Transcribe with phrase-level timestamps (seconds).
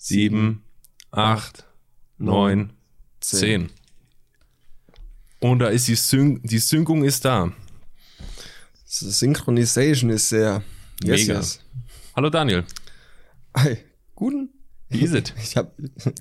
[0.00, 0.64] sieben,
[1.10, 1.66] acht,
[2.16, 2.72] neun,
[3.20, 3.70] zehn.
[5.40, 7.52] Und da ist die, Syn die Synkung ist da.
[8.86, 10.62] Synchronization ist sehr.
[11.04, 11.34] Yes, Mega.
[11.34, 11.60] Yes.
[12.16, 12.64] Hallo Daniel.
[13.56, 13.76] Hi.
[14.14, 14.50] Guten.
[14.88, 15.34] Wie ist es?
[15.42, 15.76] Ich hab,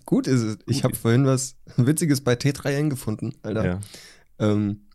[0.05, 0.57] gut ist es.
[0.67, 3.65] Ich habe vorhin was Witziges bei T3N gefunden, Alter.
[3.65, 3.79] Ja.
[4.39, 4.87] Ähm,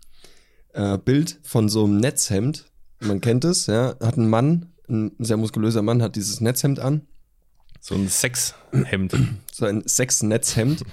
[0.74, 2.70] äh, Bild von so einem Netzhemd.
[3.00, 3.96] Man kennt es, ja.
[4.00, 7.06] Hat ein Mann, ein sehr muskulöser Mann, hat dieses Netzhemd an.
[7.86, 9.14] So ein Sexhemd.
[9.52, 10.84] So ein Sexnetzhemd.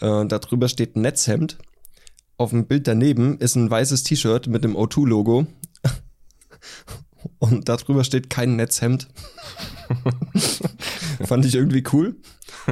[0.00, 0.22] Ja.
[0.22, 1.58] Äh, darüber steht Netzhemd.
[2.38, 5.46] Auf dem Bild daneben ist ein weißes T-Shirt mit dem O2-Logo.
[7.38, 9.06] Und darüber steht kein Netzhemd.
[11.24, 12.16] Fand ich irgendwie cool.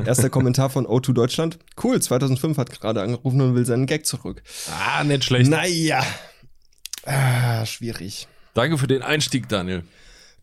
[0.05, 1.61] Erster Kommentar von O2 Deutschland.
[1.81, 4.43] Cool, 2005 hat gerade angerufen und will seinen Gag zurück.
[4.73, 5.51] Ah, nicht schlecht.
[5.51, 6.05] Naja.
[7.05, 8.27] Ah, schwierig.
[8.55, 9.85] Danke für den Einstieg, Daniel.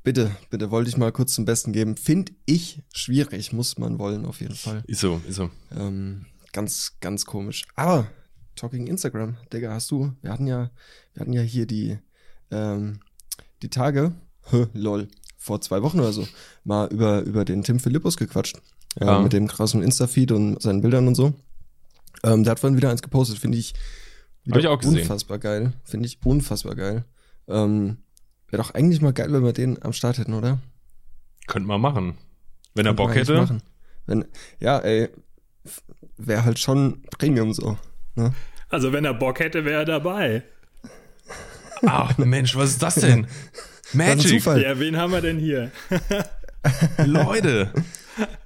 [0.06, 1.98] Bitte, bitte, wollte ich mal kurz zum Besten geben.
[1.98, 4.84] Finde ich schwierig, muss man wollen, auf jeden Fall.
[4.86, 5.50] Ist so, ist so.
[5.76, 7.66] Ähm, ganz, ganz komisch.
[7.76, 8.06] Aber,
[8.56, 10.70] talking Instagram, Digga, hast du, wir hatten ja,
[11.16, 11.98] wir hatten ja hier die,
[12.52, 13.00] ähm,
[13.64, 14.14] die Tage,
[14.52, 15.08] hä, lol,
[15.40, 16.28] vor zwei Wochen oder so,
[16.64, 18.62] mal über, über den Tim Philippus gequatscht.
[19.00, 19.20] Ja, ja.
[19.22, 21.34] mit dem krassen Insta-Feed und seinen Bildern und so.
[22.24, 23.74] Ähm, der hat vorhin wieder eins gepostet, finde ich,
[24.44, 25.00] ich auch gesehen.
[25.00, 25.74] unfassbar geil.
[25.84, 27.06] Finde ich unfassbar geil.
[27.48, 27.98] Ähm,
[28.56, 30.60] Wäre doch eigentlich mal geil, wenn wir den am Start hätten, oder?
[31.46, 32.18] Könnte man machen.
[32.74, 33.36] Wenn er Bock hätte.
[33.36, 33.62] Machen.
[34.06, 34.24] Wenn,
[34.62, 35.10] ja, ey,
[36.16, 37.78] wäre halt schon Premium so.
[38.16, 38.34] Ne?
[38.70, 40.44] Also wenn er Bock hätte, wäre er dabei.
[41.86, 43.28] Ach Mensch, was ist das denn?
[43.92, 44.46] Magic.
[44.46, 45.70] Ja, wen haben wir denn hier?
[47.06, 47.74] Leute,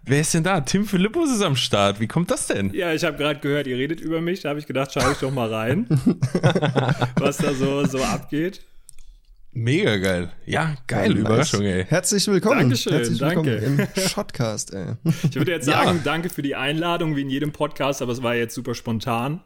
[0.01, 0.61] wer ist denn da?
[0.61, 1.99] Tim Philippus ist am Start.
[1.99, 2.73] Wie kommt das denn?
[2.73, 4.41] Ja, ich habe gerade gehört, ihr redet über mich.
[4.41, 5.85] Da habe ich gedacht, schaue ich doch mal rein,
[7.17, 8.61] was da so, so abgeht.
[9.51, 10.31] Mega geil.
[10.45, 11.83] Ja, geil, ja, Überraschung, ey.
[11.83, 12.59] Herzlich willkommen.
[12.59, 13.61] Dankeschön, Herzlich danke.
[13.61, 14.93] willkommen im Shotcast, ey.
[15.03, 16.01] Ich würde jetzt sagen, ja.
[16.03, 19.41] danke für die Einladung, wie in jedem Podcast, aber es war jetzt super spontan.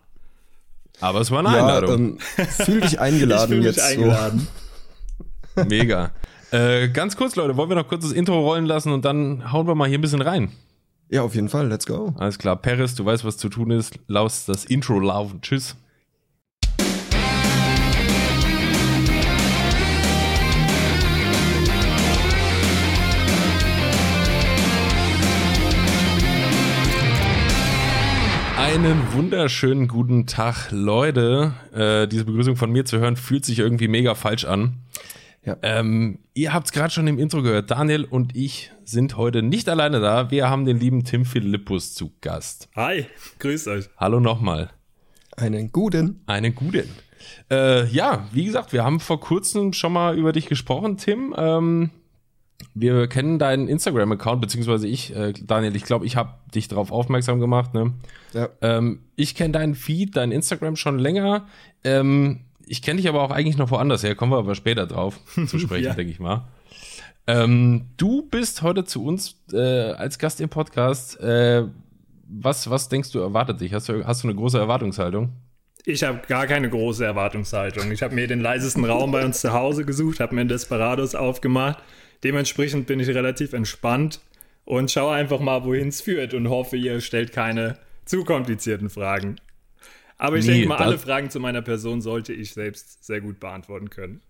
[0.99, 2.19] Aber es war eine ja, Einladung.
[2.37, 3.77] Ähm, fühl dich eingeladen ich jetzt.
[3.77, 4.47] Mich eingeladen.
[5.55, 5.63] So.
[5.69, 6.11] Mega.
[6.51, 9.67] Äh, ganz kurz, Leute, wollen wir noch kurz das Intro rollen lassen und dann hauen
[9.67, 10.51] wir mal hier ein bisschen rein.
[11.09, 11.67] Ja, auf jeden Fall.
[11.67, 12.13] Let's go.
[12.17, 12.57] Alles klar.
[12.57, 13.99] Paris, du weißt, was zu tun ist.
[14.07, 15.41] Laus das Intro laufen.
[15.41, 15.75] Tschüss.
[28.63, 31.53] Einen wunderschönen guten Tag, Leute.
[31.73, 34.77] Äh, diese Begrüßung von mir zu hören, fühlt sich irgendwie mega falsch an.
[35.43, 35.57] Ja.
[35.61, 37.69] Ähm, ihr habt es gerade schon im Intro gehört.
[37.69, 40.31] Daniel und ich sind heute nicht alleine da.
[40.31, 42.69] Wir haben den lieben Tim Philippus zu Gast.
[42.77, 43.05] Hi,
[43.39, 43.89] grüßt euch.
[43.97, 44.69] Hallo nochmal.
[45.35, 46.21] Einen guten.
[46.25, 46.89] Einen guten.
[47.51, 51.35] Äh, ja, wie gesagt, wir haben vor kurzem schon mal über dich gesprochen, Tim.
[51.37, 51.89] Ähm,
[52.75, 57.39] wir kennen deinen Instagram-Account, beziehungsweise ich, äh, Daniel, ich glaube, ich habe dich darauf aufmerksam
[57.39, 57.73] gemacht.
[57.73, 57.93] Ne?
[58.33, 58.49] Ja.
[58.61, 61.47] Ähm, ich kenne deinen Feed, dein Instagram schon länger.
[61.83, 65.19] Ähm, ich kenne dich aber auch eigentlich noch woanders her, kommen wir aber später drauf
[65.47, 65.93] zu sprechen, ja.
[65.93, 66.47] denke ich mal.
[67.27, 71.19] Ähm, du bist heute zu uns äh, als Gast im Podcast.
[71.19, 71.65] Äh,
[72.27, 73.73] was, was denkst du, erwartet dich?
[73.73, 75.29] Hast du, hast du eine große Erwartungshaltung?
[75.85, 77.91] Ich habe gar keine große Erwartungshaltung.
[77.91, 81.13] Ich habe mir den leisesten Raum bei uns zu Hause gesucht, habe mir einen Desperados
[81.13, 81.77] aufgemacht
[82.23, 84.21] Dementsprechend bin ich relativ entspannt
[84.65, 89.37] und schaue einfach mal, wohin es führt und hoffe, ihr stellt keine zu komplizierten Fragen.
[90.17, 93.39] Aber ich nee, denke mal, alle Fragen zu meiner Person sollte ich selbst sehr gut
[93.39, 94.21] beantworten können.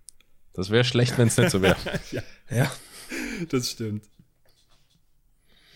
[0.54, 1.76] Das wäre schlecht, wenn es nicht so wäre.
[2.12, 2.22] ja.
[2.50, 2.72] ja,
[3.50, 4.04] das stimmt.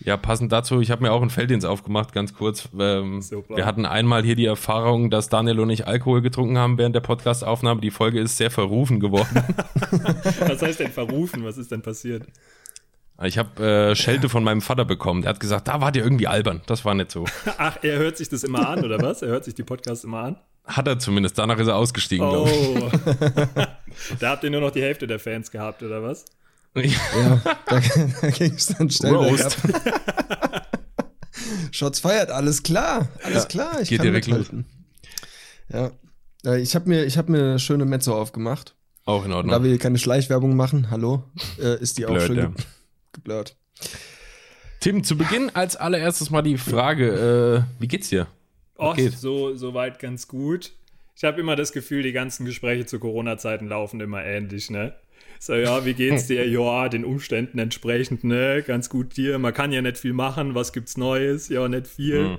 [0.00, 2.68] Ja, passend dazu, ich habe mir auch einen Felddienst aufgemacht, ganz kurz.
[2.78, 6.94] Ähm, wir hatten einmal hier die Erfahrung, dass Daniel und ich Alkohol getrunken haben während
[6.94, 7.80] der Podcastaufnahme.
[7.80, 9.28] Die Folge ist sehr verrufen geworden.
[10.46, 11.44] Was heißt denn verrufen?
[11.44, 12.24] Was ist denn passiert?
[13.24, 15.22] Ich habe äh, Schelte von meinem Vater bekommen.
[15.22, 16.62] Der hat gesagt, da war dir irgendwie albern.
[16.66, 17.24] Das war nicht so.
[17.58, 19.22] Ach, er hört sich das immer an, oder was?
[19.22, 20.36] Er hört sich die Podcasts immer an?
[20.64, 21.36] Hat er zumindest.
[21.36, 22.44] Danach ist er ausgestiegen, oh.
[22.44, 22.92] glaube
[24.12, 24.18] ich.
[24.20, 26.26] da habt ihr nur noch die Hälfte der Fans gehabt, oder was?
[26.74, 27.80] Ja, da,
[28.20, 29.58] da ging es dann schnell Roast.
[31.70, 34.66] Shots feiert, alles klar, alles ja, klar, ich geht kann direkt mithalten.
[35.72, 35.92] Ja,
[36.56, 38.74] ich habe mir, hab mir eine schöne Mezzo aufgemacht.
[39.04, 39.52] Auch in Ordnung.
[39.52, 41.24] Da wir keine Schleichwerbung machen, hallo,
[41.58, 42.52] äh, ist die auch Blöd, schön ja.
[43.12, 43.56] geblurrt.
[44.80, 48.28] Tim, zu Beginn als allererstes mal die Frage, äh, wie geht's dir?
[48.76, 50.72] Oh, so, so weit ganz gut.
[51.16, 54.94] Ich habe immer das Gefühl, die ganzen Gespräche zu Corona-Zeiten laufen immer ähnlich, ne?
[55.40, 56.46] So, ja, wie geht's dir?
[56.48, 58.62] Ja, den Umständen entsprechend, ne?
[58.66, 59.38] Ganz gut dir.
[59.38, 60.54] Man kann ja nicht viel machen.
[60.54, 61.48] Was gibt's Neues?
[61.48, 62.22] Ja, nicht viel.
[62.22, 62.38] Mhm.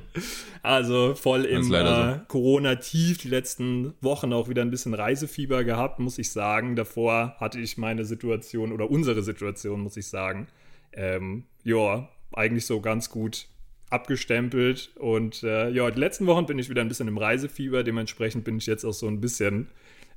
[0.61, 2.21] Also voll im äh, so.
[2.27, 6.75] Corona-Tief die letzten Wochen auch wieder ein bisschen Reisefieber gehabt, muss ich sagen.
[6.75, 10.47] Davor hatte ich meine Situation oder unsere Situation, muss ich sagen.
[10.91, 13.47] Ähm, ja, eigentlich so ganz gut
[13.89, 14.91] abgestempelt.
[14.95, 17.83] Und äh, ja, die letzten Wochen bin ich wieder ein bisschen im Reisefieber.
[17.83, 19.67] Dementsprechend bin ich jetzt auch so ein bisschen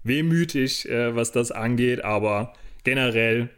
[0.04, 2.04] wehmütig, äh, was das angeht.
[2.04, 3.50] Aber generell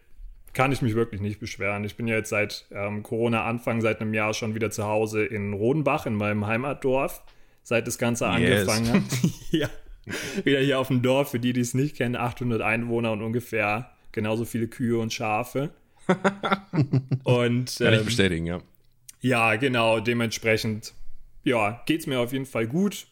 [0.54, 1.84] kann ich mich wirklich nicht beschweren.
[1.84, 5.52] Ich bin ja jetzt seit ähm, Corona-Anfang, seit einem Jahr schon wieder zu Hause in
[5.52, 7.22] Rodenbach, in meinem Heimatdorf,
[7.62, 8.68] seit das Ganze yes.
[8.68, 9.02] angefangen hat.
[9.50, 9.68] ja,
[10.44, 13.90] wieder hier auf dem Dorf, für die, die es nicht kennen, 800 Einwohner und ungefähr
[14.12, 15.70] genauso viele Kühe und Schafe.
[17.24, 18.62] und, Kann ähm, ich bestätigen, ja.
[19.20, 20.94] Ja, genau, dementsprechend,
[21.42, 23.06] ja, geht es mir auf jeden Fall gut.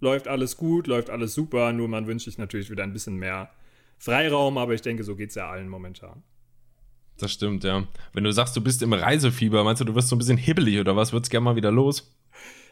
[0.00, 3.50] Läuft alles gut, läuft alles super, nur man wünscht sich natürlich wieder ein bisschen mehr
[3.98, 6.22] Freiraum, aber ich denke, so geht es ja allen momentan.
[7.18, 7.84] Das stimmt, ja.
[8.12, 10.78] Wenn du sagst, du bist im Reisefieber, meinst du, du wirst so ein bisschen hibbelig
[10.78, 11.12] oder was?
[11.12, 12.14] Wird's gerne mal wieder los?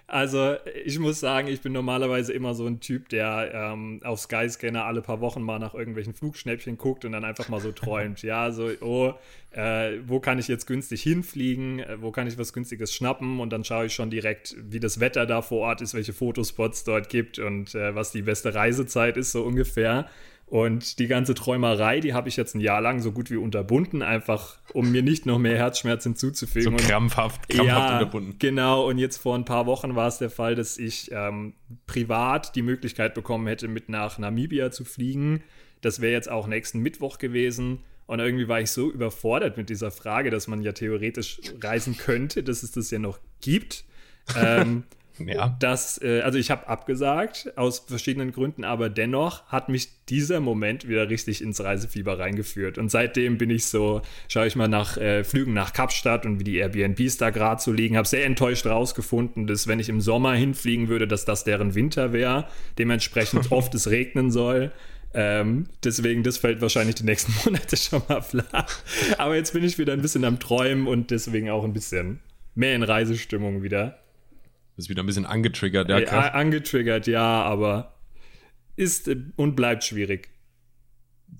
[0.08, 4.84] Also, ich muss sagen, ich bin normalerweise immer so ein Typ, der ähm, auf Skyscanner
[4.84, 8.22] alle paar Wochen mal nach irgendwelchen Flugschnäppchen guckt und dann einfach mal so träumt.
[8.22, 9.14] ja, so, oh,
[9.50, 11.80] äh, wo kann ich jetzt günstig hinfliegen?
[11.80, 13.40] Äh, wo kann ich was Günstiges schnappen?
[13.40, 16.84] Und dann schaue ich schon direkt, wie das Wetter da vor Ort ist, welche Fotospots
[16.84, 20.08] dort gibt und äh, was die beste Reisezeit ist, so ungefähr.
[20.48, 24.00] Und die ganze Träumerei, die habe ich jetzt ein Jahr lang so gut wie unterbunden,
[24.02, 26.78] einfach um mir nicht noch mehr Herzschmerz hinzuzufügen.
[26.78, 28.36] So krampfhaft, krampfhaft ja, unterbunden.
[28.38, 31.54] Genau, und jetzt vor ein paar Wochen war es der Fall, dass ich ähm,
[31.88, 35.42] privat die Möglichkeit bekommen hätte, mit nach Namibia zu fliegen.
[35.80, 37.80] Das wäre jetzt auch nächsten Mittwoch gewesen.
[38.06, 42.44] Und irgendwie war ich so überfordert mit dieser Frage, dass man ja theoretisch reisen könnte,
[42.44, 43.84] dass es das ja noch gibt.
[44.40, 44.84] ähm,
[45.18, 45.56] ja.
[45.60, 50.88] dass, äh, also ich habe abgesagt aus verschiedenen Gründen, aber dennoch hat mich dieser Moment
[50.88, 52.78] wieder richtig ins Reisefieber reingeführt.
[52.78, 56.44] Und seitdem bin ich so, schaue ich mal nach äh, Flügen nach Kapstadt und wie
[56.44, 60.34] die Airbnbs da gerade so liegen, habe sehr enttäuscht rausgefunden, dass wenn ich im Sommer
[60.34, 62.46] hinfliegen würde, dass das deren Winter wäre,
[62.78, 64.72] dementsprechend oft es regnen soll.
[65.14, 68.68] Ähm, deswegen, das fällt wahrscheinlich die nächsten Monate schon mal flach.
[69.18, 72.20] Aber jetzt bin ich wieder ein bisschen am Träumen und deswegen auch ein bisschen
[72.54, 73.98] mehr in Reisestimmung wieder.
[74.76, 75.98] Ist wieder ein bisschen angetriggert, ja.
[75.98, 77.94] ja angetriggert, ja, aber
[78.76, 80.28] ist und bleibt schwierig.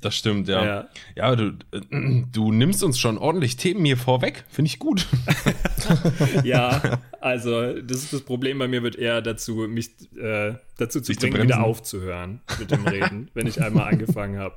[0.01, 0.65] Das stimmt, ja.
[0.65, 1.53] Ja, ja du,
[2.33, 4.45] du nimmst uns schon ordentlich Themen hier vorweg.
[4.49, 5.07] Finde ich gut.
[6.45, 11.07] ja, also das ist das Problem bei mir, wird eher dazu, mich äh, dazu zu
[11.07, 14.57] Sich bringen, zu wieder aufzuhören mit dem Reden, wenn ich einmal angefangen habe.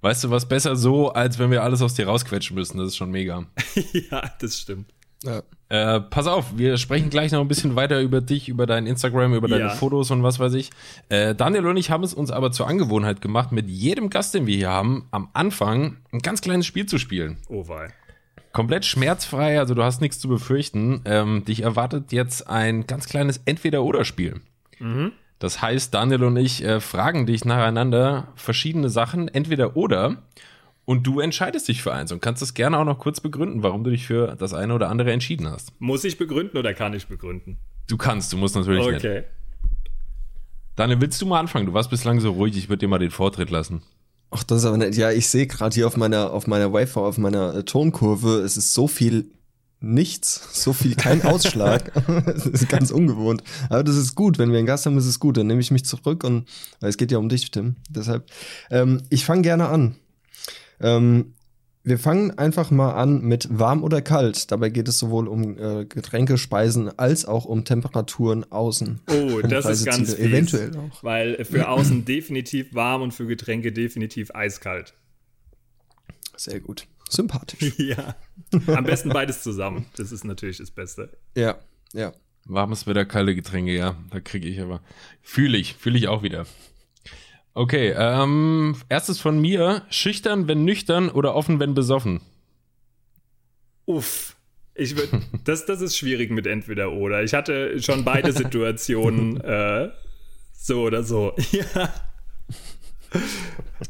[0.00, 2.78] Weißt du, was besser so, als wenn wir alles aus dir rausquetschen müssen?
[2.78, 3.46] Das ist schon mega.
[4.10, 4.92] ja, das stimmt.
[5.24, 5.42] Ja.
[5.68, 9.34] Äh, pass auf, wir sprechen gleich noch ein bisschen weiter über dich, über dein Instagram,
[9.34, 9.70] über deine ja.
[9.70, 10.70] Fotos und was weiß ich.
[11.08, 14.46] Äh, Daniel und ich haben es uns aber zur Angewohnheit gemacht, mit jedem Gast, den
[14.46, 17.38] wir hier haben, am Anfang ein ganz kleines Spiel zu spielen.
[17.48, 17.88] Oh wei.
[18.52, 21.00] Komplett schmerzfrei, also du hast nichts zu befürchten.
[21.06, 24.42] Ähm, dich erwartet jetzt ein ganz kleines Entweder-Oder-Spiel.
[24.78, 25.12] Mhm.
[25.38, 30.18] Das heißt, Daniel und ich äh, fragen dich nacheinander verschiedene Sachen, entweder oder.
[30.84, 33.84] Und du entscheidest dich für eins und kannst es gerne auch noch kurz begründen, warum
[33.84, 35.72] du dich für das eine oder andere entschieden hast.
[35.78, 37.58] Muss ich begründen oder kann ich begründen?
[37.88, 38.92] Du kannst, du musst natürlich okay.
[38.92, 39.04] nicht.
[39.04, 39.24] Okay.
[40.74, 41.66] Daniel, willst du mal anfangen?
[41.66, 43.82] Du warst bislang so ruhig, ich würde dir mal den Vortritt lassen.
[44.30, 44.96] Ach, das ist aber nett.
[44.96, 48.56] Ja, ich sehe gerade hier auf meiner, auf meiner Waveform, auf meiner äh, Tonkurve, es
[48.56, 49.30] ist so viel
[49.82, 51.92] nichts, so viel kein Ausschlag.
[52.24, 53.42] das ist ganz ungewohnt.
[53.68, 55.36] Aber das ist gut, wenn wir einen Gast haben, ist es gut.
[55.36, 56.48] Dann nehme ich mich zurück und
[56.80, 57.76] weil es geht ja um dich, Tim.
[57.90, 58.26] Deshalb,
[58.70, 59.96] ähm, ich fange gerne an.
[60.82, 61.34] Ähm,
[61.84, 64.52] wir fangen einfach mal an mit warm oder kalt.
[64.52, 69.00] Dabei geht es sowohl um äh, Getränke, Speisen als auch um Temperaturen außen.
[69.10, 71.02] Oh, das ist ganz fies, Eventuell auch.
[71.02, 74.94] Weil für außen definitiv warm und für Getränke definitiv eiskalt.
[76.36, 76.86] Sehr gut.
[77.08, 77.74] Sympathisch.
[77.78, 78.14] ja.
[78.68, 79.86] Am besten beides zusammen.
[79.96, 81.10] Das ist natürlich das Beste.
[81.36, 81.58] Ja,
[81.92, 82.12] ja.
[82.44, 83.96] Warmes Wetter, kalte Getränke, ja.
[84.10, 84.80] Da kriege ich aber.
[85.20, 86.46] Fühle ich, fühle ich auch wieder.
[87.54, 92.20] Okay, ähm, erstes von mir, schüchtern, wenn nüchtern oder offen, wenn besoffen?
[93.84, 94.36] Uff.
[94.74, 97.22] Ich würde, das, das ist schwierig mit entweder oder.
[97.22, 99.90] Ich hatte schon beide Situationen äh,
[100.52, 101.34] so oder so.
[101.50, 101.92] ja.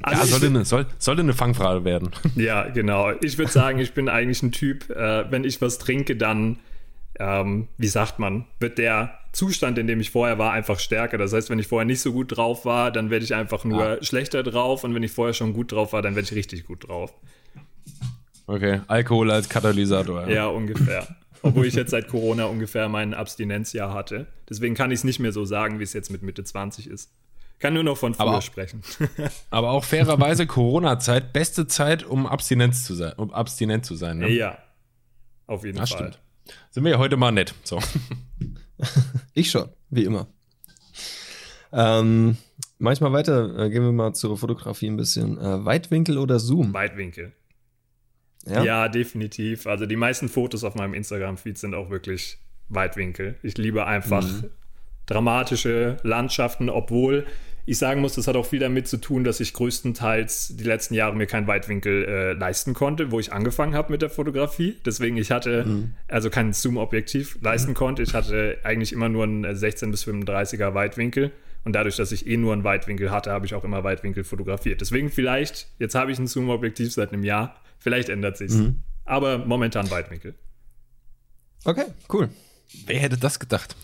[0.03, 2.11] Also ja, sollte, eine, soll, sollte eine Fangfrage werden.
[2.35, 3.13] Ja, genau.
[3.21, 6.59] Ich würde sagen, ich bin eigentlich ein Typ, äh, wenn ich was trinke, dann
[7.19, 11.17] ähm, wie sagt man, wird der Zustand, in dem ich vorher war, einfach stärker.
[11.19, 13.97] Das heißt, wenn ich vorher nicht so gut drauf war, dann werde ich einfach nur
[13.97, 14.03] ja.
[14.03, 16.89] schlechter drauf und wenn ich vorher schon gut drauf war, dann werde ich richtig gut
[16.89, 17.15] drauf.
[18.47, 20.29] Okay, Alkohol als Katalysator.
[20.29, 21.07] Ja, ja ungefähr.
[21.43, 24.27] Obwohl ich jetzt seit Corona ungefähr mein Abstinenzjahr hatte.
[24.49, 27.11] Deswegen kann ich es nicht mehr so sagen, wie es jetzt mit Mitte 20 ist.
[27.59, 28.83] Kann nur noch von früher aber, sprechen.
[29.51, 34.19] aber auch fairerweise Corona-Zeit, beste Zeit, um Abstinenz zu sein, um abstinent zu sein.
[34.19, 34.31] Ne?
[34.31, 34.59] Ja,
[35.47, 35.99] auf jeden das Fall.
[35.99, 36.19] Stimmt.
[36.71, 37.55] Sind wir ja heute mal nett.
[37.63, 37.79] So.
[39.35, 40.29] ich schon, wie immer.
[41.73, 42.37] Ähm,
[42.79, 45.39] manchmal weiter, äh, gehen wir mal zur Fotografie ein bisschen.
[45.39, 46.73] Äh, Weitwinkel oder Zoom?
[46.75, 47.33] Weitwinkel.
[48.47, 48.63] Ja?
[48.63, 48.89] ja?
[48.89, 49.67] definitiv.
[49.67, 53.37] Also die meisten Fotos auf meinem Instagram-Feed sind auch wirklich Weitwinkel.
[53.43, 54.27] Ich liebe einfach
[55.07, 57.27] dramatische Landschaften, obwohl
[57.65, 60.95] ich sagen muss, das hat auch viel damit zu tun, dass ich größtenteils die letzten
[60.95, 64.77] Jahre mir keinen Weitwinkel äh, leisten konnte, wo ich angefangen habe mit der Fotografie.
[64.85, 65.65] Deswegen ich hatte
[66.09, 68.03] also kein Zoom-Objektiv leisten konnte.
[68.03, 71.31] Ich hatte eigentlich immer nur einen 16 bis 35er Weitwinkel.
[71.65, 74.81] Und dadurch, dass ich eh nur einen Weitwinkel hatte, habe ich auch immer Weitwinkel fotografiert.
[74.81, 78.57] Deswegen vielleicht, jetzt habe ich ein Zoom-Objektiv seit einem Jahr, vielleicht ändert sich's.
[79.05, 80.35] Aber momentan Weitwinkel.
[81.65, 82.29] Okay, cool.
[82.87, 83.77] Wer hätte das gedacht?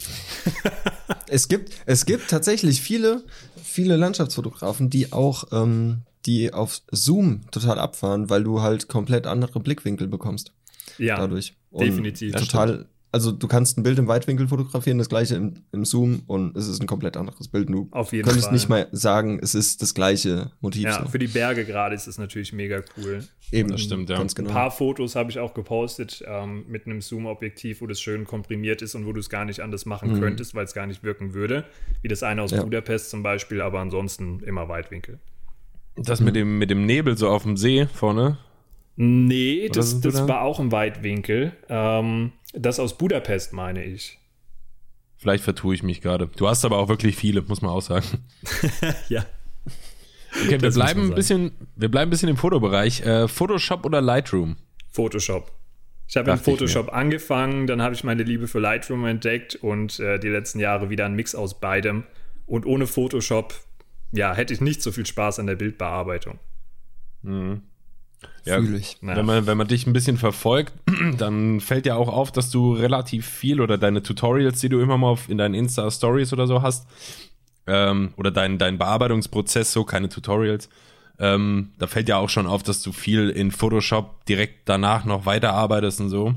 [1.30, 3.25] Es gibt, es gibt tatsächlich viele,
[3.62, 9.61] viele Landschaftsfotografen, die auch, ähm, die auf Zoom total abfahren, weil du halt komplett andere
[9.61, 10.52] Blickwinkel bekommst
[10.99, 11.54] Ja, dadurch.
[11.73, 12.32] definitiv.
[12.32, 16.23] Das Total, also du kannst ein Bild im Weitwinkel fotografieren, das gleiche im, im Zoom
[16.27, 17.69] und es ist ein komplett anderes Bild.
[17.71, 18.55] Du Auf jeden könntest Fall.
[18.55, 20.85] nicht mal sagen, es ist das gleiche Motiv.
[20.85, 21.09] ja, so.
[21.09, 23.25] für die Berge gerade ist es natürlich mega cool.
[23.50, 24.19] Eben, Das stimmt, ja.
[24.19, 24.50] Ganz Ein genau.
[24.50, 28.95] paar Fotos habe ich auch gepostet ähm, mit einem Zoom-Objektiv, wo das schön komprimiert ist
[28.95, 31.65] und wo du es gar nicht anders machen könntest, weil es gar nicht wirken würde.
[32.03, 32.62] Wie das eine aus Ja.
[32.62, 35.19] Budapest zum Beispiel, aber ansonsten immer Weitwinkel.
[35.97, 38.38] Das mit dem, mit dem Nebel so auf dem See vorne.
[38.97, 40.29] Nee, das, das da?
[40.29, 41.53] war auch im Weitwinkel.
[41.69, 44.19] Ähm, das aus Budapest meine ich.
[45.17, 46.28] Vielleicht vertue ich mich gerade.
[46.28, 48.07] Du hast aber auch wirklich viele, muss man auch sagen.
[49.09, 49.26] ja.
[50.33, 53.00] Okay, wir Das bleiben ein bisschen, wir bleiben ein bisschen im Fotobereich.
[53.00, 54.57] Äh, Photoshop oder Lightroom?
[54.90, 55.50] Photoshop.
[56.07, 60.19] Ich habe in Photoshop angefangen, dann habe ich meine Liebe für Lightroom entdeckt und äh,
[60.19, 62.05] die letzten Jahre wieder ein Mix aus beidem.
[62.47, 63.55] Und ohne Photoshop,
[64.12, 66.38] ja, hätte ich nicht so viel Spaß an der Bildbearbeitung.
[68.45, 68.97] Ja, Fühl ich.
[69.01, 70.73] Wenn, man, wenn man dich ein bisschen verfolgt,
[71.19, 74.97] dann fällt ja auch auf, dass du relativ viel oder deine Tutorials, die du immer
[74.97, 76.87] mal in deinen Insta-Stories oder so hast,
[77.67, 80.69] ähm, oder dein, dein Bearbeitungsprozess, so keine Tutorials,
[81.19, 85.27] ähm, da fällt ja auch schon auf, dass du viel in Photoshop direkt danach noch
[85.27, 86.35] weiterarbeitest und so.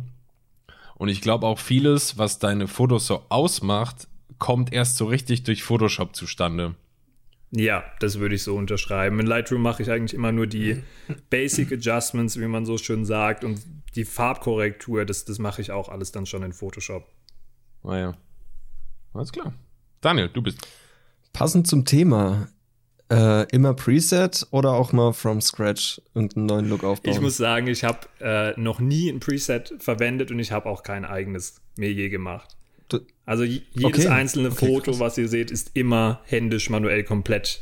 [0.96, 4.08] Und ich glaube auch vieles, was deine Fotos so ausmacht,
[4.38, 6.76] kommt erst so richtig durch Photoshop zustande.
[7.52, 9.20] Ja, das würde ich so unterschreiben.
[9.20, 10.82] In Lightroom mache ich eigentlich immer nur die
[11.30, 13.62] Basic Adjustments, wie man so schön sagt, und
[13.96, 17.06] die Farbkorrektur, das, das mache ich auch alles dann schon in Photoshop.
[17.84, 18.16] Naja.
[19.14, 19.54] Alles klar.
[20.00, 20.66] Daniel, du bist.
[21.34, 22.48] Passend zum Thema,
[23.12, 27.14] äh, immer Preset oder auch mal from scratch irgendeinen neuen Look aufbauen?
[27.14, 30.84] Ich muss sagen, ich habe äh, noch nie ein Preset verwendet und ich habe auch
[30.84, 32.56] kein eigenes mir je gemacht.
[33.26, 34.08] Also jedes Okay.
[34.08, 35.00] einzelne Okay, Foto, krass.
[35.00, 37.62] was ihr seht, ist immer händisch manuell komplett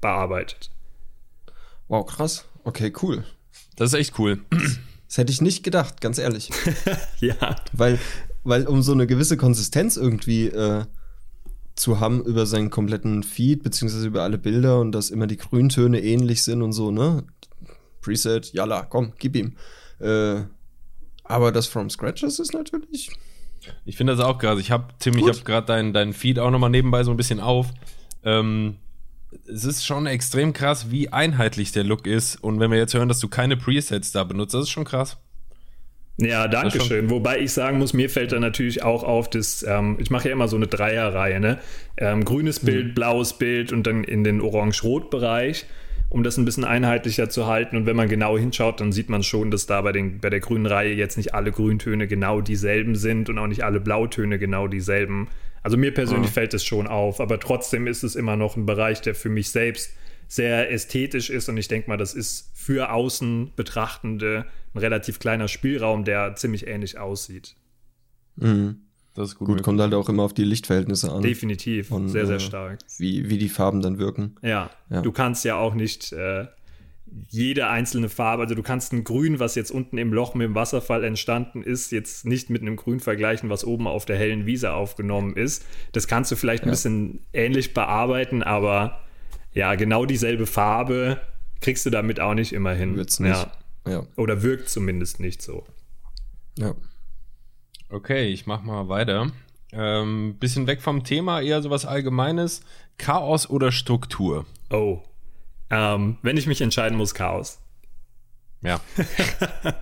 [0.00, 0.70] bearbeitet.
[1.88, 2.44] Wow, krass.
[2.64, 3.24] Okay, cool.
[3.76, 4.40] Das ist echt cool.
[5.08, 6.50] Das hätte ich nicht gedacht, ganz ehrlich.
[7.20, 7.98] Ja, weil,
[8.42, 10.84] weil um so eine gewisse Konsistenz irgendwie äh,
[11.76, 16.02] zu haben über seinen kompletten Feed, beziehungsweise über alle Bilder und dass immer die Grüntöne
[16.02, 17.24] ähnlich sind und so, ne?
[18.00, 19.56] Preset, jalla, komm, gib ihm.
[20.00, 20.42] Äh,
[21.24, 23.10] aber das from scratch das ist natürlich.
[23.84, 24.58] Ich finde das auch krass.
[24.60, 25.34] Ich habe, Tim, ich Gut.
[25.34, 27.68] habe gerade deinen dein Feed auch nochmal nebenbei so ein bisschen auf.
[28.24, 28.76] Ähm,
[29.46, 32.36] es ist schon extrem krass, wie einheitlich der Look ist.
[32.36, 35.16] Und wenn wir jetzt hören, dass du keine Presets da benutzt, das ist schon krass.
[36.18, 37.10] Ja, danke schon- schön.
[37.10, 40.32] Wobei ich sagen muss, mir fällt da natürlich auch auf, dass ähm, ich mache ja
[40.34, 41.58] immer so eine Dreierreihe, ne?
[41.96, 45.64] Ähm, grünes Bild, blaues Bild und dann in den Orange-Rot-Bereich,
[46.12, 47.74] um das ein bisschen einheitlicher zu halten.
[47.74, 50.40] Und wenn man genau hinschaut, dann sieht man schon, dass da bei, den, bei der
[50.40, 54.68] grünen Reihe jetzt nicht alle Grüntöne genau dieselben sind und auch nicht alle Blautöne genau
[54.68, 55.28] dieselben.
[55.62, 59.00] Also mir persönlich fällt es schon auf, aber trotzdem ist es immer noch ein Bereich,
[59.00, 59.94] der für mich selbst
[60.28, 65.48] sehr ästhetisch ist und ich denke mal, das ist für außen Betrachtende ein relativ kleiner
[65.48, 67.54] Spielraum, der ziemlich ähnlich aussieht.
[68.36, 68.81] Mhm.
[69.14, 69.48] Das ist gut.
[69.48, 72.78] Gut, kommt halt auch immer auf die Lichtverhältnisse an, Definitiv, Und, sehr, sehr äh, stark.
[72.98, 74.36] wie, wie die Farben dann wirken.
[74.42, 75.02] Ja, ja.
[75.02, 76.46] du kannst ja auch nicht äh,
[77.28, 80.54] jede einzelne Farbe, also du kannst ein Grün, was jetzt unten im Loch mit dem
[80.54, 84.72] Wasserfall entstanden ist, jetzt nicht mit einem Grün vergleichen, was oben auf der hellen Wiese
[84.72, 85.66] aufgenommen ist.
[85.92, 89.00] Das kannst du vielleicht ein bisschen ähnlich bearbeiten, aber
[89.52, 91.20] ja, genau dieselbe Farbe
[91.60, 92.96] kriegst du damit auch nicht immer hin.
[92.96, 93.30] Wird's nicht.
[93.30, 93.52] Ja.
[93.86, 95.66] Ja, Oder wirkt zumindest nicht so.
[96.56, 96.74] ja.
[97.92, 99.30] Okay, ich mach mal weiter.
[99.70, 102.62] Ähm, bisschen weg vom Thema, eher sowas Allgemeines.
[102.96, 104.46] Chaos oder Struktur?
[104.70, 105.00] Oh.
[105.68, 107.60] Ähm, wenn ich mich entscheiden muss, Chaos.
[108.62, 108.80] Ja.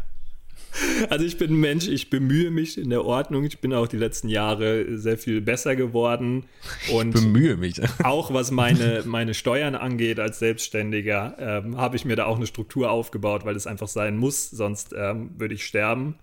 [1.10, 3.44] Also ich bin ein Mensch, ich bemühe mich in der Ordnung.
[3.44, 6.44] Ich bin auch die letzten Jahre sehr viel besser geworden.
[6.92, 7.80] Und Bemühe mich.
[8.04, 12.46] auch was meine, meine Steuern angeht als Selbstständiger, ähm, habe ich mir da auch eine
[12.46, 16.14] Struktur aufgebaut, weil es einfach sein muss, sonst ähm, würde ich sterben.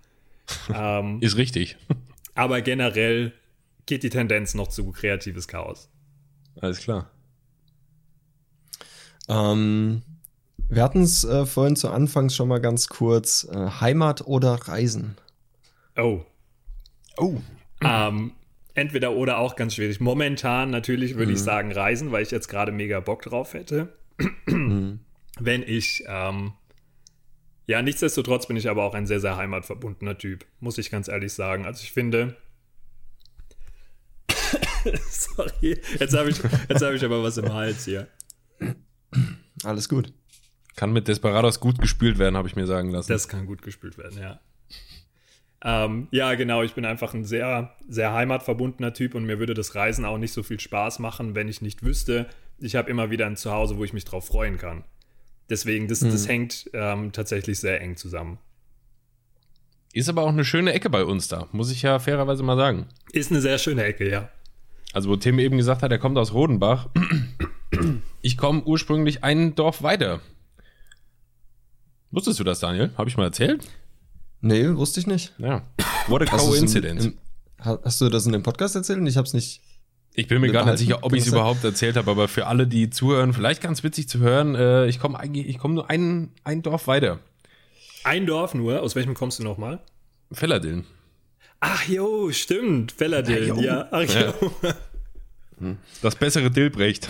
[0.74, 1.78] Ähm, Ist richtig.
[2.36, 3.34] aber generell
[3.86, 5.90] geht die Tendenz noch zu kreatives Chaos.
[6.62, 7.10] Alles klar.
[9.30, 10.02] Ähm,
[10.70, 13.48] wir hatten es äh, vorhin zu Anfangs schon mal ganz kurz.
[13.52, 15.18] Äh, Heimat oder Reisen?
[15.96, 16.22] Oh,
[17.18, 17.42] Oh.
[17.84, 18.32] Ähm,
[18.76, 20.00] entweder oder auch ganz schwierig.
[20.00, 23.90] Momentan natürlich würde ich sagen Reisen, weil ich jetzt gerade mega Bock drauf hätte.
[24.46, 26.54] Wenn ich, ähm,
[27.68, 31.34] ja, nichtsdestotrotz bin ich aber auch ein sehr, sehr heimatverbundener Typ, muss ich ganz ehrlich
[31.34, 31.66] sagen.
[31.66, 32.36] Also ich finde,
[35.10, 38.08] sorry, jetzt habe ich, jetzt habe ich aber was im Hals hier.
[39.64, 40.14] Alles gut.
[40.76, 43.12] Kann mit Desperados gut gespült werden, habe ich mir sagen lassen.
[43.12, 44.40] Das kann gut gespült werden, ja.
[45.64, 49.76] Ähm, ja, genau, ich bin einfach ein sehr, sehr heimatverbundener Typ und mir würde das
[49.76, 52.28] Reisen auch nicht so viel Spaß machen, wenn ich nicht wüsste,
[52.60, 54.84] ich habe immer wieder ein Zuhause, wo ich mich drauf freuen kann.
[55.50, 58.38] Deswegen, das, das hängt ähm, tatsächlich sehr eng zusammen.
[59.94, 62.88] Ist aber auch eine schöne Ecke bei uns da, muss ich ja fairerweise mal sagen.
[63.14, 64.30] Ist eine sehr schöne Ecke, ja.
[64.94, 66.90] Also, wo Tim eben gesagt hat, er kommt aus Rodenbach.
[68.22, 70.20] Ich komme ursprünglich ein Dorf weiter.
[72.12, 72.92] Wusstest du das, Daniel?
[72.98, 73.68] Habe ich mal erzählt?
[74.42, 75.34] Nee, wusste ich nicht.
[75.38, 75.64] Ja.
[76.08, 77.06] What a Hast coincidence.
[77.06, 77.12] im-
[77.60, 79.62] im- ha- Hast du das in dem Podcast erzählt und ich hab's nicht.
[80.20, 82.66] Ich bin mir gar nicht sicher, ob ich es überhaupt erzählt habe, aber für alle,
[82.66, 86.32] die zuhören, vielleicht ganz witzig zu hören, äh, ich komme eigentlich, ich komme nur ein,
[86.44, 87.20] ein Dorf weiter.
[88.04, 89.80] Ein Dorf nur, aus welchem kommst du nochmal?
[90.32, 90.86] Fellerdillen.
[91.60, 93.88] Ach jo, stimmt, Fellerdillen, ja.
[93.92, 94.34] Ach Ja.
[94.42, 94.52] jo.
[96.02, 97.08] Das bessere Dilbrecht.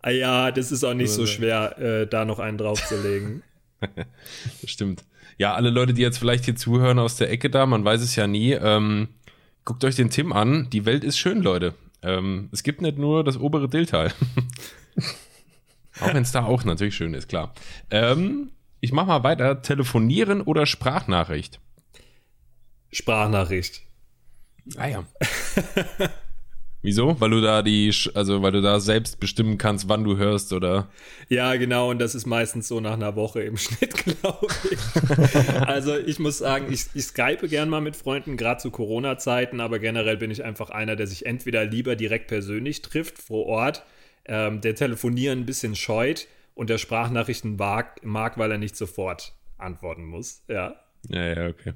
[0.00, 3.42] Ah ja, das ist auch nicht so schwer, äh, da noch einen draufzulegen.
[3.80, 4.00] Das
[4.70, 5.04] stimmt.
[5.36, 8.16] Ja, alle Leute, die jetzt vielleicht hier zuhören aus der Ecke da, man weiß es
[8.16, 9.08] ja nie, ähm,
[9.64, 10.68] guckt euch den Tim an.
[10.70, 11.74] Die Welt ist schön, Leute.
[12.04, 14.12] Ähm, es gibt nicht nur das obere Dilltal.
[16.00, 17.54] auch wenn es da auch natürlich schön ist, klar.
[17.90, 19.62] Ähm, ich mach mal weiter.
[19.62, 21.60] Telefonieren oder Sprachnachricht?
[22.92, 23.82] Sprachnachricht.
[24.76, 25.04] Ah ja.
[26.84, 27.18] Wieso?
[27.18, 30.90] Weil du da die, also weil du da selbst bestimmen kannst, wann du hörst oder.
[31.30, 34.78] Ja, genau, und das ist meistens so nach einer Woche im Schnitt, glaube ich.
[35.66, 39.78] also ich muss sagen, ich, ich skype gern mal mit Freunden, gerade zu Corona-Zeiten, aber
[39.78, 43.82] generell bin ich einfach einer, der sich entweder lieber direkt persönlich trifft, vor Ort,
[44.26, 49.32] ähm, der Telefonieren ein bisschen scheut und der Sprachnachrichten mag, mag, weil er nicht sofort
[49.56, 50.42] antworten muss.
[50.48, 50.74] Ja.
[51.08, 51.72] Ja, ja, okay.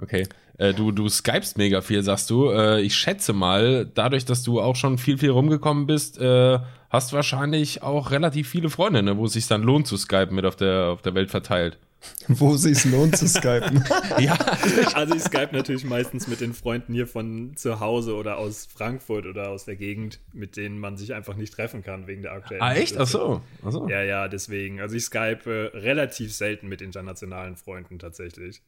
[0.00, 0.26] Okay.
[0.58, 2.50] Äh, du, du skypst mega viel, sagst du.
[2.50, 6.58] Äh, ich schätze mal, dadurch, dass du auch schon viel, viel rumgekommen bist, äh,
[6.90, 10.44] hast wahrscheinlich auch relativ viele Freunde, ne, wo es sich dann lohnt zu skypen mit
[10.44, 11.78] auf der, auf der Welt verteilt.
[12.28, 13.84] Wo sich's lohnt zu skypen.
[14.20, 14.34] ja.
[14.94, 19.26] Also ich skype natürlich meistens mit den Freunden hier von zu Hause oder aus Frankfurt
[19.26, 22.62] oder aus der Gegend, mit denen man sich einfach nicht treffen kann wegen der aktuellen
[22.62, 22.96] Ah, echt?
[22.98, 23.42] Ach so.
[23.64, 23.88] Ach so.
[23.88, 24.80] Ja, ja, deswegen.
[24.80, 28.62] Also ich skype äh, relativ selten mit internationalen Freunden tatsächlich.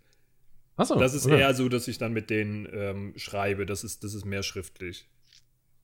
[0.80, 0.98] Ach so.
[0.98, 1.40] Das ist okay.
[1.40, 3.66] eher so, dass ich dann mit denen ähm, schreibe.
[3.66, 5.06] Das ist, das ist mehr schriftlich.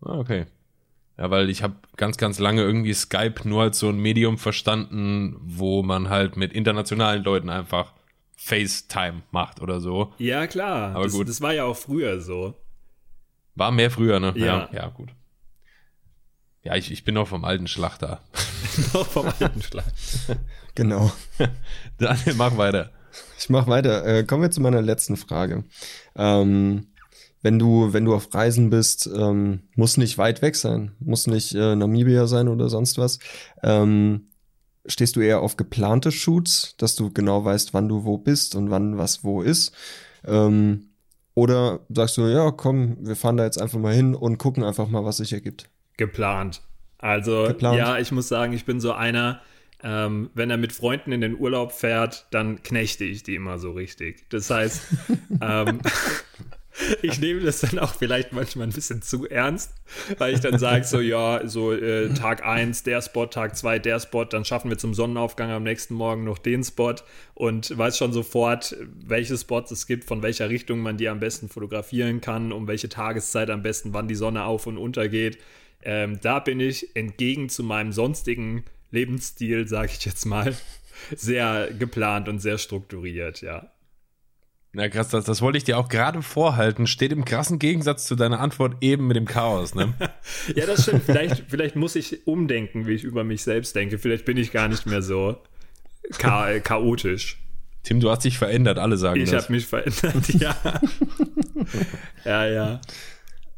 [0.01, 0.47] Ah, okay.
[1.19, 5.37] Ja, weil ich habe ganz, ganz lange irgendwie Skype nur als so ein Medium verstanden,
[5.43, 7.93] wo man halt mit internationalen Leuten einfach
[8.39, 10.15] FaceTime macht oder so.
[10.17, 10.95] Ja, klar.
[10.95, 11.29] Aber das, gut.
[11.29, 12.55] das war ja auch früher so.
[13.55, 14.33] War mehr früher, ne?
[14.35, 14.47] Ja.
[14.47, 15.11] Ja, ja gut.
[16.63, 18.23] Ja, ich, ich bin noch vom alten Schlachter.
[18.95, 19.85] Noch vom alten Schlag.
[20.75, 21.13] genau.
[21.99, 22.93] Daniel, mach weiter.
[23.39, 24.05] Ich mach weiter.
[24.05, 25.65] Äh, kommen wir zu meiner letzten Frage.
[26.17, 26.87] Ähm,
[27.43, 31.55] wenn du, wenn du auf Reisen bist, ähm, muss nicht weit weg sein, muss nicht
[31.55, 33.19] äh, Namibia sein oder sonst was.
[33.63, 34.29] Ähm,
[34.87, 38.71] stehst du eher auf geplante Shoots, dass du genau weißt, wann du wo bist und
[38.71, 39.73] wann was wo ist?
[40.25, 40.89] Ähm,
[41.35, 44.89] oder sagst du, ja, komm, wir fahren da jetzt einfach mal hin und gucken einfach
[44.89, 45.69] mal, was sich ergibt.
[45.99, 46.63] Geplant.
[46.99, 47.79] Also, Geplant.
[47.79, 49.41] ja, ich muss sagen, ich bin so einer,
[49.83, 53.73] ähm, wenn er mit Freunden in den Urlaub fährt, dann knechte ich die immer so
[53.73, 54.29] richtig.
[54.31, 54.83] Das heißt,
[55.41, 55.81] ähm,
[57.03, 59.73] ich nehme das dann auch vielleicht manchmal ein bisschen zu ernst,
[60.19, 64.01] weil ich dann sage, so, ja, so äh, Tag 1 der Spot, Tag 2 der
[64.01, 66.95] Spot, dann schaffen wir zum Sonnenaufgang am nächsten Morgen noch den Spot
[67.35, 71.49] und weiß schon sofort, welche Spots es gibt, von welcher Richtung man die am besten
[71.49, 75.39] fotografieren kann, um welche Tageszeit am besten, wann die Sonne auf und untergeht.
[75.83, 80.55] Ähm, da bin ich entgegen zu meinem sonstigen Lebensstil, sage ich jetzt mal,
[81.17, 83.71] sehr geplant und sehr strukturiert, ja.
[84.73, 86.87] Na krass, das, das wollte ich dir auch gerade vorhalten.
[86.87, 89.95] Steht im krassen Gegensatz zu deiner Antwort eben mit dem Chaos, ne?
[90.55, 91.05] Ja, das stimmt.
[91.05, 93.99] Vielleicht, vielleicht muss ich umdenken, wie ich über mich selbst denke.
[93.99, 95.39] Vielleicht bin ich gar nicht mehr so
[96.19, 97.39] cha chaotisch.
[97.85, 99.45] Tim, du hast dich verändert, alle sagen Ich das.
[99.45, 100.57] habe mich verändert, ja.
[102.25, 102.81] ja, ja.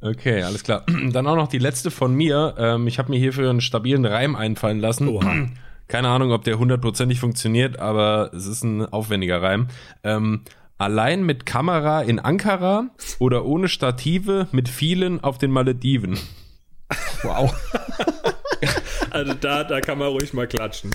[0.00, 0.84] Okay, alles klar.
[1.12, 2.54] Dann auch noch die letzte von mir.
[2.58, 5.08] Ähm, ich habe mir hierfür einen stabilen Reim einfallen lassen.
[5.08, 5.48] Oha.
[5.88, 9.68] Keine Ahnung, ob der hundertprozentig funktioniert, aber es ist ein aufwendiger Reim.
[10.04, 10.42] Ähm,
[10.76, 16.18] allein mit Kamera in Ankara oder ohne Stative mit vielen auf den Malediven.
[17.22, 17.52] Wow.
[19.11, 20.90] Also da, da kann man ruhig mal klatschen.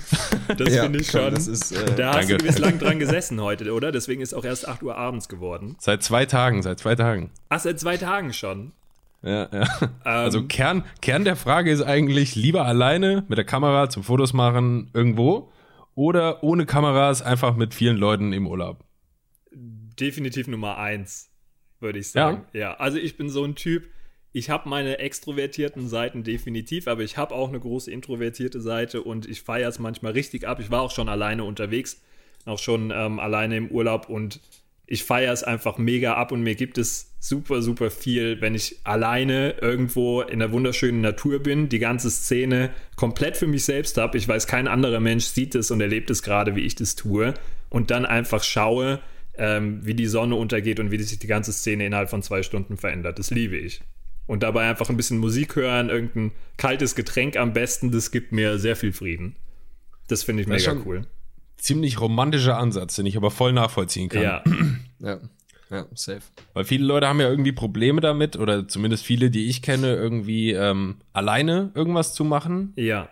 [0.56, 1.34] Das ja, finde ich schon.
[1.34, 2.36] Das ist, äh, da hast danke.
[2.38, 3.90] du bislang dran gesessen heute, oder?
[3.92, 5.76] Deswegen ist auch erst 8 Uhr abends geworden.
[5.78, 7.30] Seit zwei Tagen, seit zwei Tagen.
[7.48, 8.72] Ach, seit zwei Tagen schon.
[9.24, 9.62] Ja, ja.
[9.82, 14.32] Ähm, also Kern, Kern der Frage ist eigentlich lieber alleine mit der Kamera zum Fotos
[14.34, 15.50] machen irgendwo
[15.94, 18.84] oder ohne Kameras einfach mit vielen Leuten im Urlaub?
[19.52, 21.30] Definitiv Nummer eins,
[21.80, 22.44] würde ich sagen.
[22.52, 22.60] Ja?
[22.60, 23.88] ja, also ich bin so ein Typ,
[24.32, 29.26] ich habe meine extrovertierten Seiten definitiv, aber ich habe auch eine große introvertierte Seite und
[29.26, 30.58] ich feiere es manchmal richtig ab.
[30.60, 32.02] Ich war auch schon alleine unterwegs,
[32.44, 34.40] auch schon ähm, alleine im Urlaub und
[34.86, 38.80] ich feiere es einfach mega ab und mir gibt es super, super viel, wenn ich
[38.84, 44.18] alleine irgendwo in der wunderschönen Natur bin, die ganze Szene komplett für mich selbst habe.
[44.18, 47.32] Ich weiß, kein anderer Mensch sieht es und erlebt es gerade, wie ich das tue.
[47.70, 49.00] Und dann einfach schaue,
[49.38, 52.76] ähm, wie die Sonne untergeht und wie sich die ganze Szene innerhalb von zwei Stunden
[52.76, 53.18] verändert.
[53.18, 53.80] Das liebe ich.
[54.26, 58.58] Und dabei einfach ein bisschen Musik hören, irgendein kaltes Getränk am besten, das gibt mir
[58.58, 59.36] sehr viel Frieden.
[60.08, 61.06] Das finde ich mega cool
[61.56, 64.22] ziemlich romantischer Ansatz, den ich aber voll nachvollziehen kann.
[64.22, 64.44] Ja.
[64.98, 65.18] ja.
[65.74, 66.22] Ja, safe.
[66.52, 70.52] Weil viele Leute haben ja irgendwie Probleme damit, oder zumindest viele, die ich kenne, irgendwie
[70.52, 72.72] ähm, alleine irgendwas zu machen.
[72.76, 73.08] Ja.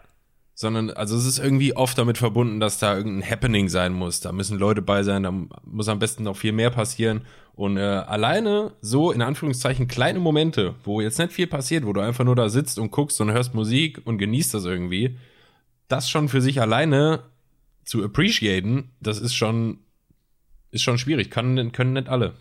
[0.54, 4.20] Sondern, also es ist irgendwie oft damit verbunden, dass da irgendein Happening sein muss.
[4.20, 5.32] Da müssen Leute bei sein, da
[5.64, 7.22] muss am besten noch viel mehr passieren.
[7.54, 12.00] Und äh, alleine so, in Anführungszeichen, kleine Momente, wo jetzt nicht viel passiert, wo du
[12.00, 15.18] einfach nur da sitzt und guckst und hörst Musik und genießt das irgendwie,
[15.88, 17.24] das schon für sich alleine
[17.84, 19.78] zu appreciaten, das ist schon,
[20.70, 21.30] ist schon schwierig.
[21.30, 22.34] Kann, können nicht alle.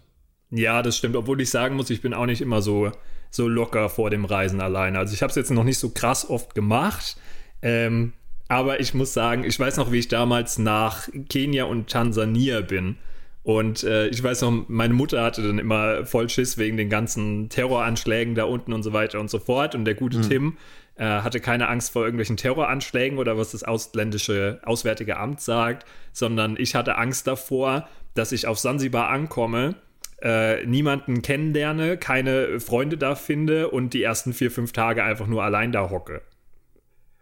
[0.52, 1.16] Ja, das stimmt.
[1.16, 2.92] Obwohl ich sagen muss, ich bin auch nicht immer so,
[3.30, 5.00] so locker vor dem Reisen alleine.
[5.00, 7.18] Also ich habe es jetzt noch nicht so krass oft gemacht.
[7.62, 8.14] Ähm,
[8.48, 12.98] aber ich muss sagen, ich weiß noch, wie ich damals nach Kenia und Tansania bin.
[13.44, 17.50] Und äh, ich weiß noch, meine Mutter hatte dann immer voll Schiss wegen den ganzen
[17.50, 19.74] Terroranschlägen da unten und so weiter und so fort.
[19.74, 20.30] Und der gute mhm.
[20.30, 20.58] Tim
[20.96, 26.58] äh, hatte keine Angst vor irgendwelchen Terroranschlägen oder was das ausländische Auswärtige Amt sagt, sondern
[26.58, 29.76] ich hatte Angst davor, dass ich auf Sansibar ankomme,
[30.22, 35.44] äh, niemanden kennenlerne, keine Freunde da finde und die ersten vier, fünf Tage einfach nur
[35.44, 36.22] allein da hocke.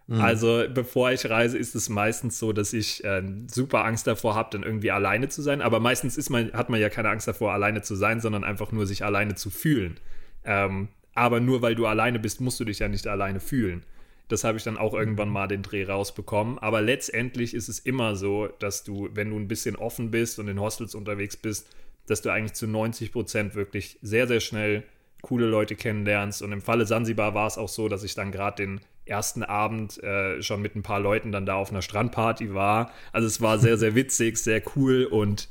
[0.08, 0.22] Mhm.
[0.22, 4.50] Also bevor ich reise, ist es meistens so, dass ich äh, super Angst davor habe,
[4.52, 5.62] dann irgendwie alleine zu sein.
[5.62, 8.72] Aber meistens ist man, hat man ja keine Angst davor, alleine zu sein, sondern einfach
[8.72, 9.98] nur sich alleine zu fühlen.
[10.44, 13.84] Ähm, aber nur weil du alleine bist, musst du dich ja nicht alleine fühlen.
[14.30, 16.58] Das habe ich dann auch irgendwann mal den Dreh rausbekommen.
[16.58, 20.48] Aber letztendlich ist es immer so, dass du, wenn du ein bisschen offen bist und
[20.48, 21.68] in Hostels unterwegs bist,
[22.10, 24.84] dass du eigentlich zu 90 Prozent wirklich sehr, sehr schnell
[25.22, 26.42] coole Leute kennenlernst.
[26.42, 30.02] Und im Falle Sansibar war es auch so, dass ich dann gerade den ersten Abend
[30.04, 32.92] äh, schon mit ein paar Leuten dann da auf einer Strandparty war.
[33.12, 35.50] Also es war sehr, sehr witzig, sehr cool und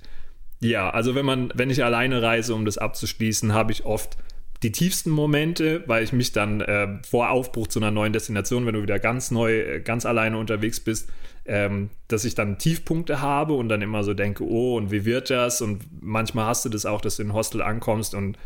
[0.61, 4.17] ja, also wenn man, wenn ich alleine reise, um das abzuschließen, habe ich oft
[4.65, 8.75] die tiefsten Momente, weil ich mich dann äh, vor Aufbruch zu einer neuen Destination, wenn
[8.75, 11.11] du wieder ganz neu, äh, ganz alleine unterwegs bist,
[11.49, 15.31] ähm, dass ich dann Tiefpunkte habe und dann immer so denke, oh, und wie wird
[15.31, 15.61] das?
[15.63, 18.39] Und manchmal hast du das auch, dass du in ein Hostel ankommst und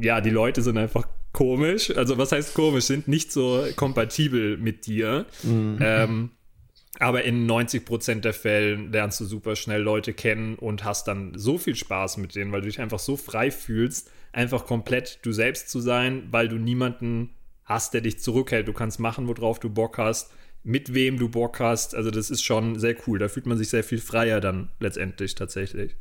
[0.00, 1.96] ja, die Leute sind einfach komisch.
[1.96, 2.84] Also was heißt komisch?
[2.84, 5.24] Sind nicht so kompatibel mit dir.
[5.42, 5.78] Mhm.
[5.80, 6.30] Ähm,
[7.00, 11.56] aber in 90% der Fällen lernst du super schnell Leute kennen und hast dann so
[11.56, 15.70] viel Spaß mit denen, weil du dich einfach so frei fühlst, einfach komplett du selbst
[15.70, 17.30] zu sein, weil du niemanden
[17.64, 18.68] hast, der dich zurückhält.
[18.68, 20.32] Du kannst machen, worauf du Bock hast,
[20.68, 21.94] mit wem du Bock hast.
[21.94, 23.18] Also das ist schon sehr cool.
[23.18, 25.96] Da fühlt man sich sehr viel freier dann letztendlich tatsächlich.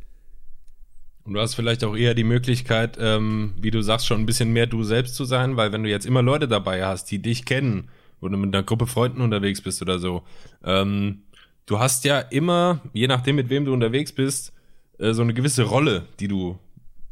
[1.23, 4.51] Und du hast vielleicht auch eher die Möglichkeit, ähm, wie du sagst, schon ein bisschen
[4.51, 7.45] mehr du selbst zu sein, weil wenn du jetzt immer Leute dabei hast, die dich
[7.45, 10.23] kennen, du mit einer Gruppe Freunden unterwegs bist oder so,
[10.65, 11.23] ähm,
[11.65, 14.51] du hast ja immer, je nachdem mit wem du unterwegs bist,
[14.99, 16.59] äh, so eine gewisse Rolle, die du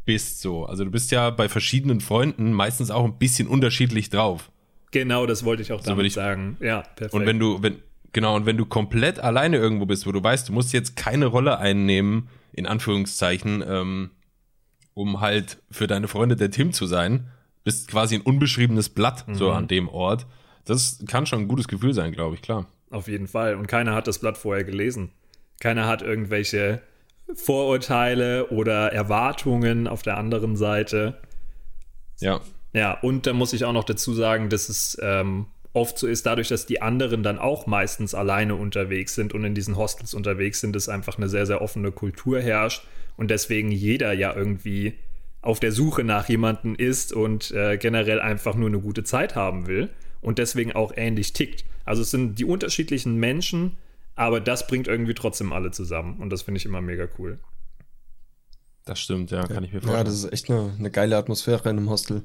[0.04, 0.66] bist so.
[0.66, 4.52] Also du bist ja bei verschiedenen Freunden meistens auch ein bisschen unterschiedlich drauf.
[4.96, 6.56] Genau, das wollte ich auch damit so ich, sagen.
[6.62, 7.14] Ja, perfekt.
[7.14, 7.80] Und wenn du, wenn,
[8.14, 11.26] genau, und wenn du komplett alleine irgendwo bist, wo du weißt, du musst jetzt keine
[11.26, 14.12] Rolle einnehmen, in Anführungszeichen, ähm,
[14.94, 17.28] um halt für deine Freunde der Tim zu sein,
[17.66, 19.36] bist quasi ein unbeschriebenes Blatt mhm.
[19.36, 20.28] so an dem Ort.
[20.64, 22.66] Das kann schon ein gutes Gefühl sein, glaube ich, klar.
[22.90, 23.56] Auf jeden Fall.
[23.56, 25.12] Und keiner hat das Blatt vorher gelesen.
[25.60, 26.82] Keiner hat irgendwelche
[27.34, 31.20] Vorurteile oder Erwartungen auf der anderen Seite.
[32.22, 32.40] Ja.
[32.76, 36.26] Ja, und da muss ich auch noch dazu sagen, dass es ähm, oft so ist,
[36.26, 40.60] dadurch, dass die anderen dann auch meistens alleine unterwegs sind und in diesen Hostels unterwegs
[40.60, 42.86] sind, dass einfach eine sehr, sehr offene Kultur herrscht
[43.16, 44.96] und deswegen jeder ja irgendwie
[45.42, 49.68] auf der Suche nach jemanden ist und äh, generell einfach nur eine gute Zeit haben
[49.68, 51.64] will und deswegen auch ähnlich tickt.
[51.86, 53.78] Also es sind die unterschiedlichen Menschen,
[54.16, 57.40] aber das bringt irgendwie trotzdem alle zusammen und das finde ich immer mega cool.
[58.84, 59.98] Das stimmt, ja, kann ich mir vorstellen.
[59.98, 62.24] Ja, das ist echt eine, eine geile Atmosphäre in einem Hostel.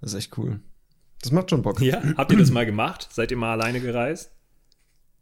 [0.00, 0.60] Das ist echt cool.
[1.22, 1.80] Das macht schon Bock.
[1.80, 3.08] Ja, habt ihr das mal gemacht?
[3.10, 4.30] Seid ihr mal alleine gereist?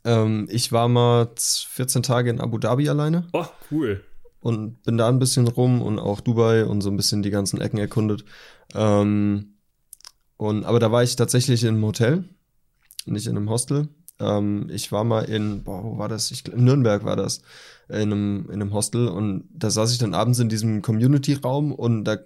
[0.05, 3.27] Ähm, ich war mal 14 Tage in Abu Dhabi alleine.
[3.33, 4.05] Oh, cool.
[4.41, 7.61] Und bin da ein bisschen rum und auch Dubai und so ein bisschen die ganzen
[7.61, 8.25] Ecken erkundet.
[8.75, 9.55] Ähm,
[10.37, 12.25] und, aber da war ich tatsächlich in einem Hotel,
[13.07, 13.89] nicht in einem Hostel.
[14.21, 16.31] Ähm, ich war mal in, boah, wo war das?
[16.31, 17.41] Ich, in Nürnberg war das,
[17.89, 19.09] in einem, in einem Hostel.
[19.09, 22.19] Und da saß ich dann abends in diesem Community-Raum und da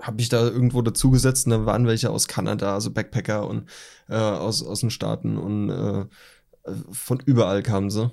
[0.00, 3.68] habe ich da irgendwo dazugesetzt und da waren welche aus Kanada, also Backpacker und
[4.08, 6.04] äh, aus, aus den Staaten und äh,
[6.90, 8.10] von überall kamen sie.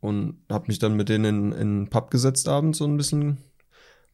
[0.00, 3.38] Und habe mich dann mit denen in, in einen Pub gesetzt abends und ein bisschen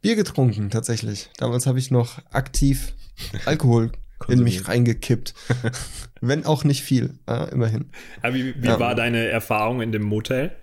[0.00, 1.28] Bier getrunken, tatsächlich.
[1.36, 2.94] Damals habe ich noch aktiv
[3.44, 3.92] Alkohol
[4.28, 5.34] in mich reingekippt.
[6.22, 7.90] Wenn auch nicht viel, äh, immerhin.
[8.22, 8.80] Aber wie, wie ja.
[8.80, 10.56] war deine Erfahrung in dem Motel?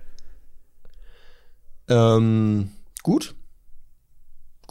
[1.87, 2.71] Ähm,
[3.03, 3.35] gut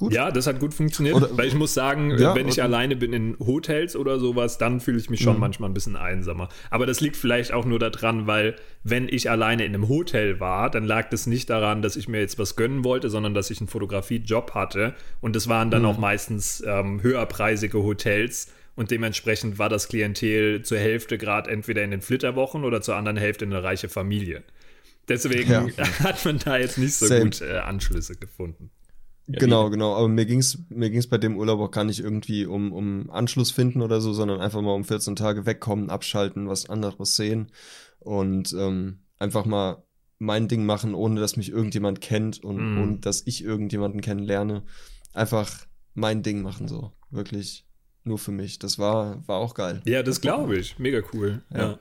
[0.00, 0.14] gut?
[0.14, 1.14] Ja, das hat gut funktioniert.
[1.14, 4.80] Oder, weil ich muss sagen, ja, wenn ich alleine bin in Hotels oder sowas, dann
[4.80, 5.40] fühle ich mich schon mhm.
[5.40, 6.48] manchmal ein bisschen einsamer.
[6.70, 10.70] Aber das liegt vielleicht auch nur daran, weil wenn ich alleine in einem Hotel war,
[10.70, 13.60] dann lag das nicht daran, dass ich mir jetzt was gönnen wollte, sondern dass ich
[13.60, 14.94] einen Fotografiejob hatte.
[15.20, 15.88] Und das waren dann mhm.
[15.88, 18.50] auch meistens ähm, höherpreisige Hotels.
[18.76, 23.18] Und dementsprechend war das Klientel zur Hälfte gerade entweder in den Flitterwochen oder zur anderen
[23.18, 24.44] Hälfte eine reiche Familie.
[25.08, 25.66] Deswegen ja.
[26.02, 27.24] hat man da jetzt nicht so Same.
[27.24, 28.70] gut äh, Anschlüsse gefunden.
[29.38, 29.94] Genau, genau.
[29.94, 33.50] Aber mir ging's mir ging's bei dem Urlaub auch gar nicht irgendwie um, um Anschluss
[33.50, 37.50] finden oder so, sondern einfach mal um 14 Tage wegkommen, abschalten, was anderes sehen
[37.98, 39.82] und ähm, einfach mal
[40.18, 42.82] mein Ding machen, ohne dass mich irgendjemand kennt und, mm.
[42.82, 44.62] und dass ich irgendjemanden kennenlerne.
[45.14, 46.92] Einfach mein Ding machen, so.
[47.10, 47.66] Wirklich
[48.04, 48.58] nur für mich.
[48.58, 49.80] Das war, war auch geil.
[49.86, 50.78] Ja, das glaube ich.
[50.78, 51.42] Mega cool.
[51.52, 51.58] ja.
[51.58, 51.78] ja.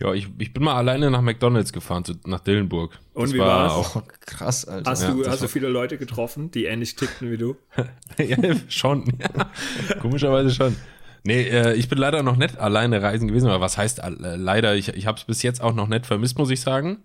[0.00, 2.98] Ja, ich, ich bin mal alleine nach McDonalds gefahren, zu, nach Dillenburg.
[3.12, 4.90] Und das wie war auch krass, Alter.
[4.90, 7.56] Hast, ja, du, hast du viele Leute getroffen, die ähnlich tickten wie du?
[8.18, 8.36] ja,
[8.68, 9.04] schon.
[9.20, 9.96] Ja.
[10.00, 10.74] Komischerweise schon.
[11.22, 14.74] Nee, äh, ich bin leider noch nicht alleine reisen gewesen, aber was heißt äh, leider?
[14.74, 16.98] Ich, ich habe es bis jetzt auch noch nicht vermisst, muss ich sagen.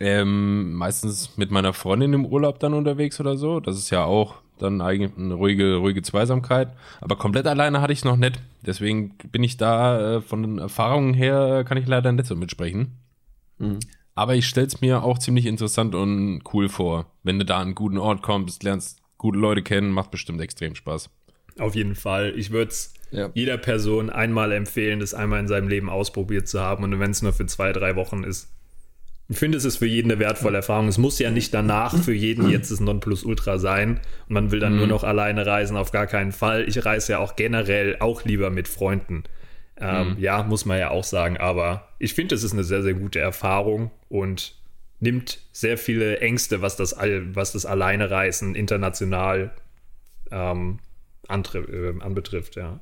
[0.00, 3.60] Ähm, meistens mit meiner Freundin im Urlaub dann unterwegs oder so.
[3.60, 6.68] Das ist ja auch dann eigentlich eine ruhige, ruhige Zweisamkeit.
[7.00, 8.40] Aber komplett alleine hatte ich es noch nicht.
[8.64, 12.98] Deswegen bin ich da äh, von den Erfahrungen her, kann ich leider nicht so mitsprechen.
[13.58, 13.80] Mhm.
[14.14, 17.06] Aber ich stelle es mir auch ziemlich interessant und cool vor.
[17.22, 20.74] Wenn du da an einen guten Ort kommst, lernst gute Leute kennen, macht bestimmt extrem
[20.74, 21.10] Spaß.
[21.58, 22.32] Auf jeden Fall.
[22.36, 23.30] Ich würde es ja.
[23.34, 26.84] jeder Person einmal empfehlen, das einmal in seinem Leben ausprobiert zu haben.
[26.84, 28.52] Und wenn es nur für zwei, drei Wochen ist,
[29.28, 30.88] ich finde, es ist für jeden eine wertvolle Erfahrung.
[30.88, 34.74] Es muss ja nicht danach für jeden jetzt das Nonplusultra sein und man will dann
[34.74, 34.80] mhm.
[34.80, 36.68] nur noch alleine reisen, auf gar keinen Fall.
[36.68, 39.24] Ich reise ja auch generell auch lieber mit Freunden.
[39.78, 40.18] Ähm, mhm.
[40.18, 43.18] Ja, muss man ja auch sagen, aber ich finde, es ist eine sehr, sehr gute
[43.18, 44.56] Erfahrung und
[45.00, 49.52] nimmt sehr viele Ängste, was das, was das Alleinereisen international
[50.30, 50.78] ähm,
[51.28, 52.80] äh, anbetrifft, ja.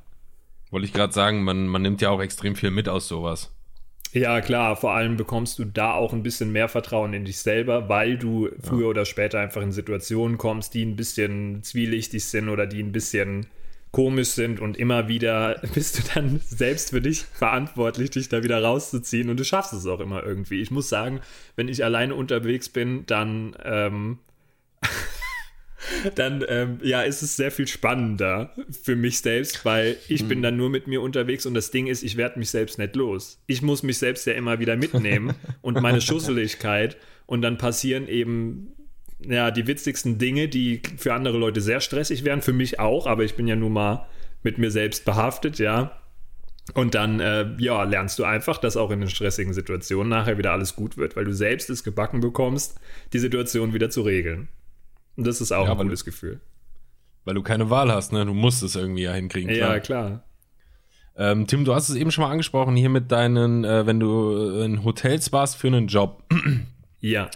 [0.71, 3.51] Wollte ich gerade sagen, man, man nimmt ja auch extrem viel mit aus sowas.
[4.13, 7.89] Ja, klar, vor allem bekommst du da auch ein bisschen mehr Vertrauen in dich selber,
[7.89, 8.87] weil du früher ja.
[8.87, 13.47] oder später einfach in Situationen kommst, die ein bisschen zwielichtig sind oder die ein bisschen
[13.91, 18.61] komisch sind und immer wieder bist du dann selbst für dich verantwortlich, dich da wieder
[18.61, 20.61] rauszuziehen und du schaffst es auch immer irgendwie.
[20.61, 21.19] Ich muss sagen,
[21.55, 24.19] wenn ich alleine unterwegs bin, dann ähm,
[26.15, 30.27] dann ähm, ja, ist es sehr viel spannender für mich selbst, weil ich mhm.
[30.27, 32.95] bin dann nur mit mir unterwegs und das Ding ist, ich werde mich selbst nicht
[32.95, 33.41] los.
[33.47, 38.73] Ich muss mich selbst ja immer wieder mitnehmen und meine Schusseligkeit und dann passieren eben
[39.25, 43.23] ja die witzigsten Dinge, die für andere Leute sehr stressig wären, für mich auch, aber
[43.23, 44.07] ich bin ja nun mal
[44.43, 45.99] mit mir selbst behaftet, ja.
[46.73, 50.53] Und dann, äh, ja, lernst du einfach, dass auch in den stressigen Situationen nachher wieder
[50.53, 52.79] alles gut wird, weil du selbst es gebacken bekommst,
[53.11, 54.47] die Situation wieder zu regeln.
[55.15, 56.41] Und das ist auch ja, ein gutes Gefühl.
[57.25, 58.25] Weil du keine Wahl hast, ne?
[58.25, 59.53] Du musst es irgendwie ja hinkriegen.
[59.53, 59.73] Klar.
[59.73, 60.23] Ja, klar.
[61.15, 64.61] Ähm, Tim, du hast es eben schon mal angesprochen, hier mit deinen, äh, wenn du
[64.61, 66.23] in Hotels warst für einen Job.
[66.99, 67.29] ja.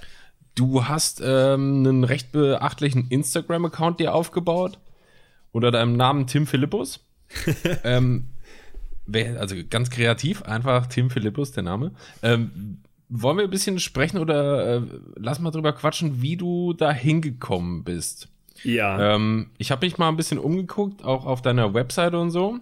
[0.56, 4.80] Du hast ähm, einen recht beachtlichen Instagram-Account dir aufgebaut.
[5.52, 7.06] Unter deinem Namen Tim Philippus.
[7.84, 8.30] ähm,
[9.38, 11.92] also ganz kreativ, einfach Tim Philippus, der Name.
[12.24, 14.82] Ähm, wollen wir ein bisschen sprechen oder äh,
[15.16, 18.30] lass mal drüber quatschen, wie du da hingekommen bist?
[18.64, 19.16] Ja.
[19.16, 22.60] Ähm, ich habe mich mal ein bisschen umgeguckt, auch auf deiner Webseite und so.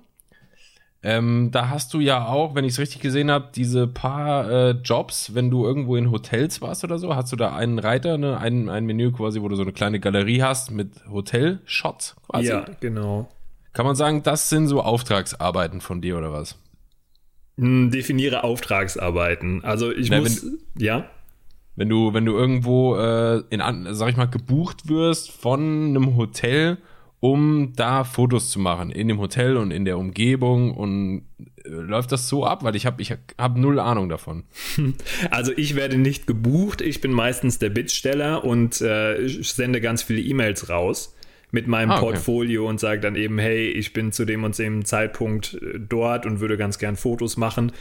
[1.01, 4.71] Ähm, da hast du ja auch, wenn ich es richtig gesehen habe, diese paar äh,
[4.71, 8.39] Jobs, wenn du irgendwo in Hotels warst oder so, hast du da einen Reiter, ne,
[8.39, 12.47] ein, ein Menü quasi, wo du so eine kleine Galerie hast mit Hotel-Shots quasi.
[12.47, 13.29] Ja, genau.
[13.73, 16.57] Kann man sagen, das sind so Auftragsarbeiten von dir oder was?
[17.57, 19.63] Hm, definiere Auftragsarbeiten.
[19.63, 21.09] Also ich Na, muss, wenn, ja.
[21.75, 26.77] Wenn du, wenn du irgendwo äh, in, sag ich mal, gebucht wirst von einem Hotel,
[27.19, 32.11] um da Fotos zu machen in dem Hotel und in der Umgebung und äh, läuft
[32.11, 32.63] das so ab?
[32.63, 34.43] Weil ich habe ich hab null Ahnung davon.
[35.31, 36.81] Also ich werde nicht gebucht.
[36.81, 41.15] Ich bin meistens der Bittsteller und äh, sende ganz viele E-Mails raus
[41.51, 42.05] mit meinem ah, okay.
[42.05, 46.25] Portfolio und sage dann eben, hey, ich bin zu dem und dem Zeitpunkt äh, dort
[46.25, 47.71] und würde ganz gern Fotos machen.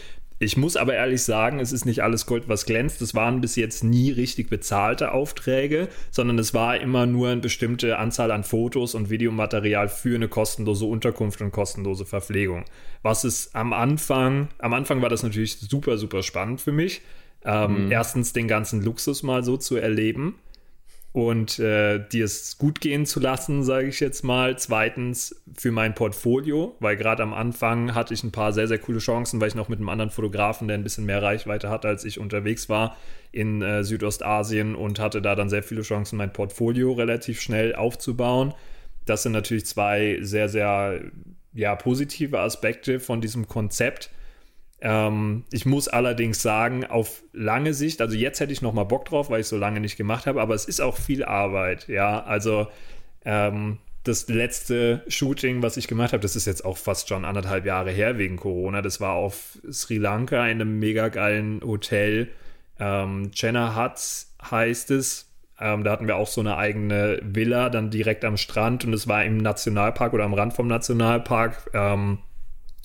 [0.40, 3.00] Ich muss aber ehrlich sagen, es ist nicht alles Gold, was glänzt.
[3.02, 7.98] Es waren bis jetzt nie richtig bezahlte Aufträge, sondern es war immer nur eine bestimmte
[7.98, 12.64] Anzahl an Fotos und Videomaterial für eine kostenlose Unterkunft und kostenlose Verpflegung.
[13.02, 17.02] Was ist am Anfang, am Anfang war das natürlich super, super spannend für mich.
[17.44, 17.92] Ähm, mhm.
[17.92, 20.34] Erstens den ganzen Luxus mal so zu erleben
[21.14, 24.58] und äh, dir es gut gehen zu lassen, sage ich jetzt mal.
[24.58, 28.98] Zweitens für mein Portfolio, weil gerade am Anfang hatte ich ein paar sehr, sehr coole
[28.98, 32.04] Chancen, weil ich noch mit einem anderen Fotografen, der ein bisschen mehr Reichweite hatte, als
[32.04, 32.96] ich unterwegs war
[33.30, 38.52] in äh, Südostasien und hatte da dann sehr viele Chancen, mein Portfolio relativ schnell aufzubauen.
[39.04, 41.00] Das sind natürlich zwei sehr, sehr
[41.52, 44.10] ja, positive Aspekte von diesem Konzept.
[44.84, 49.06] Ähm, ich muss allerdings sagen, auf lange Sicht, also jetzt hätte ich noch mal Bock
[49.06, 52.22] drauf, weil ich so lange nicht gemacht habe, aber es ist auch viel Arbeit, ja.
[52.22, 52.68] Also
[53.24, 57.64] ähm, das letzte Shooting, was ich gemacht habe, das ist jetzt auch fast schon anderthalb
[57.64, 58.82] Jahre her wegen Corona.
[58.82, 62.28] Das war auf Sri Lanka in einem mega geilen Hotel.
[62.78, 65.30] Ähm, Jenna Huts heißt es.
[65.58, 69.08] Ähm, da hatten wir auch so eine eigene Villa dann direkt am Strand und es
[69.08, 71.70] war im Nationalpark oder am Rand vom Nationalpark.
[71.72, 72.18] Ähm,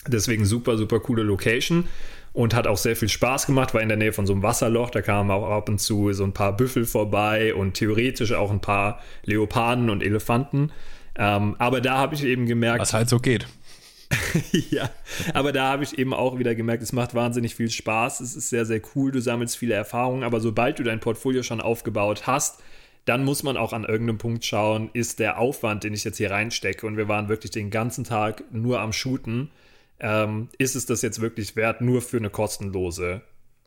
[0.09, 1.87] Deswegen super, super coole Location
[2.33, 4.91] und hat auch sehr viel Spaß gemacht, war in der Nähe von so einem Wasserloch,
[4.91, 8.61] da kamen auch ab und zu so ein paar Büffel vorbei und theoretisch auch ein
[8.61, 10.71] paar Leoparden und Elefanten.
[11.15, 12.81] Ähm, aber da habe ich eben gemerkt.
[12.81, 13.47] Was halt so geht.
[14.71, 14.89] ja,
[15.33, 18.49] aber da habe ich eben auch wieder gemerkt, es macht wahnsinnig viel Spaß, es ist
[18.49, 22.63] sehr, sehr cool, du sammelst viele Erfahrungen, aber sobald du dein Portfolio schon aufgebaut hast,
[23.05, 26.31] dann muss man auch an irgendeinem Punkt schauen, ist der Aufwand, den ich jetzt hier
[26.31, 29.51] reinstecke, und wir waren wirklich den ganzen Tag nur am Shooten,
[29.99, 33.21] ähm, ist es das jetzt wirklich wert, nur für eine kostenlose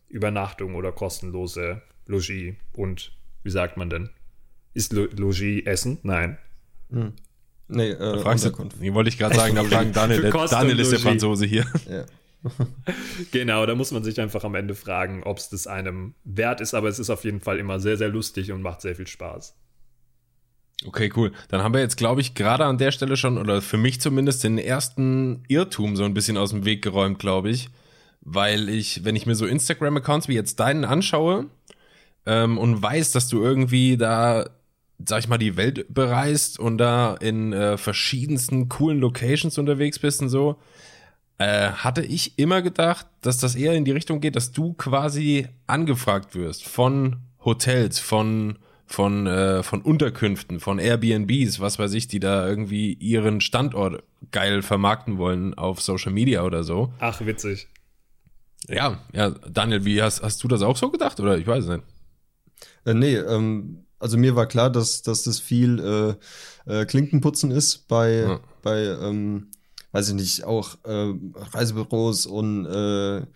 [0.08, 4.10] Übernachtung oder kostenlose Logis und wie sagt man denn?
[4.74, 5.98] Ist Lo Logis Essen?
[6.02, 6.38] Nein.
[6.90, 7.12] Hm.
[7.68, 11.00] Nee, äh, fragst du, wie wollte ich gerade sagen, da fragen Daniel, Daniel ist der
[11.00, 11.66] Franzose hier.
[11.90, 12.04] Ja.
[13.30, 16.74] genau, da muss man sich einfach am Ende fragen, ob es das einem wert ist,
[16.74, 19.56] aber es ist auf jeden Fall immer sehr, sehr lustig und macht sehr viel Spaß.
[20.86, 21.32] Okay, cool.
[21.48, 24.44] Dann haben wir jetzt, glaube ich, gerade an der Stelle schon, oder für mich zumindest,
[24.44, 27.68] den ersten Irrtum so ein bisschen aus dem Weg geräumt, glaube ich.
[28.20, 31.46] Weil ich, wenn ich mir so Instagram-Accounts wie jetzt deinen anschaue
[32.26, 34.48] ähm, und weiß, dass du irgendwie da,
[35.04, 40.22] sag ich mal, die Welt bereist und da in äh, verschiedensten coolen Locations unterwegs bist
[40.22, 40.56] und so,
[41.38, 45.48] äh, hatte ich immer gedacht, dass das eher in die Richtung geht, dass du quasi
[45.66, 52.20] angefragt wirst von Hotels, von von, äh, von Unterkünften, von Airbnbs, was weiß ich, die
[52.20, 56.92] da irgendwie ihren Standort geil vermarkten wollen auf Social Media oder so.
[56.98, 57.68] Ach, witzig.
[58.68, 61.70] Ja, ja, Daniel, wie hast, hast du das auch so gedacht oder ich weiß es
[61.70, 61.84] nicht?
[62.84, 66.16] Äh, nee, ähm, also mir war klar, dass, dass das viel
[66.66, 68.40] äh, äh, Klinkenputzen ist bei, ja.
[68.62, 69.48] bei ähm,
[69.92, 73.26] weiß ich nicht, auch äh, Reisebüros und äh,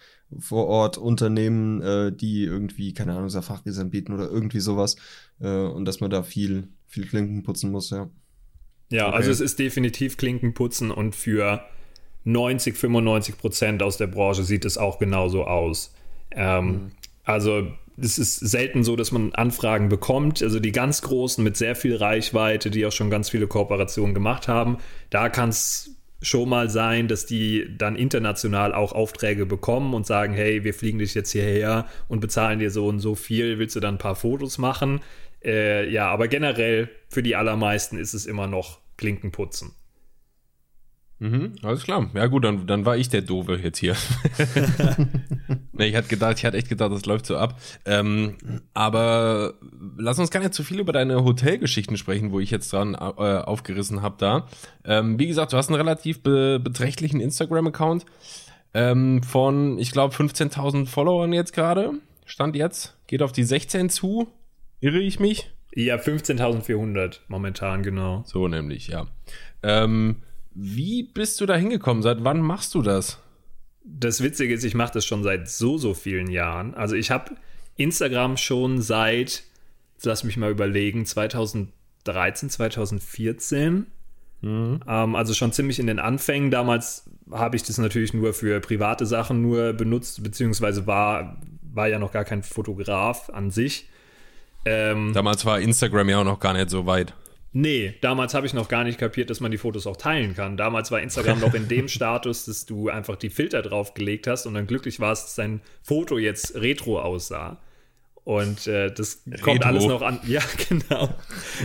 [0.41, 4.97] vor Ort Unternehmen, äh, die irgendwie, keine Ahnung, Safaris anbieten oder irgendwie sowas.
[5.41, 8.09] Äh, und dass man da viel, viel Klinken putzen muss, ja.
[8.91, 9.17] Ja, okay.
[9.17, 11.65] also es ist definitiv Klinkenputzen und für
[12.25, 15.95] 90, 95 Prozent aus der Branche sieht es auch genauso aus.
[16.31, 16.91] Ähm, mhm.
[17.25, 17.67] Also
[17.99, 20.43] es ist selten so, dass man Anfragen bekommt.
[20.43, 24.49] Also die ganz Großen mit sehr viel Reichweite, die auch schon ganz viele Kooperationen gemacht
[24.49, 24.79] haben,
[25.11, 25.91] da kann es
[26.23, 30.99] schon mal sein, dass die dann international auch Aufträge bekommen und sagen, hey, wir fliegen
[30.99, 34.17] dich jetzt hierher und bezahlen dir so und so viel, willst du dann ein paar
[34.17, 35.01] Fotos machen?
[35.45, 39.73] Äh, ja, aber generell für die allermeisten ist es immer noch Klinkenputzen.
[41.19, 42.11] Mhm, alles klar.
[42.13, 43.97] Ja gut, dann, dann war ich der Doofe jetzt hier.
[45.73, 47.59] nee, ich hatte gedacht, ich hatte echt gedacht, das läuft so ab.
[47.87, 48.37] Ähm,
[48.75, 49.55] aber
[49.97, 52.99] lass uns gar nicht zu viel über deine Hotelgeschichten sprechen, wo ich jetzt dran äh,
[52.99, 54.47] aufgerissen habe da.
[54.85, 58.05] Ähm, wie gesagt, du hast einen relativ be beträchtlichen Instagram-Account
[58.75, 61.93] ähm, von, ich glaube, 15.000 Followern jetzt gerade.
[62.27, 62.95] Stand jetzt.
[63.07, 64.29] Geht auf die 16 zu.
[64.87, 65.51] Irre ich mich?
[65.75, 68.23] Ja, 15.400 momentan, genau.
[68.25, 69.09] So nämlich, ja.
[69.65, 70.23] Ähm,
[70.55, 72.05] wie bist du da hingekommen?
[72.05, 73.21] Seit wann machst du das?
[73.83, 76.75] Das Witzige ist, ich mache das schon seit so, so vielen Jahren.
[76.75, 77.35] Also ich habe
[77.77, 79.43] Instagram schon seit,
[80.05, 83.89] lass mich mal überlegen, 2013, 2014.
[84.43, 84.81] Mhm.
[84.87, 86.53] Ähm, also schon ziemlich in den Anfängen.
[86.53, 91.41] Damals habe ich das natürlich nur für private Sachen nur benutzt, beziehungsweise war,
[91.75, 93.89] war ja noch gar kein Fotograf an sich.
[94.67, 97.15] Ähm, Damals war Instagram ja auch noch gar nicht so weit.
[97.53, 100.59] Nee, damals habe ich noch gar nicht kapiert, dass man die Fotos auch teilen kann.
[100.59, 104.53] Damals war Instagram noch in dem Status, dass du einfach die Filter draufgelegt hast und
[104.53, 107.59] dann glücklich warst, dass dein Foto jetzt retro aussah.
[108.27, 109.45] Und äh, das Retro.
[109.45, 110.19] kommt alles noch an.
[110.27, 111.15] Ja, genau.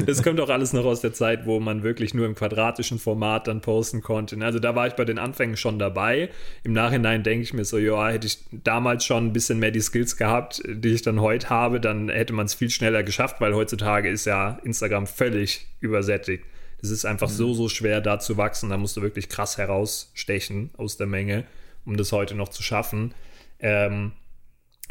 [0.06, 3.48] Das kommt auch alles noch aus der Zeit, wo man wirklich nur im quadratischen Format
[3.48, 4.38] dann posten konnte.
[4.46, 6.30] Also da war ich bei den Anfängen schon dabei.
[6.64, 9.82] Im Nachhinein denke ich mir so, ja, hätte ich damals schon ein bisschen mehr die
[9.82, 13.56] Skills gehabt, die ich dann heute habe, dann hätte man es viel schneller geschafft, weil
[13.56, 16.44] heutzutage ist ja Instagram völlig übersättigt.
[16.84, 17.34] Es ist einfach mhm.
[17.34, 18.70] so, so schwer, da zu wachsen.
[18.70, 21.44] Da musst du wirklich krass herausstechen aus der Menge,
[21.86, 23.16] um das heute noch zu schaffen.
[23.60, 24.12] Ähm,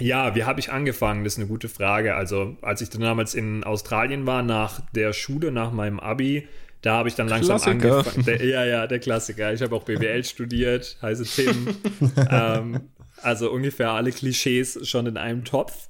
[0.01, 1.25] ja, wie habe ich angefangen?
[1.25, 2.15] Das ist eine gute Frage.
[2.15, 6.49] Also, als ich dann damals in Australien war, nach der Schule, nach meinem Abi,
[6.83, 7.99] da habe ich dann langsam Klassiker.
[7.99, 8.25] angefangen.
[8.25, 9.53] Der, ja, ja, der Klassiker.
[9.53, 11.77] Ich habe auch BWL studiert, heiße Tim.
[12.31, 12.81] ähm,
[13.23, 15.89] also ungefähr alle Klischees schon in einem Topf.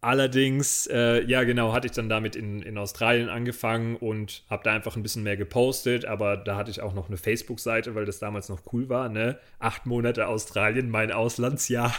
[0.00, 4.72] Allerdings, äh, ja genau, hatte ich dann damit in, in Australien angefangen und habe da
[4.72, 8.20] einfach ein bisschen mehr gepostet, aber da hatte ich auch noch eine Facebook-Seite, weil das
[8.20, 9.38] damals noch cool war, ne?
[9.58, 11.92] Acht Monate Australien, mein Auslandsjahr.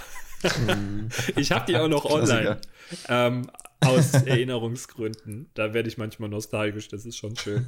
[1.36, 2.60] Ich habe die auch noch online.
[3.10, 3.50] Ähm,
[3.82, 5.50] aus Erinnerungsgründen.
[5.54, 7.66] Da werde ich manchmal nostalgisch, das ist schon schön.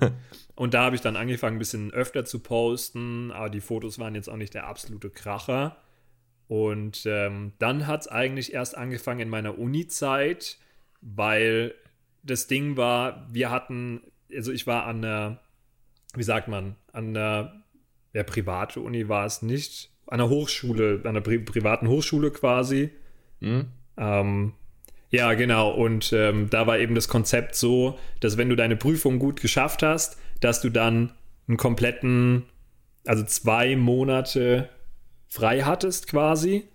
[0.56, 4.16] Und da habe ich dann angefangen, ein bisschen öfter zu posten, aber die Fotos waren
[4.16, 5.78] jetzt auch nicht der absolute Kracher.
[6.48, 10.58] Und ähm, dann hat es eigentlich erst angefangen in meiner Uni-Zeit,
[11.02, 11.76] weil
[12.24, 14.02] das Ding war, wir hatten,
[14.34, 15.40] also ich war an der,
[16.16, 17.62] wie sagt man, an der,
[18.14, 22.90] ja, private Uni war es nicht, an der Hochschule, an der pri privaten Hochschule quasi.
[23.40, 23.68] Mhm.
[23.98, 24.54] Ähm,
[25.12, 25.72] ja, genau.
[25.72, 29.84] Und ähm, da war eben das Konzept so, dass wenn du deine Prüfung gut geschafft
[29.84, 31.12] hast, dass du dann
[31.48, 32.46] einen kompletten,
[33.06, 34.70] also zwei Monate
[35.28, 36.66] frei hattest quasi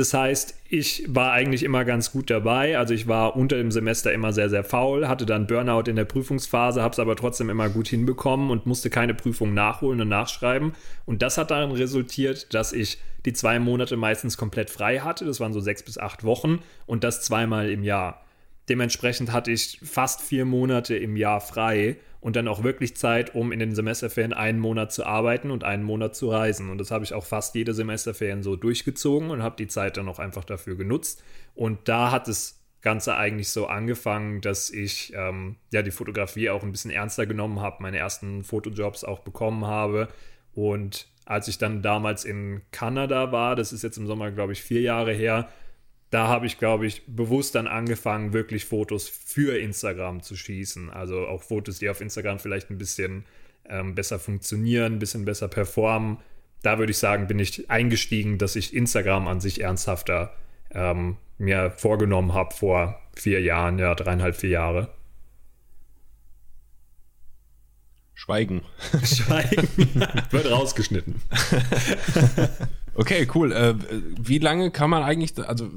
[0.00, 2.78] das heißt, ich war eigentlich immer ganz gut dabei.
[2.78, 6.06] Also ich war unter dem Semester immer sehr, sehr faul, hatte dann Burnout in der
[6.06, 10.72] Prüfungsphase, habe es aber trotzdem immer gut hinbekommen und musste keine Prüfung nachholen und nachschreiben.
[11.04, 15.26] Und das hat darin resultiert, dass ich die zwei Monate meistens komplett frei hatte.
[15.26, 18.24] Das waren so sechs bis acht Wochen und das zweimal im Jahr.
[18.70, 23.50] Dementsprechend hatte ich fast vier Monate im Jahr frei und dann auch wirklich Zeit, um
[23.50, 26.70] in den Semesterferien einen Monat zu arbeiten und einen Monat zu reisen.
[26.70, 30.08] Und das habe ich auch fast jede Semesterferien so durchgezogen und habe die Zeit dann
[30.08, 31.22] auch einfach dafür genutzt.
[31.54, 36.62] Und da hat das Ganze eigentlich so angefangen, dass ich ähm, ja die Fotografie auch
[36.62, 40.08] ein bisschen ernster genommen habe, meine ersten Fotojobs auch bekommen habe.
[40.54, 44.62] Und als ich dann damals in Kanada war, das ist jetzt im Sommer, glaube ich,
[44.62, 45.48] vier Jahre her,
[46.10, 50.90] da habe ich, glaube ich, bewusst dann angefangen, wirklich Fotos für Instagram zu schießen.
[50.90, 53.24] Also auch Fotos, die auf Instagram vielleicht ein bisschen
[53.68, 56.18] ähm, besser funktionieren, ein bisschen besser performen.
[56.62, 60.34] Da würde ich sagen, bin ich eingestiegen, dass ich Instagram an sich ernsthafter
[60.72, 64.90] ähm, mir vorgenommen habe vor vier Jahren, ja, dreieinhalb, vier Jahre.
[68.14, 68.62] Schweigen.
[69.04, 69.68] Schweigen.
[70.30, 71.22] Wird rausgeschnitten.
[72.94, 73.52] okay, cool.
[73.52, 73.74] Äh,
[74.20, 75.70] wie lange kann man eigentlich, also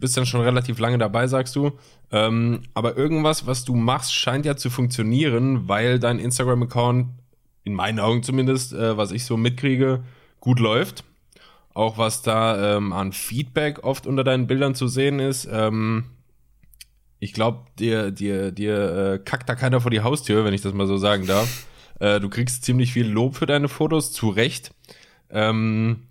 [0.00, 1.72] bist ja schon relativ lange dabei, sagst du.
[2.10, 7.08] Ähm, aber irgendwas, was du machst, scheint ja zu funktionieren, weil dein Instagram-Account,
[7.64, 10.02] in meinen Augen zumindest, äh, was ich so mitkriege,
[10.40, 11.04] gut läuft.
[11.72, 15.48] Auch was da ähm, an Feedback oft unter deinen Bildern zu sehen ist.
[15.50, 16.06] Ähm,
[17.20, 20.72] ich glaube, dir, dir, dir äh, kackt da keiner vor die Haustür, wenn ich das
[20.72, 21.66] mal so sagen darf.
[22.00, 24.72] Äh, du kriegst ziemlich viel Lob für deine Fotos, zu Recht.
[25.28, 26.08] Ähm,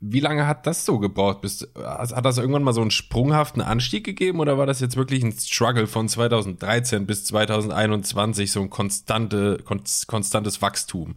[0.00, 1.40] wie lange hat das so gebraucht?
[1.40, 5.22] Bist, hat das irgendwann mal so einen sprunghaften Anstieg gegeben oder war das jetzt wirklich
[5.22, 9.58] ein Struggle von 2013 bis 2021, so ein konstante,
[10.06, 11.16] konstantes Wachstum?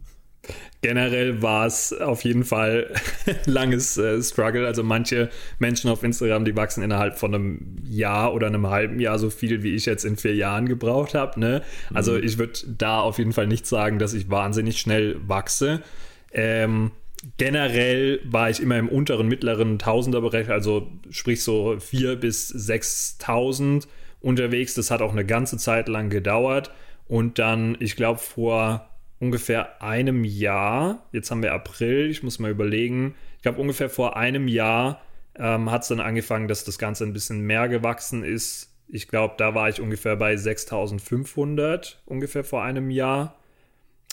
[0.80, 2.90] Generell war es auf jeden Fall
[3.26, 4.66] ein langes äh, Struggle.
[4.66, 5.28] Also manche
[5.58, 9.62] Menschen auf Instagram, die wachsen innerhalb von einem Jahr oder einem halben Jahr so viel,
[9.62, 11.38] wie ich jetzt in vier Jahren gebraucht habe.
[11.38, 11.62] Ne?
[11.92, 12.24] Also mhm.
[12.24, 15.82] ich würde da auf jeden Fall nicht sagen, dass ich wahnsinnig schnell wachse.
[16.32, 16.92] Ähm,
[17.36, 23.86] generell war ich immer im unteren, mittleren Tausenderbereich, also sprich so 4.000 bis 6.000
[24.20, 24.74] unterwegs.
[24.74, 26.72] Das hat auch eine ganze Zeit lang gedauert.
[27.08, 32.50] Und dann, ich glaube, vor ungefähr einem Jahr, jetzt haben wir April, ich muss mal
[32.50, 35.02] überlegen, ich glaube ungefähr vor einem Jahr
[35.36, 38.74] ähm, hat es dann angefangen, dass das Ganze ein bisschen mehr gewachsen ist.
[38.88, 43.39] Ich glaube, da war ich ungefähr bei 6500, ungefähr vor einem Jahr.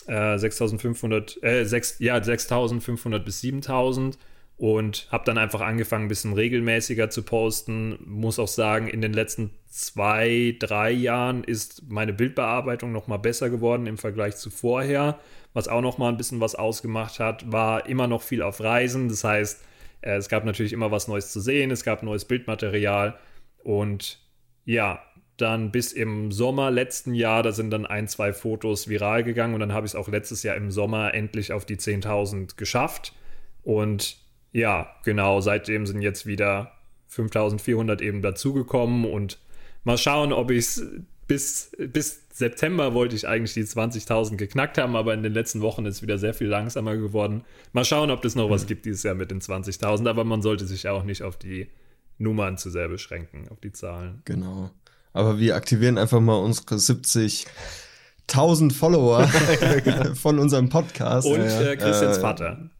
[0.08, 4.18] Äh, 6500, äh, 6, ja, 6500 bis 7000
[4.56, 7.98] und habe dann einfach angefangen, ein bisschen regelmäßiger zu posten.
[8.04, 13.50] Muss auch sagen, in den letzten zwei, drei Jahren ist meine Bildbearbeitung noch mal besser
[13.50, 15.20] geworden im Vergleich zu vorher.
[15.52, 19.08] Was auch noch mal ein bisschen was ausgemacht hat, war immer noch viel auf Reisen.
[19.08, 19.62] Das heißt,
[20.00, 23.18] äh, es gab natürlich immer was Neues zu sehen, es gab neues Bildmaterial
[23.62, 24.20] und
[24.64, 25.02] ja,
[25.38, 29.60] dann bis im Sommer letzten Jahr, da sind dann ein, zwei Fotos viral gegangen und
[29.60, 33.14] dann habe ich es auch letztes Jahr im Sommer endlich auf die 10.000 geschafft.
[33.62, 34.18] Und
[34.52, 36.72] ja, genau, seitdem sind jetzt wieder
[37.10, 39.38] 5.400 eben dazugekommen und
[39.84, 40.86] mal schauen, ob ich es
[41.28, 45.84] bis, bis September wollte ich eigentlich die 20.000 geknackt haben, aber in den letzten Wochen
[45.86, 47.44] ist es wieder sehr viel langsamer geworden.
[47.72, 50.64] Mal schauen, ob das noch was gibt dieses Jahr mit den 20.000, aber man sollte
[50.64, 51.68] sich ja auch nicht auf die
[52.16, 54.22] Nummern zu sehr beschränken, auf die Zahlen.
[54.24, 54.70] Genau.
[55.18, 59.26] Aber wir aktivieren einfach mal unsere 70.000 Follower
[60.14, 61.26] von unserem Podcast.
[61.26, 62.70] Und äh, Christians äh, Vater.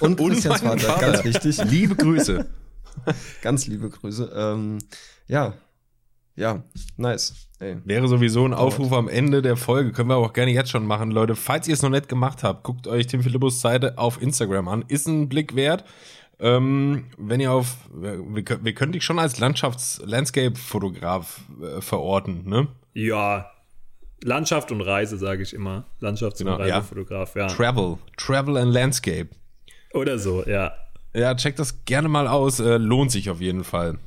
[0.00, 1.62] Und, und Christians Vater, Vater, ganz wichtig.
[1.64, 2.46] Liebe Grüße.
[3.42, 4.32] ganz liebe Grüße.
[4.34, 4.78] Ähm,
[5.26, 5.52] ja,
[6.34, 6.62] ja,
[6.96, 7.34] nice.
[7.58, 7.76] Ey.
[7.84, 9.92] Wäre sowieso ein Aufruf am Ende der Folge.
[9.92, 11.36] Können wir auch gerne jetzt schon machen, Leute.
[11.36, 14.84] Falls ihr es noch nicht gemacht habt, guckt euch Tim Philippus Seite auf Instagram an.
[14.88, 15.84] Ist ein Blick wert.
[16.40, 22.68] Ähm, wenn ihr auf, wir, wir können dich schon als Landschafts-Landscape-Fotograf äh, verorten, ne?
[22.94, 23.50] Ja,
[24.22, 25.84] Landschaft und Reise, sage ich immer.
[26.00, 27.42] Landschafts- genau, und Reisefotograf, ja.
[27.42, 27.48] ja.
[27.48, 29.28] Travel, Travel and Landscape.
[29.92, 30.72] Oder so, ja.
[31.14, 32.60] Ja, checkt das gerne mal aus.
[32.60, 33.98] Äh, lohnt sich auf jeden Fall.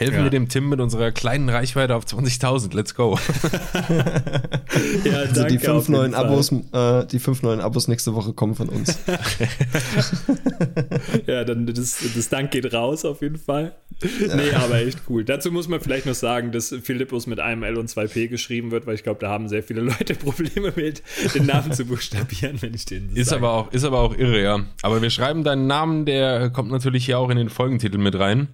[0.00, 0.24] Helfen ja.
[0.24, 2.74] wir dem Tim mit unserer kleinen Reichweite auf 20.000.
[2.74, 3.18] Let's go.
[5.04, 8.70] ja, also die fünf neuen Abos, äh, die fünf neuen Abos nächste Woche kommen von
[8.70, 8.98] uns.
[11.26, 13.74] ja, dann das, das Dank geht raus auf jeden Fall.
[14.02, 15.22] Nee, aber echt cool.
[15.22, 18.70] Dazu muss man vielleicht noch sagen, dass Philippus mit einem L und zwei P geschrieben
[18.70, 21.02] wird, weil ich glaube, da haben sehr viele Leute Probleme mit,
[21.34, 23.44] den Namen zu buchstabieren, wenn ich den ist sage.
[23.44, 24.64] aber auch Ist aber auch irre, ja.
[24.80, 28.48] Aber wir schreiben deinen Namen, der kommt natürlich hier auch in den Folgentitel mit rein.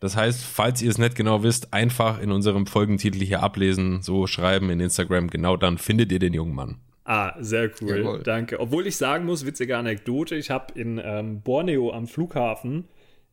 [0.00, 4.26] Das heißt, falls ihr es nicht genau wisst, einfach in unserem Folgentitel hier ablesen, so
[4.26, 6.76] schreiben in Instagram, genau dann findet ihr den jungen Mann.
[7.04, 8.22] Ah, sehr cool, Jawohl.
[8.22, 8.60] danke.
[8.60, 12.84] Obwohl ich sagen muss, witzige Anekdote, ich habe in ähm, Borneo am Flughafen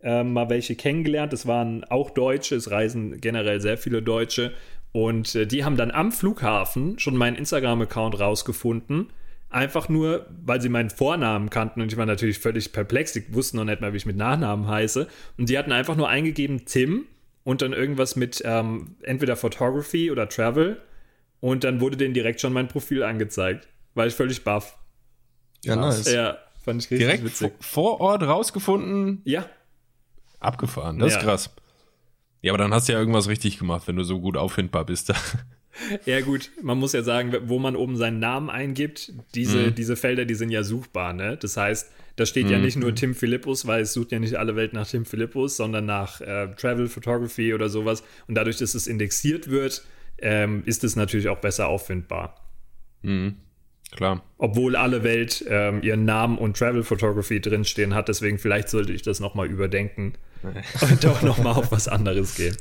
[0.02, 4.54] ähm, mal welche kennengelernt, das waren auch Deutsche, es reisen generell sehr viele Deutsche
[4.92, 9.08] und äh, die haben dann am Flughafen schon meinen Instagram-Account rausgefunden
[9.50, 13.14] Einfach nur, weil sie meinen Vornamen kannten und ich war natürlich völlig perplex.
[13.14, 15.08] Die wussten noch nicht mal, wie ich mit Nachnamen heiße.
[15.38, 17.06] Und die hatten einfach nur eingegeben Tim
[17.44, 20.82] und dann irgendwas mit ähm, entweder Photography oder Travel.
[21.40, 23.68] Und dann wurde denen direkt schon mein Profil angezeigt.
[23.94, 24.78] War ich völlig baff.
[25.64, 26.12] Ja, nice.
[26.12, 27.54] Ja, fand ich richtig direkt witzig.
[27.60, 29.22] vor Ort rausgefunden?
[29.26, 29.46] Ja.
[30.40, 31.20] Abgefahren, das ja.
[31.20, 31.56] ist krass.
[32.42, 35.14] Ja, aber dann hast du ja irgendwas richtig gemacht, wenn du so gut auffindbar bist.
[36.06, 39.76] Ja, gut, man muss ja sagen, wo man oben seinen Namen eingibt, diese, mhm.
[39.76, 41.38] diese Felder, die sind ja suchbar, ne?
[41.38, 42.52] Das heißt, da steht mhm.
[42.52, 45.58] ja nicht nur Tim Philippus, weil es sucht ja nicht alle Welt nach Tim Philippus,
[45.58, 48.04] sondern nach äh, Travel Photography oder sowas.
[48.28, 49.84] Und dadurch, dass es indexiert wird,
[50.20, 52.36] ähm, ist es natürlich auch besser auffindbar.
[53.02, 53.36] Mhm.
[53.92, 54.24] Klar.
[54.38, 59.04] Obwohl alle Welt ähm, ihren Namen und Travel Photography drinstehen hat, deswegen vielleicht sollte ich
[59.04, 60.14] das nochmal überdenken
[60.82, 62.56] und doch nochmal auf was anderes gehen.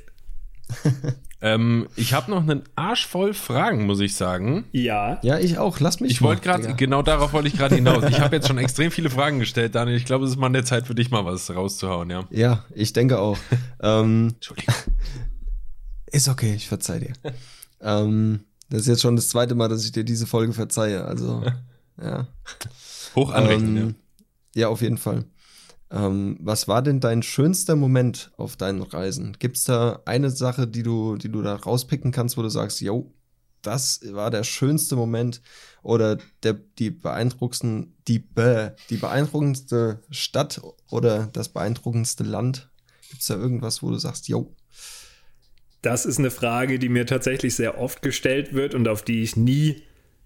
[1.41, 4.65] ähm, ich habe noch einen Arsch voll Fragen, muss ich sagen.
[4.73, 5.19] Ja.
[5.23, 5.81] Ja, ich auch.
[5.81, 6.13] Lass mich.
[6.13, 8.05] Ich wollte gerade, genau darauf wollte ich gerade hinaus.
[8.09, 9.97] Ich habe jetzt schon extrem viele Fragen gestellt, Daniel.
[9.97, 12.25] Ich glaube, es ist mal eine Zeit für dich mal was rauszuhauen, ja.
[12.31, 13.39] Ja, ich denke auch.
[13.83, 14.75] ähm, Entschuldigung.
[16.07, 17.13] Ist okay, ich verzeih dir.
[17.81, 18.41] ähm,
[18.71, 21.05] das ist jetzt schon das zweite Mal, dass ich dir diese Folge verzeihe.
[21.05, 21.43] Also,
[22.01, 22.27] ja.
[23.15, 23.95] Hoch anrechnen, ähm, ja.
[24.57, 25.25] Ja, auf jeden Fall.
[25.95, 29.37] Ähm, was war denn dein schönster Moment auf deinen Reisen?
[29.39, 32.81] Gibt es da eine Sache, die du, die du da rauspicken kannst, wo du sagst,
[32.81, 33.15] yo,
[33.63, 35.41] das war der schönste Moment
[35.85, 38.25] oder der, die beeindruckendsten, die,
[38.91, 42.71] die beeindruckendste Stadt oder das beeindruckendste Land?
[43.09, 44.53] Gibt es da irgendwas, wo du sagst, yo?
[45.81, 49.37] Das ist eine Frage, die mir tatsächlich sehr oft gestellt wird und auf die ich
[49.37, 49.83] nie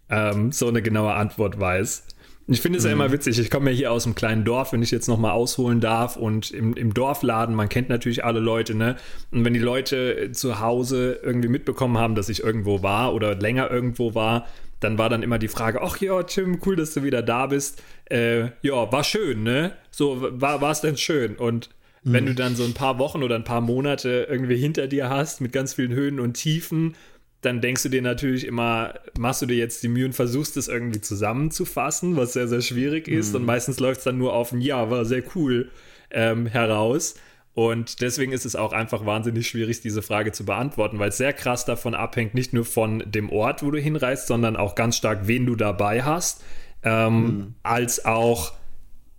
[0.08, 2.04] ähm, so eine genaue Antwort weiß.
[2.50, 3.12] Ich finde es ja immer mhm.
[3.12, 3.38] witzig.
[3.38, 6.16] Ich komme ja hier aus einem kleinen Dorf, wenn ich jetzt nochmal ausholen darf.
[6.16, 8.96] Und im, im Dorfladen, man kennt natürlich alle Leute, ne?
[9.30, 13.70] Und wenn die Leute zu Hause irgendwie mitbekommen haben, dass ich irgendwo war oder länger
[13.70, 14.46] irgendwo war,
[14.80, 17.82] dann war dann immer die Frage, ach ja, Tim, cool, dass du wieder da bist.
[18.06, 19.72] Äh, ja, war schön, ne?
[19.90, 21.36] So, war es denn schön?
[21.36, 21.68] Und
[22.02, 22.12] mhm.
[22.14, 25.42] wenn du dann so ein paar Wochen oder ein paar Monate irgendwie hinter dir hast
[25.42, 26.94] mit ganz vielen Höhen und Tiefen
[27.40, 30.66] dann denkst du dir natürlich immer, machst du dir jetzt die Mühe und versuchst es
[30.66, 33.30] irgendwie zusammenzufassen, was sehr, sehr schwierig ist.
[33.30, 33.36] Mhm.
[33.36, 35.70] Und meistens läuft es dann nur auf ein Ja, war sehr cool
[36.10, 37.14] ähm, heraus.
[37.54, 41.32] Und deswegen ist es auch einfach wahnsinnig schwierig, diese Frage zu beantworten, weil es sehr
[41.32, 45.26] krass davon abhängt, nicht nur von dem Ort, wo du hinreist, sondern auch ganz stark,
[45.26, 46.44] wen du dabei hast,
[46.82, 47.54] ähm, mhm.
[47.62, 48.52] als auch,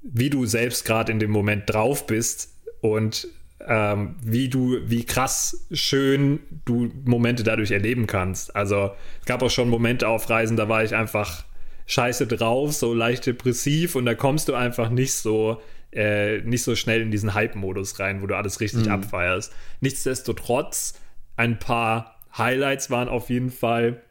[0.02, 3.28] wie du selbst gerade in dem Moment drauf bist und
[3.70, 8.56] ähm, wie du, wie krass schön du Momente dadurch erleben kannst.
[8.56, 11.46] Also es gab auch schon Momente auf Reisen, da war ich einfach
[11.86, 15.62] scheiße drauf, so leicht depressiv und da kommst du einfach nicht so
[15.92, 18.92] äh, nicht so schnell in diesen Hype-Modus rein, wo du alles richtig mhm.
[18.92, 19.54] abfeierst.
[19.82, 21.00] Nichtsdestotrotz
[21.36, 24.02] Ein paar Highlights waren auf jeden Fall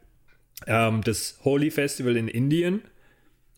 [0.67, 2.81] ähm, das Holy Festival in Indien.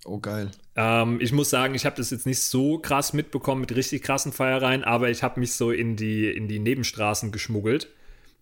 [0.06, 0.50] Oh, geil.
[0.76, 4.32] Ähm, ich muss sagen, ich habe das jetzt nicht so krass mitbekommen mit richtig krassen
[4.32, 7.88] Feiereien, aber ich habe mich so in die, in die Nebenstraßen geschmuggelt.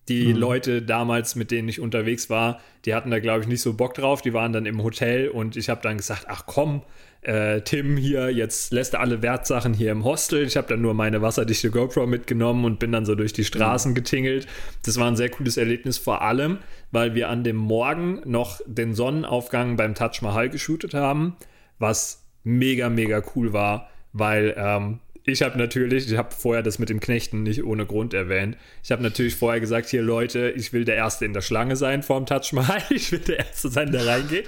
[0.08, 0.40] Die mhm.
[0.40, 3.94] Leute damals, mit denen ich unterwegs war, die hatten da, glaube ich, nicht so Bock
[3.94, 4.22] drauf.
[4.22, 6.82] Die waren dann im Hotel und ich habe dann gesagt, ach komm,
[7.22, 10.46] äh, Tim hier, jetzt lässt er alle Wertsachen hier im Hostel.
[10.46, 13.92] Ich habe dann nur meine wasserdichte GoPro mitgenommen und bin dann so durch die Straßen
[13.92, 13.96] mhm.
[13.96, 14.48] getingelt.
[14.84, 16.60] Das war ein sehr cooles Erlebnis, vor allem,
[16.92, 21.36] weil wir an dem Morgen noch den Sonnenaufgang beim Taj Mahal geshootet haben,
[21.80, 25.00] was mega, mega cool war, weil ähm,
[25.32, 28.58] ich habe natürlich, ich habe vorher das mit dem Knechten nicht ohne Grund erwähnt.
[28.84, 32.04] Ich habe natürlich vorher gesagt, hier Leute, ich will der Erste in der Schlange sein
[32.04, 32.82] vorm Touch Mahal.
[32.90, 34.48] Ich will der Erste sein, der reingeht.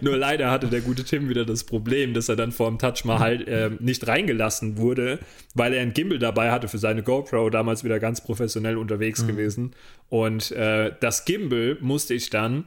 [0.00, 3.46] Nur leider hatte der gute Tim wieder das Problem, dass er dann vorm Touch Mahal
[3.48, 5.20] äh, nicht reingelassen wurde,
[5.54, 9.28] weil er ein Gimbal dabei hatte für seine GoPro, damals wieder ganz professionell unterwegs mhm.
[9.28, 9.76] gewesen.
[10.08, 12.64] Und äh, das Gimbal musste ich dann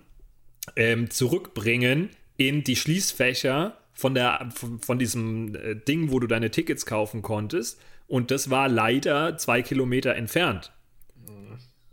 [0.75, 6.51] ähm, zurückbringen in die Schließfächer von, der, von, von diesem äh, Ding, wo du deine
[6.51, 7.79] Tickets kaufen konntest.
[8.07, 10.71] Und das war leider zwei Kilometer entfernt.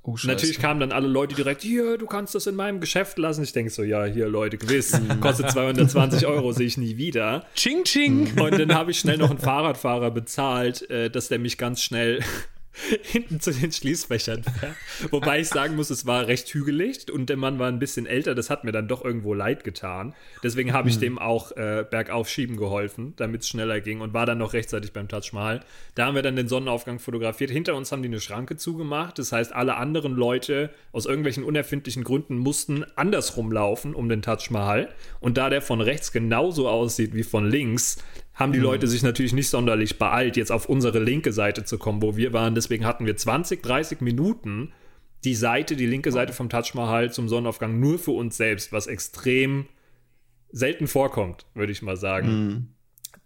[0.02, 3.44] Oh, Natürlich kamen dann alle Leute direkt, hier, du kannst das in meinem Geschäft lassen.
[3.44, 7.44] Ich denke so, ja, hier, Leute, gewiss, kostet 220 Euro, sehe ich nie wieder.
[7.54, 8.40] Ching, ching.
[8.40, 12.20] Und dann habe ich schnell noch einen Fahrradfahrer bezahlt, äh, dass der mich ganz schnell
[13.02, 14.76] hinten zu den Schließfächern fährt.
[15.10, 18.34] Wobei ich sagen muss, es war recht hügelig und der Mann war ein bisschen älter.
[18.34, 20.14] Das hat mir dann doch irgendwo leid getan.
[20.42, 21.00] Deswegen habe ich hm.
[21.00, 24.92] dem auch äh, bergauf schieben geholfen, damit es schneller ging und war dann noch rechtzeitig
[24.92, 25.60] beim Taj Mahal.
[25.94, 27.50] Da haben wir dann den Sonnenaufgang fotografiert.
[27.50, 29.18] Hinter uns haben die eine Schranke zugemacht.
[29.18, 34.50] Das heißt, alle anderen Leute aus irgendwelchen unerfindlichen Gründen mussten andersrum laufen um den Taj
[34.50, 34.88] Mahal.
[35.18, 37.98] Und da der von rechts genauso aussieht wie von links,
[38.40, 38.64] haben die mhm.
[38.64, 42.32] Leute sich natürlich nicht sonderlich beeilt, jetzt auf unsere linke Seite zu kommen, wo wir
[42.32, 42.54] waren.
[42.54, 44.72] Deswegen hatten wir 20, 30 Minuten
[45.24, 48.86] die Seite, die linke Seite vom Taj Mahal zum Sonnenaufgang nur für uns selbst, was
[48.86, 49.66] extrem
[50.50, 52.28] selten vorkommt, würde ich mal sagen.
[52.28, 52.68] Mhm.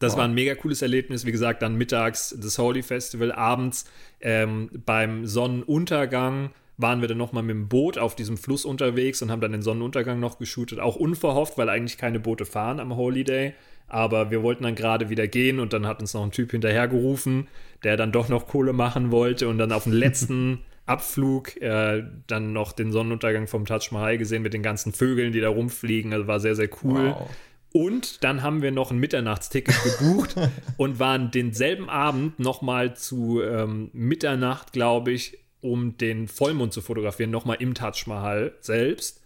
[0.01, 0.19] Das wow.
[0.19, 1.25] war ein mega cooles Erlebnis.
[1.25, 3.85] Wie gesagt, dann mittags das Holy Festival, abends
[4.21, 9.31] ähm, beim Sonnenuntergang waren wir dann nochmal mit dem Boot auf diesem Fluss unterwegs und
[9.31, 10.81] haben dann den Sonnenuntergang noch geshootet.
[10.81, 13.55] Auch unverhofft, weil eigentlich keine Boote fahren am Holy Day.
[13.95, 17.47] Aber wir wollten dann gerade wieder gehen und dann hat uns noch ein Typ hinterhergerufen,
[17.85, 22.53] der dann doch noch Kohle machen wollte und dann auf dem letzten Abflug äh, dann
[22.53, 26.13] noch den Sonnenuntergang vom Taj Mahal gesehen mit den ganzen Vögeln, die da rumfliegen.
[26.13, 27.15] Also war sehr, sehr cool.
[27.17, 27.31] Wow.
[27.73, 30.35] Und dann haben wir noch ein Mitternachtsticket gebucht
[30.77, 37.31] und waren denselben Abend nochmal zu ähm, Mitternacht, glaube ich, um den Vollmond zu fotografieren,
[37.31, 39.24] nochmal im Taj Mahal selbst.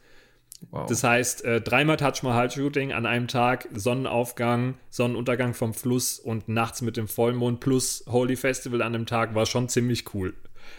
[0.70, 0.86] Wow.
[0.88, 6.48] Das heißt, äh, dreimal Taj Mahal Shooting an einem Tag, Sonnenaufgang, Sonnenuntergang vom Fluss und
[6.48, 10.34] nachts mit dem Vollmond plus Holy Festival an dem Tag war schon ziemlich cool.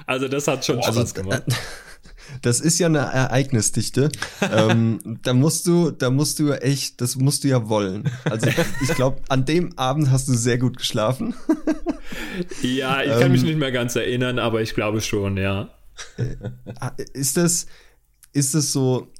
[0.05, 1.43] Also das hat schon also, Spaß gemacht.
[2.41, 4.09] Das ist ja eine Ereignisdichte.
[4.53, 8.09] ähm, da musst du, da musst du echt, das musst du ja wollen.
[8.25, 8.47] Also
[8.81, 11.33] ich glaube, an dem Abend hast du sehr gut geschlafen.
[12.61, 15.69] ja, ich kann ähm, mich nicht mehr ganz erinnern, aber ich glaube schon, ja.
[16.17, 16.35] Äh,
[17.13, 17.65] ist das,
[18.31, 19.11] ist das so,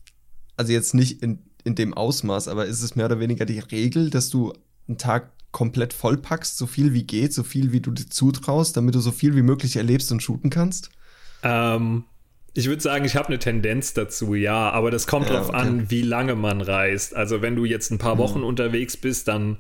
[0.60, 4.10] also jetzt nicht in, in dem Ausmaß, aber ist es mehr oder weniger die Regel,
[4.10, 4.54] dass du
[4.90, 8.94] einen Tag komplett vollpackst, so viel wie geht, so viel wie du dir zutraust, damit
[8.94, 10.90] du so viel wie möglich erlebst und shooten kannst?
[11.44, 12.04] Ähm,
[12.54, 15.60] ich würde sagen, ich habe eine Tendenz dazu, ja, aber das kommt ja, darauf okay.
[15.60, 17.16] an, wie lange man reist.
[17.16, 18.20] Also wenn du jetzt ein paar mhm.
[18.20, 18.46] Wochen mhm.
[18.46, 19.60] unterwegs bist, dann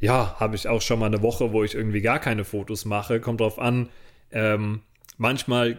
[0.00, 3.20] ja, habe ich auch schon mal eine Woche, wo ich irgendwie gar keine Fotos mache.
[3.20, 3.88] Kommt drauf an.
[4.32, 4.80] Ähm,
[5.16, 5.78] manchmal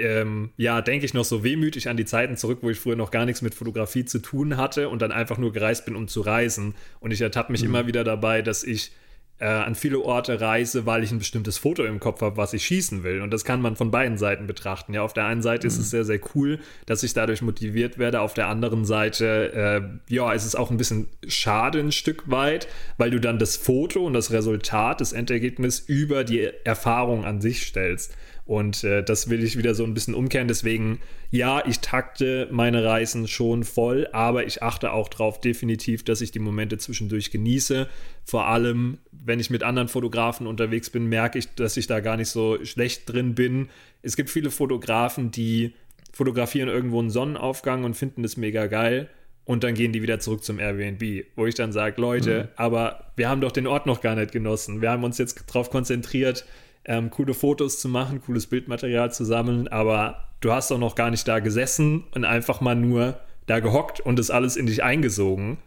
[0.00, 3.10] ähm, ja, denke ich noch so wehmütig an die Zeiten zurück, wo ich früher noch
[3.10, 6.20] gar nichts mit Fotografie zu tun hatte und dann einfach nur gereist bin, um zu
[6.20, 6.74] reisen.
[7.00, 7.68] Und ich ertappe mich mhm.
[7.68, 8.92] immer wieder dabei, dass ich
[9.40, 12.64] äh, an viele Orte reise, weil ich ein bestimmtes Foto im Kopf habe, was ich
[12.64, 13.22] schießen will.
[13.22, 14.94] Und das kann man von beiden Seiten betrachten.
[14.94, 15.68] Ja, auf der einen Seite mhm.
[15.68, 18.20] ist es sehr, sehr cool, dass ich dadurch motiviert werde.
[18.20, 22.66] Auf der anderen Seite, äh, ja, ist es auch ein bisschen schade ein Stück weit,
[22.96, 27.62] weil du dann das Foto und das Resultat, das Endergebnis über die Erfahrung an sich
[27.62, 28.16] stellst.
[28.48, 30.48] Und äh, das will ich wieder so ein bisschen umkehren.
[30.48, 36.22] Deswegen, ja, ich takte meine Reisen schon voll, aber ich achte auch darauf definitiv, dass
[36.22, 37.88] ich die Momente zwischendurch genieße.
[38.24, 42.16] Vor allem, wenn ich mit anderen Fotografen unterwegs bin, merke ich, dass ich da gar
[42.16, 43.68] nicht so schlecht drin bin.
[44.00, 45.74] Es gibt viele Fotografen, die
[46.14, 49.10] fotografieren irgendwo einen Sonnenaufgang und finden das mega geil.
[49.44, 52.48] Und dann gehen die wieder zurück zum Airbnb, wo ich dann sage, Leute, mhm.
[52.56, 54.80] aber wir haben doch den Ort noch gar nicht genossen.
[54.80, 56.46] Wir haben uns jetzt darauf konzentriert,
[56.88, 61.10] ähm, coole Fotos zu machen, cooles Bildmaterial zu sammeln, aber du hast doch noch gar
[61.10, 65.58] nicht da gesessen und einfach mal nur da gehockt und das alles in dich eingesogen.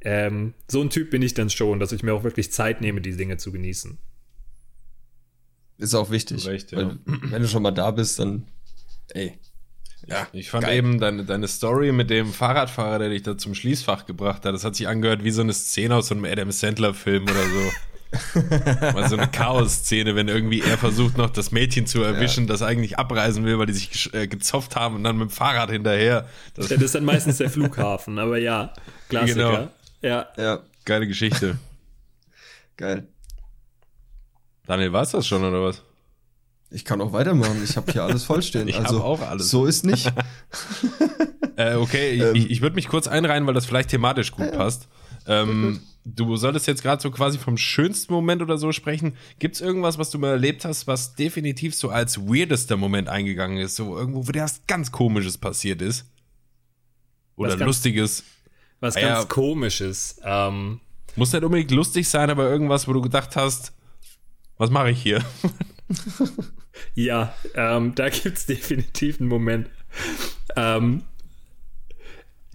[0.00, 3.02] Ähm, so ein Typ bin ich dann schon, dass ich mir auch wirklich Zeit nehme,
[3.02, 3.98] die Dinge zu genießen.
[5.76, 6.46] Ist auch wichtig.
[6.46, 6.96] Recht, ja.
[7.04, 8.46] Wenn du schon mal da bist, dann,
[9.10, 9.38] ey,
[10.06, 10.78] Ja, ich fand geil.
[10.78, 14.64] eben deine, deine Story mit dem Fahrradfahrer, der dich da zum Schließfach gebracht hat, das
[14.64, 17.70] hat sich angehört wie so eine Szene aus so einem Adam Sandler-Film oder so.
[18.80, 22.48] Mal so eine Chaos-Szene, wenn irgendwie er versucht noch das Mädchen zu erwischen, ja.
[22.48, 25.70] das eigentlich abreisen will, weil die sich äh, gezopft haben und dann mit dem Fahrrad
[25.70, 26.26] hinterher.
[26.54, 28.72] Das, ja, das ist dann meistens der Flughafen, aber ja,
[29.08, 29.50] Klassiker.
[29.50, 29.68] Genau.
[30.02, 30.28] Ja.
[30.36, 30.60] ja.
[30.84, 31.58] Geile Geschichte.
[32.76, 33.06] Geil.
[34.66, 35.82] Daniel, war es das schon oder was?
[36.70, 37.60] Ich kann auch weitermachen.
[37.64, 38.68] Ich habe hier alles vollstehen.
[38.68, 39.50] ich also auch alles.
[39.50, 40.12] So ist nicht.
[41.56, 44.56] äh, okay, ähm, ich, ich würde mich kurz einreihen, weil das vielleicht thematisch gut ja,
[44.56, 44.88] passt.
[45.26, 49.16] Ähm, du solltest jetzt gerade so quasi vom schönsten Moment oder so sprechen.
[49.38, 53.58] Gibt es irgendwas, was du mal erlebt hast, was definitiv so als weirdester Moment eingegangen
[53.58, 53.76] ist?
[53.76, 56.06] So irgendwo, wo dir was ganz Komisches passiert ist?
[57.36, 58.24] Oder was Lustiges?
[58.80, 60.20] was ah, ganz ja, Komisches.
[60.24, 60.80] Ähm,
[61.16, 63.72] muss nicht unbedingt lustig sein, aber irgendwas, wo du gedacht hast,
[64.56, 65.24] was mache ich hier?
[66.94, 69.68] ja, ähm, da gibt es definitiv einen Moment.
[70.56, 71.02] Ähm,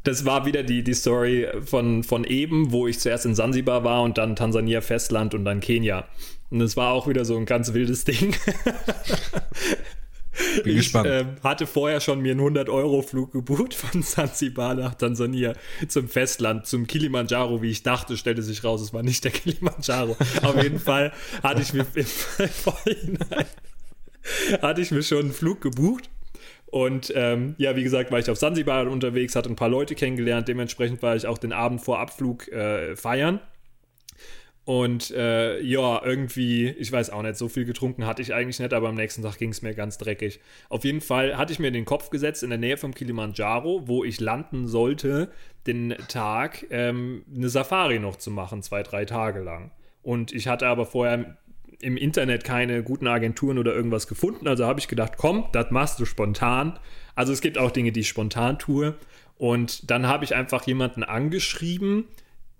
[0.05, 4.03] das war wieder die, die Story von, von eben, wo ich zuerst in Sansibar war
[4.03, 6.07] und dann Tansania Festland und dann Kenia.
[6.49, 8.35] Und es war auch wieder so ein ganz wildes Ding.
[10.63, 11.07] Bin ich gespannt.
[11.07, 15.53] Äh, hatte vorher schon mir einen 100-Euro-Flug gebucht von Zanzibar nach Tansania
[15.87, 20.15] zum Festland, zum Kilimanjaro, wie ich dachte, stellte sich raus, es war nicht der Kilimanjaro.
[20.43, 23.45] Auf jeden Fall hatte ich mir im Vorhinein
[24.61, 26.09] hatte ich mir schon einen Flug gebucht
[26.75, 30.49] und ähm, ja, wie gesagt, war ich auf Sansibar unterwegs, hatte ein paar Leute kennengelernt.
[30.49, 33.39] Dementsprechend war ich auch den Abend vor Abflug äh, feiern.
[34.65, 38.73] Und äh, ja, irgendwie, ich weiß auch nicht, so viel getrunken hatte ich eigentlich nicht,
[38.73, 40.41] aber am nächsten Tag ging es mir ganz dreckig.
[40.67, 44.03] Auf jeden Fall hatte ich mir den Kopf gesetzt, in der Nähe vom Kilimanjaro, wo
[44.03, 45.31] ich landen sollte,
[45.67, 49.71] den Tag ähm, eine Safari noch zu machen, zwei, drei Tage lang.
[50.03, 51.37] Und ich hatte aber vorher
[51.85, 54.47] im Internet keine guten Agenturen oder irgendwas gefunden.
[54.47, 56.79] Also habe ich gedacht, komm, das machst du spontan.
[57.13, 58.95] Also es gibt auch Dinge, die ich spontan tue.
[59.37, 62.05] Und dann habe ich einfach jemanden angeschrieben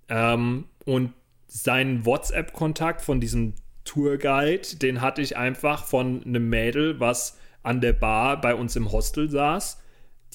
[0.09, 1.13] ähm, und
[1.47, 3.53] seinen WhatsApp-Kontakt von diesem
[3.83, 8.91] Tourguide, den hatte ich einfach von einem Mädel, was an der Bar bei uns im
[8.91, 9.81] Hostel saß,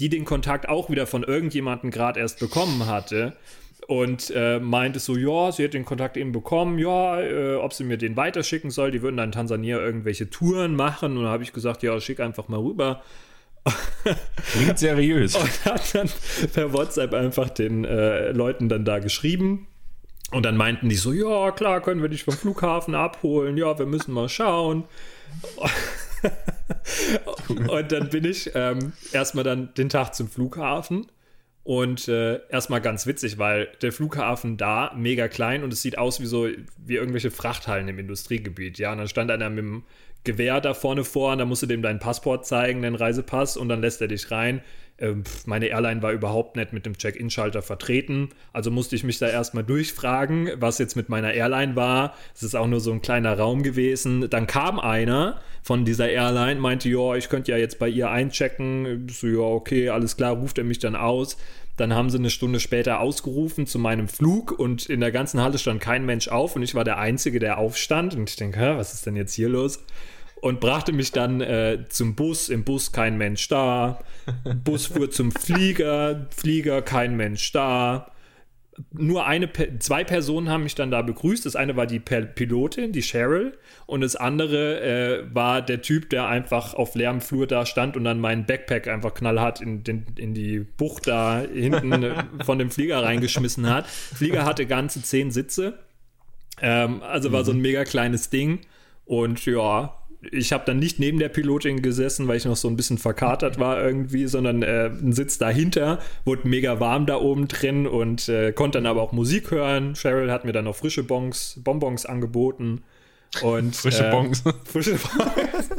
[0.01, 3.37] die den Kontakt auch wieder von irgendjemandem gerade erst bekommen hatte
[3.87, 7.85] und äh, meinte so, ja, sie hat den Kontakt eben bekommen, ja, äh, ob sie
[7.85, 8.91] mir den weiterschicken soll.
[8.91, 11.17] Die würden dann in Tansania irgendwelche Touren machen.
[11.17, 13.03] Und da habe ich gesagt, ja, schick einfach mal rüber.
[14.53, 15.35] Klingt seriös.
[15.35, 16.09] Und hat dann
[16.53, 19.67] per WhatsApp einfach den äh, Leuten dann da geschrieben.
[20.31, 23.57] Und dann meinten die so, ja, klar, können wir dich vom Flughafen abholen.
[23.57, 24.85] Ja, wir müssen mal schauen.
[27.49, 31.07] und dann bin ich ähm, erstmal dann den Tag zum Flughafen
[31.63, 36.21] und äh, erstmal ganz witzig, weil der Flughafen da mega klein und es sieht aus
[36.21, 36.49] wie so
[36.79, 38.79] wie irgendwelche Frachthallen im Industriegebiet.
[38.79, 39.85] Ja, und dann stand einer mit dem
[40.25, 43.69] Gewehr da vorne vor und dann musst du dem deinen Passport zeigen, den Reisepass und
[43.69, 44.63] dann lässt er dich rein.
[45.01, 49.29] Ähm, meine Airline war überhaupt nicht mit dem Check-in-Schalter vertreten, also musste ich mich da
[49.29, 52.15] erstmal durchfragen, was jetzt mit meiner Airline war.
[52.35, 54.29] Es ist auch nur so ein kleiner Raum gewesen.
[54.29, 59.09] Dann kam einer von dieser Airline, meinte, ja, ich könnte ja jetzt bei ihr einchecken.
[59.11, 61.37] So, ja, okay, alles klar, ruft er mich dann aus.
[61.77, 65.57] Dann haben sie eine Stunde später ausgerufen zu meinem Flug und in der ganzen Halle
[65.57, 68.15] stand kein Mensch auf und ich war der Einzige, der aufstand.
[68.15, 69.83] Und ich denke, was ist denn jetzt hier los?
[70.41, 72.49] Und brachte mich dann äh, zum Bus.
[72.49, 74.01] Im Bus kein Mensch da.
[74.65, 76.27] Bus fuhr zum Flieger.
[76.31, 78.11] Flieger kein Mensch da
[78.93, 81.45] nur eine, zwei Personen haben mich dann da begrüßt.
[81.45, 86.27] Das eine war die Pilotin, die Cheryl, und das andere äh, war der Typ, der
[86.29, 90.35] einfach auf leerem Flur da stand und dann meinen Backpack einfach knallhart in, den, in
[90.35, 92.15] die Bucht da hinten
[92.45, 93.87] von dem Flieger reingeschmissen hat.
[93.87, 95.79] Flieger hatte ganze zehn Sitze.
[96.61, 97.63] Ähm, also war so ein mhm.
[97.63, 98.61] mega kleines Ding.
[99.05, 99.97] Und ja,
[100.31, 103.59] ich habe dann nicht neben der Pilotin gesessen, weil ich noch so ein bisschen verkatert
[103.59, 108.53] war irgendwie, sondern äh, ein Sitz dahinter, wurde mega warm da oben drin und äh,
[108.53, 109.95] konnte dann aber auch Musik hören.
[109.95, 112.83] Cheryl hat mir dann noch frische Bons, Bonbons angeboten.
[113.43, 114.43] Und, frische äh, Bons.
[114.65, 115.71] Frische Bons.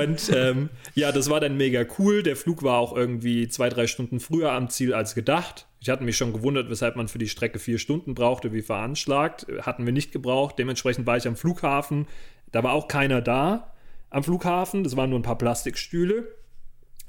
[0.00, 2.22] Und ähm, ja, das war dann mega cool.
[2.22, 5.66] Der Flug war auch irgendwie zwei, drei Stunden früher am Ziel als gedacht.
[5.80, 9.46] Ich hatte mich schon gewundert, weshalb man für die Strecke vier Stunden brauchte, wie veranschlagt.
[9.62, 10.58] Hatten wir nicht gebraucht.
[10.58, 12.06] Dementsprechend war ich am Flughafen.
[12.52, 13.72] Da war auch keiner da
[14.10, 14.84] am Flughafen.
[14.84, 16.28] Das waren nur ein paar Plastikstühle.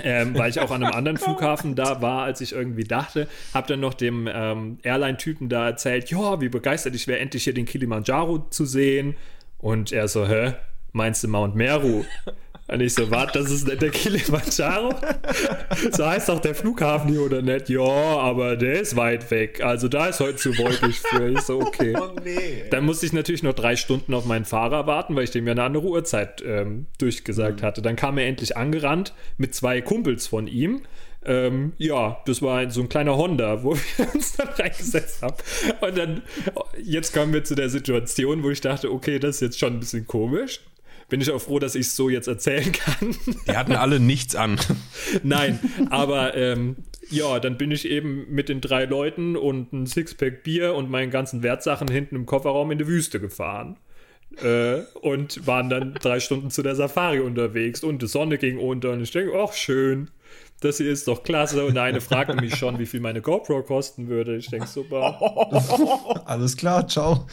[0.01, 3.27] Ähm, weil ich auch an einem anderen Flughafen da war, als ich irgendwie dachte.
[3.53, 7.53] Hab dann noch dem ähm, Airline-Typen da erzählt, ja, wie begeistert ich wäre, endlich hier
[7.53, 9.15] den Kilimanjaro zu sehen.
[9.59, 10.55] Und er so, hä?
[10.93, 12.05] Meinst du Mount Meru?
[12.67, 14.95] Und ich so, warte, das ist nicht der Kilimanjaro?
[15.91, 17.69] so heißt doch der Flughafen hier oder nicht?
[17.69, 19.61] Ja, aber der ist weit weg.
[19.61, 21.27] Also da ist heute zu wolkig für.
[21.27, 21.93] Ich so, okay.
[21.99, 22.63] Oh nee.
[22.71, 25.51] Dann musste ich natürlich noch drei Stunden auf meinen Fahrer warten, weil ich dem ja
[25.51, 27.65] eine andere Uhrzeit ähm, durchgesagt mhm.
[27.65, 27.81] hatte.
[27.81, 30.83] Dann kam er endlich angerannt mit zwei Kumpels von ihm.
[31.25, 35.35] Ähm, ja, das war so ein kleiner Honda, wo wir uns dann reingesetzt haben.
[35.81, 36.21] Und dann,
[36.81, 39.79] jetzt kommen wir zu der Situation, wo ich dachte, okay, das ist jetzt schon ein
[39.81, 40.61] bisschen komisch
[41.13, 43.15] bin ich auch froh, dass ich es so jetzt erzählen kann.
[43.47, 44.59] Die hatten alle nichts an.
[45.21, 45.59] Nein,
[45.91, 46.77] aber ähm,
[47.11, 51.11] ja, dann bin ich eben mit den drei Leuten und ein Sixpack Bier und meinen
[51.11, 53.77] ganzen Wertsachen hinten im Kofferraum in die Wüste gefahren.
[54.41, 58.89] Äh, und waren dann drei Stunden zu der Safari unterwegs und die Sonne ging unter
[58.93, 60.09] und ich denke, ach schön
[60.59, 61.65] das hier ist doch klasse.
[61.65, 64.35] Und eine fragte mich schon, wie viel meine GoPro kosten würde.
[64.37, 65.19] Ich denke, super.
[66.25, 67.27] Alles klar, ciao.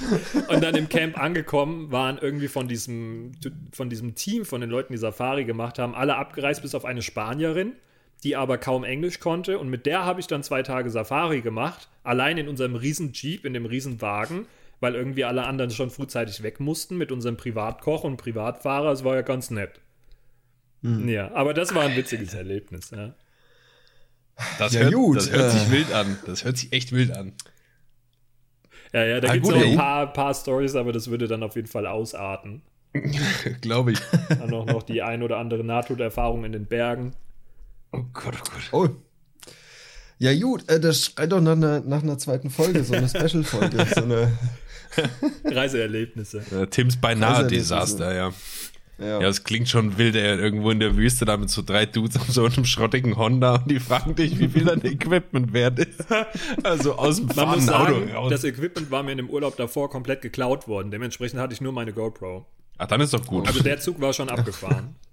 [0.49, 3.33] Und dann im Camp angekommen, waren irgendwie von diesem,
[3.73, 7.03] von diesem Team, von den Leuten, die Safari gemacht haben, alle abgereist, bis auf eine
[7.03, 7.75] Spanierin,
[8.25, 9.59] die aber kaum Englisch konnte.
[9.59, 13.45] Und mit der habe ich dann zwei Tage Safari gemacht, allein in unserem riesen Jeep,
[13.45, 14.47] in dem riesen Wagen
[14.81, 18.91] weil irgendwie alle anderen schon frühzeitig weg mussten mit unserem Privatkoch und Privatfahrer.
[18.91, 19.81] Es war ja ganz nett.
[20.83, 21.09] Mhm.
[21.09, 22.91] Ja, aber das war ein witziges Erlebnis.
[22.91, 23.15] Ja.
[24.59, 25.17] Das, ja, hört, gut.
[25.17, 25.71] das hört sich äh.
[25.71, 26.19] wild an.
[26.27, 27.33] Das hört sich echt wild an.
[28.93, 31.43] Ja, ja, da ah, gibt es noch ein paar, paar Stories, aber das würde dann
[31.43, 32.63] auf jeden Fall ausarten.
[33.61, 34.01] Glaube ich.
[34.29, 37.13] Dann auch noch die ein oder andere Nahtoderfahrung in den Bergen.
[37.93, 38.73] Oh Gott, oh Gott.
[38.73, 38.89] Oh.
[40.19, 43.87] Ja, gut, äh, das schreit doch nach einer, nach einer zweiten Folge, so eine Special-Folge.
[43.95, 44.33] so eine
[45.45, 46.43] Reiseerlebnisse.
[46.51, 48.33] Ja, Tims beinahe Desaster, ja.
[49.01, 49.21] Ja.
[49.21, 50.39] ja, es klingt schon wild, ey.
[50.39, 53.71] Irgendwo in der Wüste da mit so drei Dudes auf so einem schrottigen Honda und
[53.71, 56.05] die fragen dich, wie viel dein Equipment wert ist.
[56.63, 59.89] Also aus dem Man muss sagen, Auto Das Equipment war mir in dem Urlaub davor
[59.89, 60.91] komplett geklaut worden.
[60.91, 62.47] Dementsprechend hatte ich nur meine GoPro.
[62.77, 63.47] Ach, dann ist doch gut.
[63.47, 64.97] Also der Zug war schon abgefahren.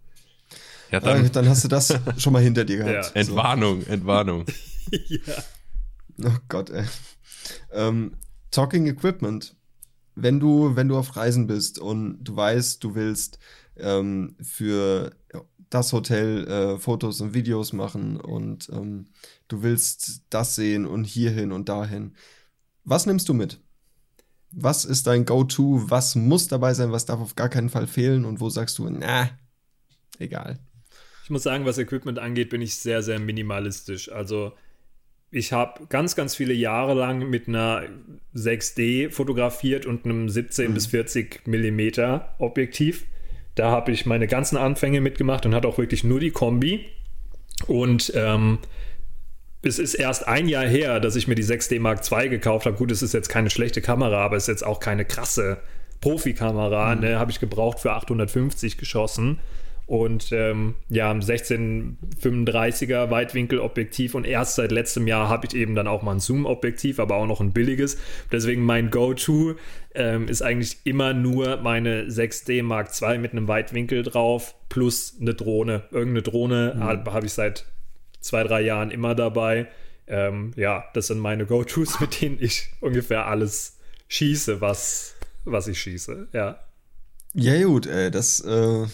[0.90, 3.12] Ja, dann, dann hast du das schon mal hinter dir gehabt.
[3.14, 3.22] Ja.
[3.22, 3.86] Entwarnung.
[3.88, 4.46] Entwarnung.
[4.92, 5.34] ja.
[6.24, 6.86] Oh Gott, ey.
[7.74, 8.14] Ähm,
[8.52, 9.56] Talking Equipment.
[10.16, 13.38] Wenn du, wenn du auf Reisen bist und du weißt, du willst
[13.80, 15.12] ähm, für
[15.70, 19.08] das Hotel äh, Fotos und Videos machen und ähm,
[19.48, 22.16] du willst das sehen und hierhin und dahin.
[22.84, 23.60] Was nimmst du mit?
[24.52, 25.90] Was ist dein Go-To?
[25.90, 26.94] Was muss dabei sein?
[26.94, 28.24] Was darf auf gar keinen Fall fehlen?
[28.24, 29.30] Und wo sagst du, na,
[30.20, 30.58] egal.
[31.26, 34.10] Ich muss sagen, was Equipment angeht, bin ich sehr, sehr minimalistisch.
[34.10, 34.54] Also
[35.30, 37.84] ich habe ganz, ganz viele Jahre lang mit einer
[38.34, 40.74] 6D fotografiert und einem 17 mhm.
[40.74, 43.06] bis 40 Millimeter Objektiv.
[43.58, 46.86] Da habe ich meine ganzen Anfänge mitgemacht und hatte auch wirklich nur die Kombi.
[47.66, 48.60] Und ähm,
[49.64, 52.78] es ist erst ein Jahr her, dass ich mir die 6D Mark II gekauft habe.
[52.78, 55.58] Gut, es ist jetzt keine schlechte Kamera, aber es ist jetzt auch keine krasse
[56.02, 56.96] Profikamera.
[56.96, 57.02] Mhm.
[57.02, 57.20] Ne?
[57.20, 59.40] Habe ich gebraucht für 850 geschossen.
[59.88, 65.88] Und ähm, ja, ein 1635er Weitwinkelobjektiv und erst seit letztem Jahr habe ich eben dann
[65.88, 67.98] auch mal ein Zoom-Objektiv, aber auch noch ein billiges.
[68.30, 69.56] Deswegen mein Go-To
[69.96, 75.34] ähm, ist eigentlich immer nur meine 6D Mark II mit einem Weitwinkel drauf plus eine
[75.34, 75.84] Drohne.
[75.92, 76.84] Irgendeine Drohne mhm.
[76.84, 77.66] habe hab ich seit
[78.20, 79.68] zwei, drei Jahren immer dabei.
[80.06, 83.78] Ähm, ja, das sind meine Go-Tos, mit denen ich ungefähr alles
[84.10, 85.16] schieße, was,
[85.46, 86.28] was ich schieße.
[86.34, 86.60] Ja.
[87.34, 88.42] Ja, gut, ey, das.
[88.42, 88.88] Äh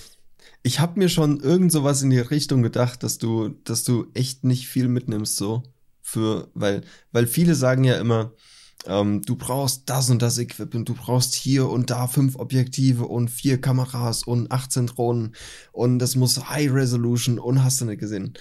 [0.63, 4.45] ich habe mir schon irgend sowas in die Richtung gedacht, dass du, dass du echt
[4.45, 5.63] nicht viel mitnimmst, so.
[6.01, 8.33] Für, weil, weil viele sagen ja immer,
[8.85, 13.29] ähm, du brauchst das und das Equipment, du brauchst hier und da fünf Objektive und
[13.29, 15.35] vier Kameras und 18 Drohnen
[15.71, 18.33] und das muss High Resolution und hast du nicht gesehen.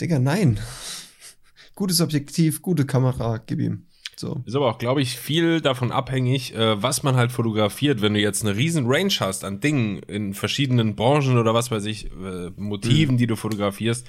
[0.00, 0.58] Digga, nein.
[1.74, 3.86] Gutes Objektiv, gute Kamera, gib ihm.
[4.18, 4.42] So.
[4.46, 8.02] Ist aber auch, glaube ich, viel davon abhängig, äh, was man halt fotografiert.
[8.02, 11.84] Wenn du jetzt eine riesen Range hast an Dingen in verschiedenen Branchen oder was weiß
[11.84, 13.18] ich, äh, Motiven, mhm.
[13.18, 14.06] die du fotografierst,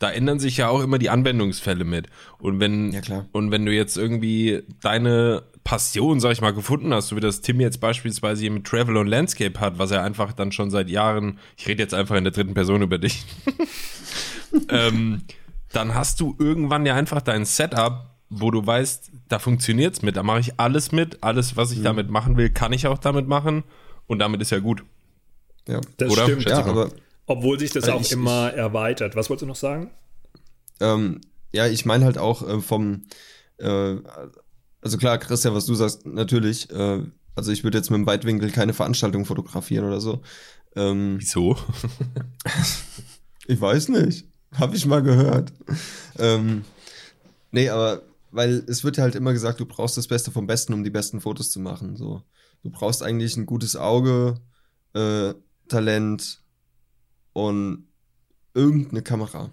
[0.00, 2.08] da ändern sich ja auch immer die Anwendungsfälle mit.
[2.38, 7.08] Und wenn, ja, und wenn du jetzt irgendwie deine Passion, sag ich mal, gefunden hast,
[7.08, 10.32] so wie das Tim jetzt beispielsweise hier mit Travel und Landscape hat, was er einfach
[10.32, 13.24] dann schon seit Jahren, ich rede jetzt einfach in der dritten Person über dich,
[14.68, 15.22] ähm,
[15.72, 20.22] dann hast du irgendwann ja einfach dein Setup wo du weißt, da funktioniert's mit, da
[20.22, 21.84] mache ich alles mit, alles, was ich mhm.
[21.84, 23.64] damit machen will, kann ich auch damit machen
[24.06, 24.84] und damit ist ja gut.
[25.68, 26.24] Ja, das Oder?
[26.24, 26.44] stimmt.
[26.48, 26.90] Ja, aber,
[27.26, 29.16] Obwohl sich das auch ich, immer ich, erweitert.
[29.16, 29.90] Was wolltest du noch sagen?
[30.80, 31.20] Ähm,
[31.52, 33.02] ja, ich meine halt auch äh, vom,
[33.58, 33.96] äh,
[34.80, 37.02] also klar, Christian, was du sagst, natürlich, äh,
[37.34, 40.20] also ich würde jetzt mit dem Weitwinkel keine Veranstaltung fotografieren oder so.
[40.76, 41.56] Ähm, Wieso?
[43.46, 44.26] ich weiß nicht.
[44.54, 45.52] Habe ich mal gehört.
[46.18, 46.64] ähm,
[47.50, 48.02] nee, aber
[48.34, 50.90] weil es wird ja halt immer gesagt, du brauchst das Beste vom Besten, um die
[50.90, 51.96] besten Fotos zu machen.
[51.96, 52.22] So,
[52.62, 54.40] du brauchst eigentlich ein gutes Auge,
[54.92, 55.34] äh,
[55.68, 56.42] Talent
[57.32, 57.86] und
[58.52, 59.52] irgendeine Kamera.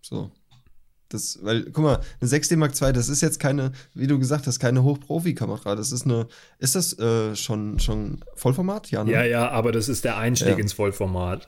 [0.00, 0.32] So.
[1.10, 4.46] Das, weil, guck mal, eine 6D Mark II, das ist jetzt keine, wie du gesagt
[4.46, 5.74] hast, keine Hochprofi-Kamera.
[5.74, 6.26] Das ist eine,
[6.58, 8.90] ist das äh, schon, schon Vollformat?
[8.90, 9.12] Ja, ne?
[9.12, 10.58] ja, ja, aber das ist der Einstieg ja.
[10.58, 11.46] ins Vollformat.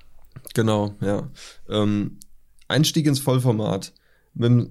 [0.54, 1.30] Genau, ja.
[1.68, 2.20] Ähm,
[2.68, 3.92] Einstieg ins Vollformat
[4.32, 4.70] mit,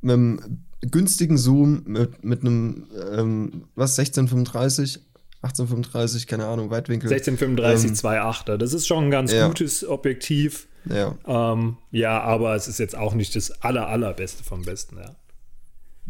[0.00, 5.00] mit einem günstigen Zoom, mit, mit einem, ähm, was, 1635,
[5.42, 7.12] 1835, keine Ahnung, Weitwinkel.
[7.12, 9.46] 1635 ähm, 2.8er, das ist schon ein ganz ja.
[9.46, 10.68] gutes Objektiv.
[10.86, 11.14] Ja.
[11.26, 15.14] Ähm, ja, aber es ist jetzt auch nicht das aller, allerbeste vom Besten, ja.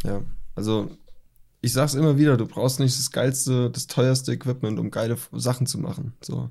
[0.05, 0.23] Ja,
[0.55, 0.91] also
[1.61, 5.67] ich sag's immer wieder, du brauchst nicht das geilste, das teuerste Equipment, um geile Sachen
[5.67, 6.13] zu machen.
[6.21, 6.51] So.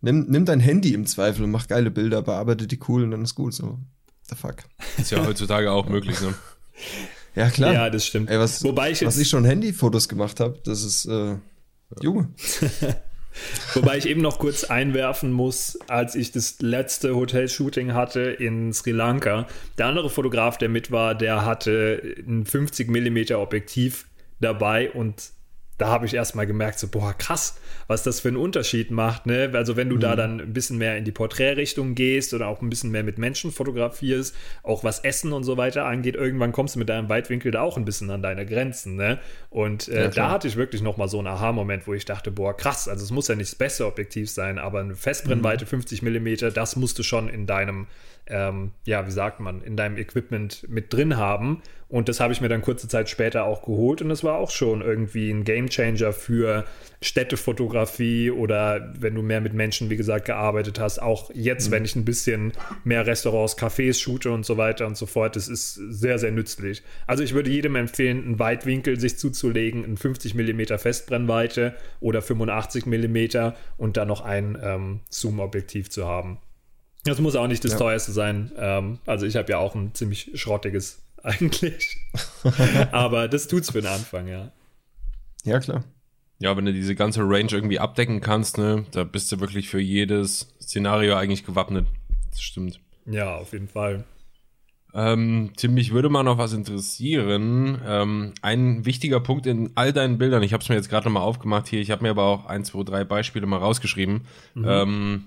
[0.00, 3.22] Nimm, nimm dein Handy im Zweifel und mach geile Bilder, bearbeite die cool und dann
[3.22, 3.52] ist gut.
[3.52, 3.78] So,
[4.28, 4.56] the fuck.
[4.96, 6.34] Ist ja heutzutage auch möglich, ne?
[7.38, 7.72] Ja, klar.
[7.72, 8.30] Ja, das stimmt.
[8.30, 11.36] Ey, was, Wobei ich, was ich schon Handyfotos gemacht habe, das ist äh,
[12.02, 12.28] Junge.
[13.74, 18.90] Wobei ich eben noch kurz einwerfen muss, als ich das letzte Hotelshooting hatte in Sri
[18.90, 19.46] Lanka,
[19.78, 24.06] der andere Fotograf, der mit war, der hatte ein 50 mm Objektiv
[24.40, 25.30] dabei und
[25.78, 29.26] da habe ich erstmal gemerkt, so, boah, krass, was das für einen Unterschied macht.
[29.26, 29.50] Ne?
[29.54, 30.00] Also, wenn du mhm.
[30.00, 33.16] da dann ein bisschen mehr in die Porträtrichtung gehst oder auch ein bisschen mehr mit
[33.18, 37.52] Menschen fotografierst, auch was Essen und so weiter angeht, irgendwann kommst du mit deinem Weitwinkel
[37.52, 38.96] da auch ein bisschen an deine Grenzen.
[38.96, 39.20] Ne?
[39.50, 42.56] Und äh, ja, da hatte ich wirklich nochmal so einen Aha-Moment, wo ich dachte, boah,
[42.56, 45.68] krass, also es muss ja nicht das beste Objektiv sein, aber eine Festbrennweite mhm.
[45.68, 47.86] 50 mm, das musst du schon in deinem
[48.28, 51.62] ähm, ja, wie sagt man, in deinem Equipment mit drin haben.
[51.88, 54.50] Und das habe ich mir dann kurze Zeit später auch geholt und es war auch
[54.50, 56.66] schon irgendwie ein Gamechanger für
[57.00, 61.00] Städtefotografie oder wenn du mehr mit Menschen, wie gesagt, gearbeitet hast.
[61.00, 61.72] Auch jetzt, mhm.
[61.72, 62.52] wenn ich ein bisschen
[62.84, 66.82] mehr Restaurants, Cafés shoote und so weiter und so fort, das ist sehr, sehr nützlich.
[67.06, 72.84] Also ich würde jedem empfehlen, einen Weitwinkel sich zuzulegen, einen 50 mm Festbrennweite oder 85
[72.84, 76.38] mm und dann noch ein ähm, Zoom-Objektiv zu haben.
[77.04, 77.78] Das muss auch nicht das ja.
[77.78, 78.52] teuerste sein.
[78.56, 81.96] Ähm, also ich habe ja auch ein ziemlich schrottiges eigentlich.
[82.92, 84.52] Aber das tut's für den Anfang, ja.
[85.44, 85.84] Ja, klar.
[86.40, 89.80] Ja, wenn du diese ganze Range irgendwie abdecken kannst, ne, da bist du wirklich für
[89.80, 91.86] jedes Szenario eigentlich gewappnet.
[92.30, 92.80] Das stimmt.
[93.06, 94.04] Ja, auf jeden Fall.
[94.94, 97.80] Ähm, Tim, mich würde mal noch was interessieren.
[97.86, 101.24] Ähm, ein wichtiger Punkt in all deinen Bildern, ich habe es mir jetzt gerade nochmal
[101.24, 104.22] aufgemacht hier, ich habe mir aber auch ein, zwei, drei Beispiele mal rausgeschrieben.
[104.54, 104.64] Mhm.
[104.66, 105.24] Ähm,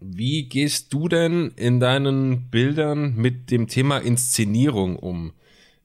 [0.00, 5.32] wie gehst du denn in deinen Bildern mit dem Thema Inszenierung um?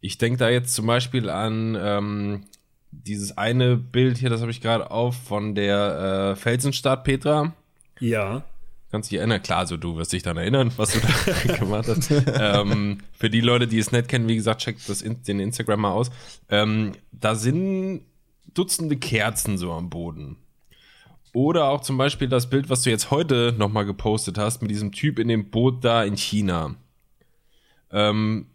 [0.02, 2.44] Ich denke da jetzt zum Beispiel an ähm,
[2.92, 7.54] dieses eine Bild hier, das habe ich gerade auf, von der äh, Felsenstadt Petra.
[8.00, 8.44] Ja.
[8.92, 9.44] Kannst du dich erinnern?
[9.44, 11.00] Klar, also du wirst dich dann erinnern, was du
[11.48, 12.10] da gemacht hast.
[12.12, 15.82] ähm, für die Leute, die es nicht kennen, wie gesagt, checkt das in, den Instagram
[15.82, 16.10] mal aus.
[16.50, 18.02] Ähm, da sind
[18.54, 20.38] Dutzende Kerzen so am Boden.
[21.34, 24.92] Oder auch zum Beispiel das Bild, was du jetzt heute nochmal gepostet hast, mit diesem
[24.92, 26.76] Typ in dem Boot da in China.
[27.92, 28.48] Ähm,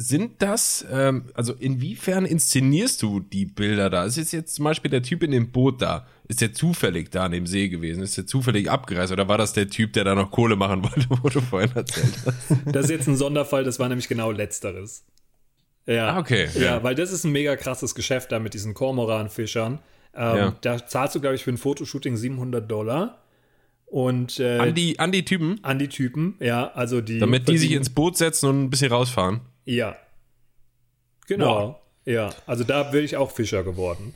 [0.00, 4.04] sind das, ähm, also inwiefern inszenierst du die Bilder da?
[4.04, 6.06] Ist jetzt zum Beispiel der Typ in dem Boot da?
[6.28, 8.02] Ist der zufällig da an dem See gewesen?
[8.04, 9.12] Ist der zufällig abgereist?
[9.12, 12.14] Oder war das der Typ, der da noch Kohle machen wollte, wo du vorhin erzählt
[12.24, 12.50] hast?
[12.66, 15.04] Das ist jetzt ein Sonderfall, das war nämlich genau letzteres.
[15.84, 16.48] Ja, ah, okay.
[16.54, 19.80] Ja, ja, weil das ist ein mega krasses Geschäft da mit diesen Kormoran-Fischern.
[20.18, 20.56] Ähm, ja.
[20.62, 23.22] Da zahlst du, glaube ich, für ein Fotoshooting 700 Dollar.
[23.86, 25.60] Und, äh, an, die, an die Typen?
[25.62, 26.72] An die Typen, ja.
[26.72, 29.40] Also die Damit die sich ins Boot setzen und ein bisschen rausfahren?
[29.64, 29.96] Ja.
[31.26, 31.68] Genau.
[31.68, 31.76] Wow.
[32.04, 34.14] Ja, also da bin ich auch Fischer geworden.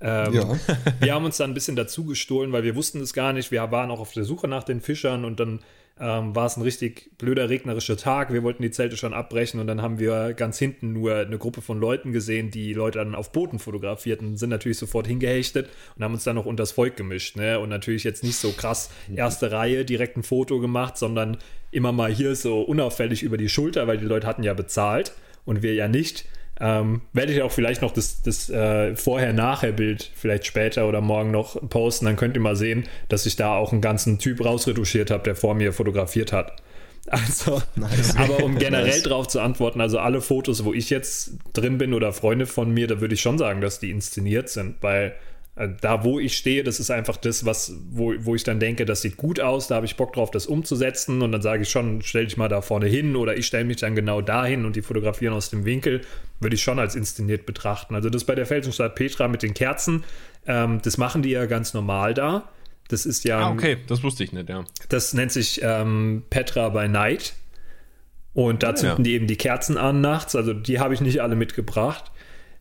[0.00, 0.58] Ähm, ja.
[1.00, 3.50] wir haben uns dann ein bisschen dazu gestohlen, weil wir wussten es gar nicht.
[3.50, 5.60] Wir waren auch auf der Suche nach den Fischern und dann
[6.00, 8.32] ähm, war es ein richtig blöder regnerischer Tag.
[8.32, 11.62] Wir wollten die Zelte schon abbrechen und dann haben wir ganz hinten nur eine Gruppe
[11.62, 16.14] von Leuten gesehen, die Leute dann auf Booten fotografierten, sind natürlich sofort hingehechtet und haben
[16.14, 17.36] uns dann noch unters Volk gemischt.
[17.36, 17.60] Ne?
[17.60, 21.36] Und natürlich jetzt nicht so krass erste Reihe direkt ein Foto gemacht, sondern
[21.70, 25.12] immer mal hier so unauffällig über die Schulter, weil die Leute hatten ja bezahlt
[25.44, 26.26] und wir ja nicht.
[26.60, 31.56] Ähm, werde ich auch vielleicht noch das, das äh, Vorher-Nachher-Bild vielleicht später oder morgen noch
[31.68, 32.06] posten.
[32.06, 35.34] Dann könnt ihr mal sehen, dass ich da auch einen ganzen Typ rausretuschiert habe, der
[35.34, 36.56] vor mir fotografiert hat.
[37.06, 38.16] Also, nice.
[38.16, 39.02] aber um generell nice.
[39.02, 42.86] drauf zu antworten, also alle Fotos, wo ich jetzt drin bin oder Freunde von mir,
[42.86, 45.14] da würde ich schon sagen, dass die inszeniert sind, weil
[45.56, 49.02] da, wo ich stehe, das ist einfach das, was, wo, wo ich dann denke, das
[49.02, 52.02] sieht gut aus, da habe ich Bock drauf, das umzusetzen und dann sage ich schon,
[52.02, 54.82] stell dich mal da vorne hin oder ich stelle mich dann genau dahin und die
[54.82, 56.00] fotografieren aus dem Winkel,
[56.40, 57.94] würde ich schon als inszeniert betrachten.
[57.94, 60.02] Also das bei der Felsenstadt Petra mit den Kerzen,
[60.46, 62.48] ähm, das machen die ja ganz normal da.
[62.88, 63.38] Das ist ja.
[63.38, 64.64] Ah, okay, das wusste ich nicht, ja.
[64.88, 67.34] Das nennt sich ähm, Petra by Night.
[68.34, 69.04] Und da zünden ja.
[69.04, 70.34] die eben die Kerzen an nachts.
[70.34, 72.10] Also die habe ich nicht alle mitgebracht.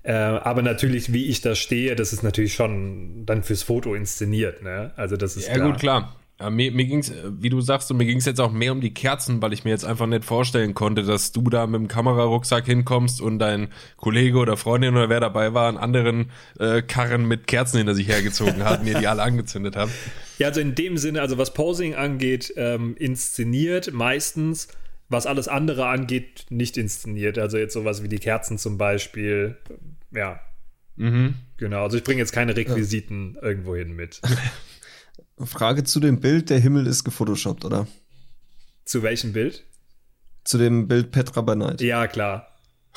[0.03, 4.61] Äh, aber natürlich, wie ich da stehe, das ist natürlich schon dann fürs Foto inszeniert.
[4.61, 4.91] Ne?
[4.97, 5.71] Also das ist ja klar.
[5.71, 6.15] gut klar.
[6.39, 8.81] Ja, mir, mir ging's, äh, wie du sagst, und mir ging's jetzt auch mehr um
[8.81, 11.87] die Kerzen, weil ich mir jetzt einfach nicht vorstellen konnte, dass du da mit dem
[11.87, 17.25] Kamerarucksack hinkommst und dein Kollege oder Freundin oder wer dabei war, einen anderen äh, Karren
[17.25, 19.91] mit Kerzen hinter sich hergezogen hat ihr die alle angezündet habt.
[20.39, 24.67] Ja, also in dem Sinne, also was Posing angeht, ähm, inszeniert meistens,
[25.07, 27.37] was alles andere angeht, nicht inszeniert.
[27.37, 29.57] Also jetzt sowas wie die Kerzen zum Beispiel.
[30.13, 30.39] Ja.
[30.95, 31.35] Mhm.
[31.57, 31.83] Genau.
[31.83, 33.43] Also ich bringe jetzt keine Requisiten ja.
[33.43, 34.21] irgendwo hin mit.
[35.43, 37.87] Frage zu dem Bild, der Himmel ist gefotoshoppt, oder?
[38.85, 39.65] Zu welchem Bild?
[40.43, 41.81] Zu dem Bild Petra Night.
[41.81, 42.47] Ja, klar.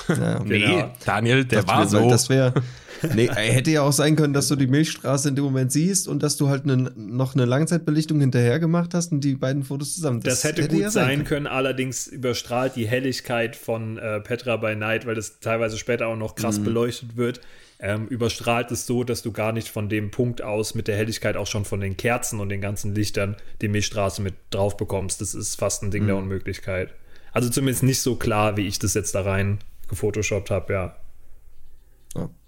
[0.09, 0.93] Ja, nee, genau.
[1.05, 2.11] Daniel, der das war so.
[2.11, 2.53] Das wäre
[3.15, 6.23] Nee, hätte ja auch sein können, dass du die Milchstraße in dem Moment siehst und
[6.23, 10.21] dass du halt ne, noch eine Langzeitbelichtung hinterher gemacht hast und die beiden Fotos zusammen.
[10.21, 11.25] Das, das hätte, hätte, gut ja sein können.
[11.25, 11.47] können.
[11.47, 16.35] allerdings überstrahlt die Helligkeit von äh, Petra by Night, weil das teilweise später auch noch
[16.35, 16.65] krass mhm.
[16.65, 17.41] beleuchtet wird,
[17.79, 21.37] ähm, überstrahlt es so, dass du gar nicht von dem Punkt aus mit der Helligkeit
[21.37, 25.21] auch schon von den Kerzen und den ganzen Lichtern die Milchstraße mit drauf bekommst.
[25.21, 26.09] Das ist fast ein Ding mhm.
[26.09, 26.95] der Unmöglichkeit.
[27.33, 30.97] Also zumindest nicht so klar, wie ich das jetzt da rein gefotoshoppt habe, ja.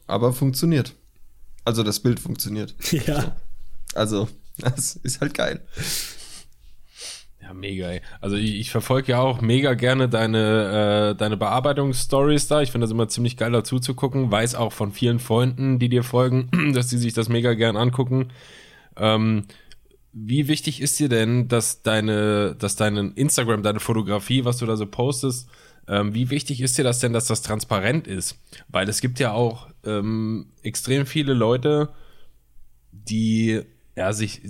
[0.09, 0.95] Aber funktioniert.
[1.65, 2.75] Also das Bild funktioniert.
[3.07, 3.37] Ja.
[3.95, 4.29] Also,
[4.59, 5.61] das ist halt geil.
[7.41, 8.03] Ja, mega, ey.
[8.21, 12.61] Also ich, ich verfolge ja auch mega gerne deine, äh, deine Bearbeitungsstories da.
[12.61, 14.31] Ich finde das immer ziemlich geil dazu zu gucken.
[14.31, 18.31] Weiß auch von vielen Freunden, die dir folgen, dass die sich das mega gern angucken.
[18.97, 19.45] Ähm,
[20.13, 24.77] wie wichtig ist dir denn, dass deine, dass deine Instagram, deine Fotografie, was du da
[24.77, 25.49] so postest,
[25.89, 28.39] ähm, wie wichtig ist dir das denn, dass das transparent ist?
[28.69, 31.89] Weil es gibt ja auch ähm, extrem viele Leute,
[32.93, 33.63] die
[33.97, 34.43] ja sich,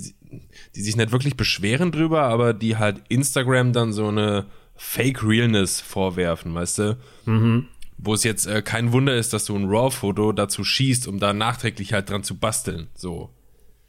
[0.74, 5.80] die sich nicht wirklich beschweren drüber, aber die halt Instagram dann so eine Fake Realness
[5.80, 6.99] vorwerfen, weißt du?
[7.24, 7.66] Mhm.
[7.97, 11.32] Wo es jetzt äh, kein Wunder ist, dass du ein RAW-Foto dazu schießt, um da
[11.32, 12.89] nachträglich halt dran zu basteln.
[12.95, 13.30] So.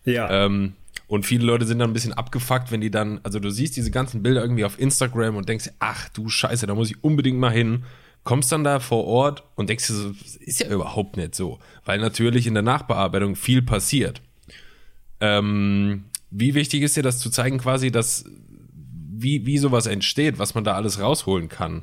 [0.03, 0.45] Ja.
[0.45, 0.73] Ähm,
[1.09, 3.89] und viele Leute sind dann ein bisschen abgefuckt, wenn die dann, also du siehst diese
[3.89, 7.51] ganzen Bilder irgendwie auf Instagram und denkst, ach du Scheiße, da muss ich unbedingt mal
[7.51, 7.83] hin.
[8.23, 11.57] Kommst dann da vor Ort und denkst dir so, ist ja überhaupt nicht so.
[11.83, 14.21] Weil natürlich in der Nachbearbeitung viel passiert.
[15.19, 18.25] Ähm, wie wichtig ist dir das zu zeigen, quasi, dass,
[18.71, 21.81] wie, wie sowas entsteht, was man da alles rausholen kann?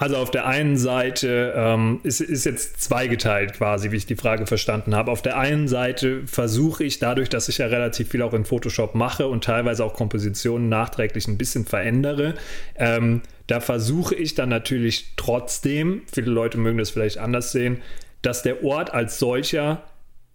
[0.00, 4.46] Also auf der einen Seite ähm, ist, ist jetzt zweigeteilt quasi, wie ich die Frage
[4.46, 5.10] verstanden habe.
[5.10, 8.94] Auf der einen Seite versuche ich dadurch, dass ich ja relativ viel auch in Photoshop
[8.94, 12.32] mache und teilweise auch Kompositionen nachträglich ein bisschen verändere,
[12.76, 17.82] ähm, da versuche ich dann natürlich trotzdem, viele Leute mögen das vielleicht anders sehen,
[18.22, 19.82] dass der Ort als solcher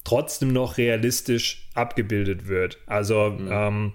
[0.03, 2.77] trotzdem noch realistisch abgebildet wird.
[2.85, 3.49] Also mhm.
[3.51, 3.93] ähm,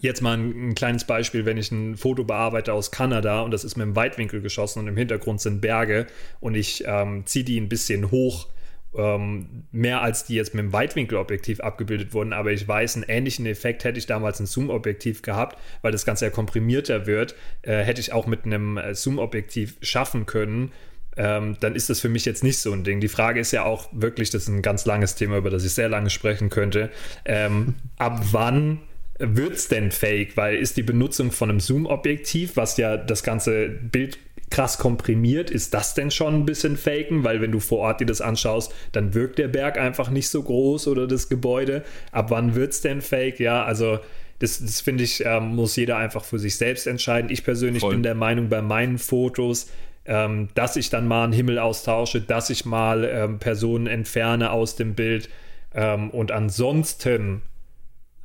[0.00, 3.64] Jetzt mal ein, ein, kleines Beispiel, wenn ich ein Foto bearbeite aus Kanada und das
[3.64, 6.06] ist mit dem Weitwinkel geschossen und im Hintergrund sind Berge
[6.40, 8.48] und ich ähm, ziehe die ein bisschen hoch,
[8.96, 13.46] ähm, mehr als die jetzt mit dem Weitwinkelobjektiv abgebildet wurden, aber ich weiß, einen ähnlichen
[13.46, 18.00] Effekt hätte ich damals ein Zoom-Objektiv gehabt, weil das Ganze ja komprimierter wird, äh, hätte
[18.00, 20.72] ich auch mit einem äh, Zoom-Objektiv schaffen können.
[21.18, 23.00] Ähm, dann ist das für mich jetzt nicht so ein Ding.
[23.00, 25.72] Die Frage ist ja auch wirklich, das ist ein ganz langes Thema, über das ich
[25.72, 26.90] sehr lange sprechen könnte.
[27.24, 28.82] Ähm, ab wann
[29.18, 30.36] wird es denn fake?
[30.36, 34.18] Weil ist die Benutzung von einem Zoom-Objektiv, was ja das ganze Bild
[34.50, 37.24] krass komprimiert, ist das denn schon ein bisschen faken?
[37.24, 40.42] Weil wenn du vor Ort dir das anschaust, dann wirkt der Berg einfach nicht so
[40.42, 41.82] groß oder das Gebäude.
[42.12, 43.40] Ab wann wird es denn fake?
[43.40, 43.98] Ja, also
[44.38, 47.30] das, das finde ich, äh, muss jeder einfach für sich selbst entscheiden.
[47.30, 47.94] Ich persönlich Voll.
[47.94, 49.70] bin der Meinung, bei meinen Fotos,
[50.04, 54.76] ähm, dass ich dann mal einen Himmel austausche, dass ich mal ähm, Personen entferne aus
[54.76, 55.28] dem Bild.
[55.74, 57.42] Ähm, und ansonsten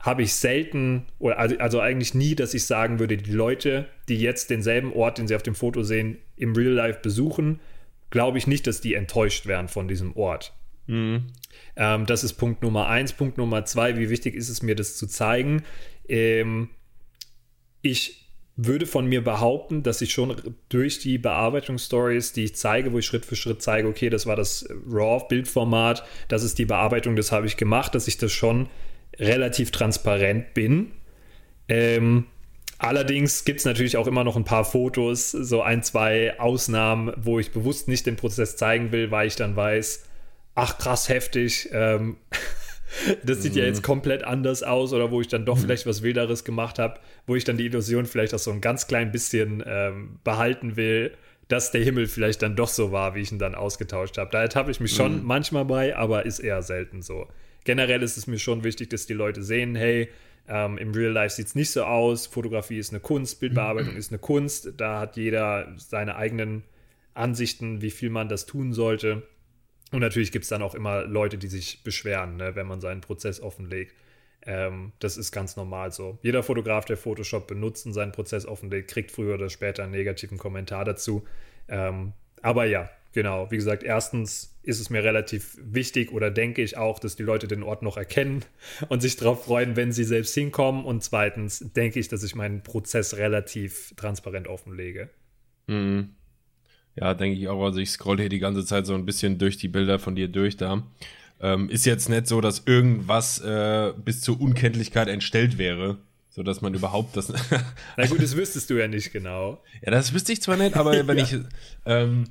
[0.01, 4.17] habe ich selten, oder also, also, eigentlich nie, dass ich sagen würde, die Leute, die
[4.17, 7.59] jetzt denselben Ort, den sie auf dem Foto sehen, im Real Life besuchen,
[8.09, 10.53] glaube ich nicht, dass die enttäuscht werden von diesem Ort.
[10.87, 11.27] Mhm.
[11.75, 13.13] Ähm, das ist Punkt Nummer eins.
[13.13, 15.63] Punkt Nummer zwei, wie wichtig ist es mir, das zu zeigen?
[16.07, 16.69] Ähm,
[17.81, 18.27] ich
[18.57, 20.35] würde von mir behaupten, dass ich schon
[20.69, 24.35] durch die Bearbeitungsstories, die ich zeige, wo ich Schritt für Schritt zeige, okay, das war
[24.35, 28.67] das RAW-Bildformat, das ist die Bearbeitung, das habe ich gemacht, dass ich das schon
[29.21, 30.91] relativ transparent bin.
[31.69, 32.25] Ähm,
[32.79, 37.39] allerdings gibt es natürlich auch immer noch ein paar Fotos, so ein, zwei Ausnahmen, wo
[37.39, 40.05] ich bewusst nicht den Prozess zeigen will, weil ich dann weiß,
[40.55, 42.17] ach krass heftig, ähm,
[43.23, 43.59] das sieht mhm.
[43.59, 45.61] ja jetzt komplett anders aus oder wo ich dann doch mhm.
[45.61, 48.87] vielleicht was Wilderes gemacht habe, wo ich dann die Illusion vielleicht auch so ein ganz
[48.87, 51.13] klein bisschen ähm, behalten will,
[51.47, 54.31] dass der Himmel vielleicht dann doch so war, wie ich ihn dann ausgetauscht habe.
[54.31, 55.25] Da ertappe ich mich schon mhm.
[55.25, 57.27] manchmal bei, aber ist eher selten so
[57.63, 60.09] generell ist es mir schon wichtig, dass die Leute sehen, hey,
[60.47, 64.11] ähm, im Real Life sieht es nicht so aus, Fotografie ist eine Kunst, Bildbearbeitung ist
[64.11, 66.63] eine Kunst, da hat jeder seine eigenen
[67.13, 69.23] Ansichten, wie viel man das tun sollte.
[69.91, 73.01] Und natürlich gibt es dann auch immer Leute, die sich beschweren, ne, wenn man seinen
[73.01, 73.93] Prozess offenlegt.
[74.43, 76.17] Ähm, das ist ganz normal so.
[76.23, 80.37] Jeder Fotograf, der Photoshop benutzt und seinen Prozess offenlegt, kriegt früher oder später einen negativen
[80.37, 81.25] Kommentar dazu.
[81.67, 83.49] Ähm, aber ja, genau.
[83.51, 87.47] Wie gesagt, erstens ist es mir relativ wichtig oder denke ich auch, dass die Leute
[87.47, 88.43] den Ort noch erkennen
[88.89, 90.85] und sich darauf freuen, wenn sie selbst hinkommen.
[90.85, 95.09] Und zweitens denke ich, dass ich meinen Prozess relativ transparent offenlege.
[95.67, 96.09] Mhm.
[96.95, 97.63] Ja, denke ich auch.
[97.63, 100.27] Also ich scroll hier die ganze Zeit so ein bisschen durch die Bilder von dir
[100.27, 100.83] durch da.
[101.39, 105.97] Ähm, ist jetzt nicht so, dass irgendwas äh, bis zur Unkenntlichkeit entstellt wäre,
[106.29, 107.33] so dass man überhaupt das.
[107.97, 109.63] Na gut, das wüsstest du ja nicht genau.
[109.81, 111.23] Ja, das wüsste ich zwar nicht, aber wenn ja.
[111.23, 111.37] ich.
[111.85, 112.25] Ähm,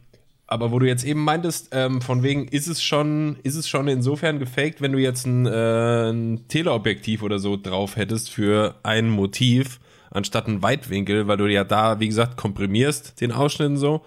[0.51, 3.87] aber wo du jetzt eben meintest, ähm, von wegen ist es schon, ist es schon
[3.87, 9.09] insofern gefaked, wenn du jetzt ein, äh, ein Teleobjektiv oder so drauf hättest für ein
[9.09, 9.79] Motiv,
[10.11, 14.05] anstatt ein Weitwinkel, weil du ja da, wie gesagt, komprimierst den Ausschnitt so.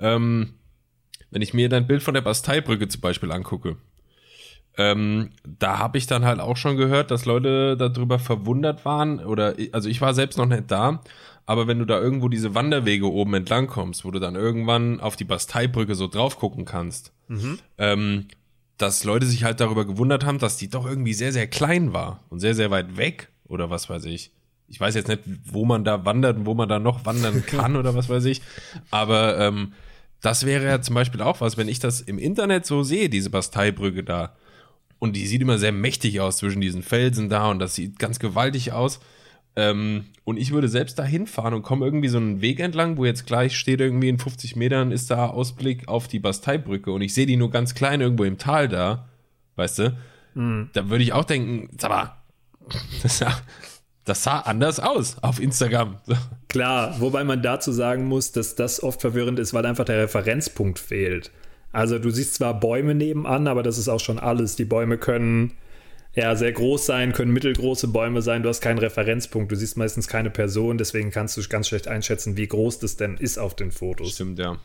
[0.00, 0.54] Ähm,
[1.30, 3.76] wenn ich mir dein Bild von der Basteibrücke zum Beispiel angucke,
[4.76, 9.54] ähm, da habe ich dann halt auch schon gehört, dass Leute darüber verwundert waren oder
[9.70, 11.02] also ich war selbst noch nicht da,
[11.46, 15.16] aber wenn du da irgendwo diese Wanderwege oben entlang kommst, wo du dann irgendwann auf
[15.16, 17.58] die Basteibrücke so drauf gucken kannst, mhm.
[17.78, 18.28] ähm,
[18.78, 22.24] dass Leute sich halt darüber gewundert haben, dass die doch irgendwie sehr, sehr klein war
[22.30, 24.32] und sehr, sehr weit weg oder was weiß ich.
[24.68, 27.76] Ich weiß jetzt nicht, wo man da wandert und wo man da noch wandern kann
[27.76, 28.40] oder was weiß ich,
[28.90, 29.74] aber ähm,
[30.20, 33.28] das wäre ja zum Beispiel auch was, wenn ich das im Internet so sehe, diese
[33.28, 34.34] Basteibrücke da,
[35.04, 38.18] und die sieht immer sehr mächtig aus zwischen diesen Felsen da und das sieht ganz
[38.18, 39.00] gewaltig aus.
[39.56, 43.04] Ähm, und ich würde selbst da hinfahren und komme irgendwie so einen Weg entlang, wo
[43.04, 47.14] jetzt gleich steht, irgendwie in 50 Metern ist da Ausblick auf die Basteibrücke und ich
[47.14, 49.08] sehe die nur ganz klein irgendwo im Tal da,
[49.56, 49.96] weißt du?
[50.34, 50.70] Mhm.
[50.72, 52.16] Da würde ich auch denken, sag mal,
[53.02, 53.32] das sah,
[54.04, 55.98] das sah anders aus auf Instagram.
[56.48, 60.78] Klar, wobei man dazu sagen muss, dass das oft verwirrend ist, weil einfach der Referenzpunkt
[60.78, 61.30] fehlt.
[61.72, 64.56] Also du siehst zwar Bäume nebenan, aber das ist auch schon alles.
[64.56, 65.54] Die Bäume können
[66.14, 68.42] ja sehr groß sein, können mittelgroße Bäume sein.
[68.42, 69.50] Du hast keinen Referenzpunkt.
[69.50, 73.16] Du siehst meistens keine Person, deswegen kannst du ganz schlecht einschätzen, wie groß das denn
[73.16, 74.12] ist auf den Fotos.
[74.12, 74.56] Stimmt, ja.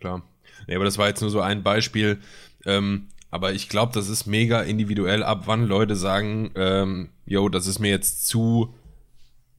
[0.00, 0.22] Klar.
[0.66, 2.18] Nee, aber das war jetzt nur so ein Beispiel.
[2.64, 7.66] Ähm, aber ich glaube, das ist mega individuell, ab wann Leute sagen, ähm, yo, das
[7.66, 8.74] ist mir jetzt zu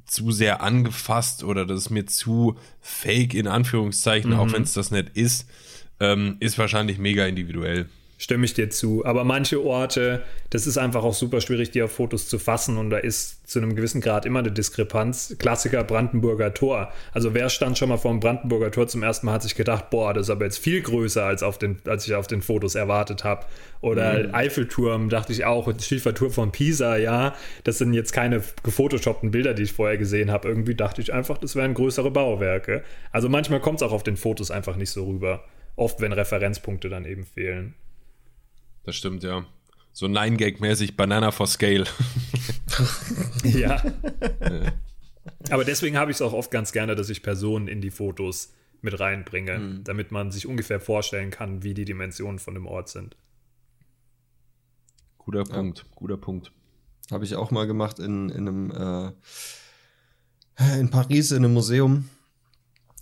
[0.07, 4.39] zu sehr angefasst oder das ist mir zu fake in Anführungszeichen, mhm.
[4.39, 5.49] auch wenn es das nicht ist
[5.99, 7.89] ähm, ist wahrscheinlich mega individuell.
[8.17, 9.03] Stimme ich dir zu.
[9.05, 12.77] Aber manche Orte, das ist einfach auch super schwierig, die auf Fotos zu fassen.
[12.77, 15.35] Und da ist zu einem gewissen Grad immer eine Diskrepanz.
[15.37, 16.93] Klassiker Brandenburger Tor.
[17.11, 19.89] Also wer stand schon mal vor dem Brandenburger Tor zum ersten Mal, hat sich gedacht,
[19.89, 22.75] boah, das ist aber jetzt viel größer, als, auf den, als ich auf den Fotos
[22.75, 23.45] erwartet habe.
[23.81, 24.33] Oder mhm.
[24.33, 25.69] Eiffelturm, dachte ich auch.
[25.77, 27.35] Schieferturm von Pisa, ja.
[27.65, 30.47] Das sind jetzt keine gefotoshoppten Bilder, die ich vorher gesehen habe.
[30.47, 32.81] Irgendwie dachte ich einfach, das wären größere Bauwerke.
[33.11, 35.43] Also manchmal kommt es auch auf den Fotos einfach nicht so rüber
[35.75, 37.75] oft, wenn Referenzpunkte dann eben fehlen.
[38.85, 39.45] Das stimmt, ja.
[39.93, 41.85] So Nine-Gag-mäßig Banana for Scale.
[43.43, 43.81] ja.
[45.49, 48.53] Aber deswegen habe ich es auch oft ganz gerne, dass ich Personen in die Fotos
[48.81, 49.83] mit reinbringe, mhm.
[49.83, 53.15] damit man sich ungefähr vorstellen kann, wie die Dimensionen von dem Ort sind.
[55.17, 55.85] Guter Punkt, ja.
[55.95, 56.51] guter Punkt.
[57.09, 59.11] Habe ich auch mal gemacht in, in einem äh,
[60.79, 62.09] in Paris in einem Museum.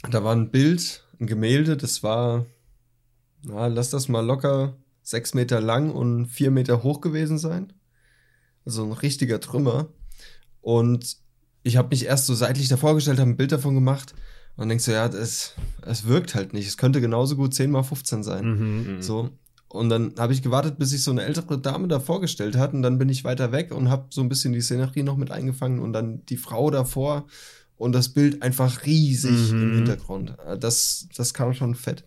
[0.09, 2.45] Da war ein Bild, ein Gemälde, das war
[3.43, 4.73] na, lass das mal locker
[5.03, 7.73] sechs Meter lang und vier Meter hoch gewesen sein.
[8.65, 9.89] Also ein richtiger Trümmer.
[10.61, 11.17] Und
[11.63, 14.15] ich habe mich erst so seitlich davor gestellt, habe ein Bild davon gemacht
[14.55, 16.67] und denkst so, ja, es, es wirkt halt nicht.
[16.67, 18.45] Es könnte genauso gut 10 mal 15 sein.
[18.45, 19.01] Mhm.
[19.01, 19.29] So.
[19.67, 22.73] Und dann habe ich gewartet, bis sich so eine ältere Dame da vorgestellt hat.
[22.73, 25.31] Und dann bin ich weiter weg und habe so ein bisschen die Szenerie noch mit
[25.31, 27.25] eingefangen und dann die Frau davor
[27.75, 29.61] und das Bild einfach riesig mhm.
[29.63, 30.35] im Hintergrund.
[30.59, 32.05] Das, das kam schon fett.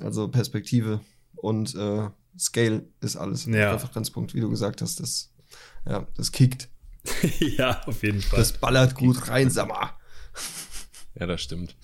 [0.00, 1.00] Also Perspektive
[1.34, 3.46] und äh, Scale ist alles.
[3.46, 3.72] Ja.
[3.72, 5.00] Referenzpunkt, wie du gesagt hast.
[5.00, 5.32] Das,
[5.86, 6.68] ja, das kickt.
[7.40, 8.38] ja, auf jeden Fall.
[8.38, 9.90] Das ballert gut rein, sag mal.
[11.14, 11.76] Ja, das stimmt.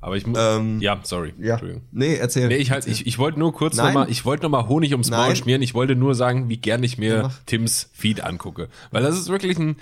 [0.00, 0.36] Aber ich muss.
[0.38, 1.32] Ähm, ja, sorry.
[1.38, 1.60] Ja.
[1.92, 2.48] Nee, erzähl.
[2.48, 5.20] Nee, ich, halt, ich, ich wollte nur kurz nochmal, ich wollte nochmal Honig ums Nein.
[5.20, 5.62] Maul schmieren.
[5.62, 7.40] Ich wollte nur sagen, wie gern ich mir Ach.
[7.46, 8.68] Tims Feed angucke.
[8.90, 9.76] Weil das ist wirklich ein,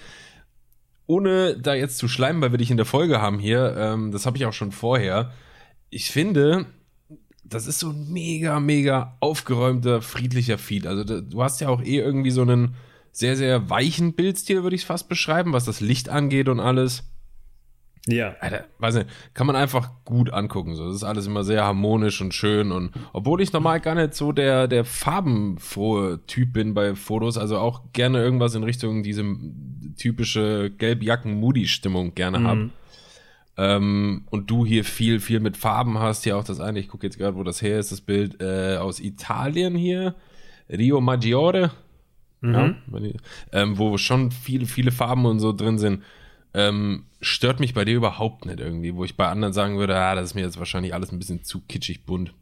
[1.06, 4.24] ohne da jetzt zu schleimen, weil wir dich in der Folge haben hier, ähm, das
[4.24, 5.32] habe ich auch schon vorher.
[5.90, 6.66] Ich finde,
[7.54, 10.86] das ist so ein mega, mega aufgeräumter, friedlicher Feed.
[10.86, 12.74] Also du hast ja auch eh irgendwie so einen
[13.12, 17.04] sehr, sehr weichen Bildstil, würde ich es fast beschreiben, was das Licht angeht und alles.
[18.08, 18.34] Ja.
[18.40, 20.74] Alter, weiß nicht, kann man einfach gut angucken.
[20.74, 20.86] So.
[20.86, 22.72] Das ist alles immer sehr harmonisch und schön.
[22.72, 27.58] Und obwohl ich normal gar nicht so der, der farbenfrohe Typ bin bei Fotos, also
[27.58, 29.24] auch gerne irgendwas in Richtung diese
[29.96, 32.46] typische Gelbjacken-Moody-Stimmung gerne mhm.
[32.46, 32.70] habe
[33.56, 37.06] ähm, und du hier viel, viel mit Farben hast, hier auch das eine, ich gucke
[37.06, 40.14] jetzt gerade, wo das her ist, das Bild äh, aus Italien hier,
[40.70, 41.70] Rio Maggiore.
[42.40, 42.54] Mhm.
[42.54, 42.74] Ja,
[43.52, 46.02] ähm, wo schon viele, viele Farben und so drin sind.
[46.54, 50.14] Ähm, stört mich bei dir überhaupt nicht irgendwie, wo ich bei anderen sagen würde, ah,
[50.14, 52.34] das ist mir jetzt wahrscheinlich alles ein bisschen zu kitschig bunt.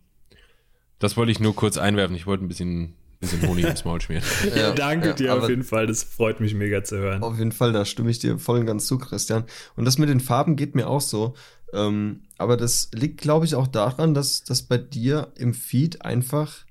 [0.99, 2.17] Das wollte ich nur kurz einwerfen.
[2.17, 4.25] Ich wollte ein bisschen, bisschen Honig ins Maul schmieren.
[4.57, 5.87] ja, Danke ja, dir auf jeden Fall.
[5.87, 7.23] Das freut mich mega zu hören.
[7.23, 9.45] Auf jeden Fall, da stimme ich dir voll und ganz zu, Christian.
[9.77, 11.35] Und das mit den Farben geht mir auch so.
[11.73, 16.65] Ähm, aber das liegt, glaube ich, auch daran, dass, dass bei dir im Feed einfach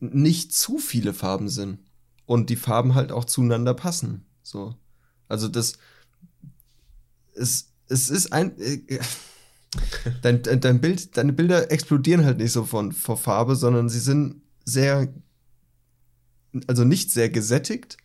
[0.00, 1.78] nicht zu viele Farben sind.
[2.24, 4.24] Und die Farben halt auch zueinander passen.
[4.42, 4.74] So.
[5.28, 5.74] Also das,
[7.34, 8.98] es, es ist ein, äh,
[10.22, 14.41] dein, dein Bild, deine Bilder explodieren halt nicht so von, vor Farbe, sondern sie sind
[14.64, 15.12] sehr,
[16.66, 17.96] also nicht sehr gesättigt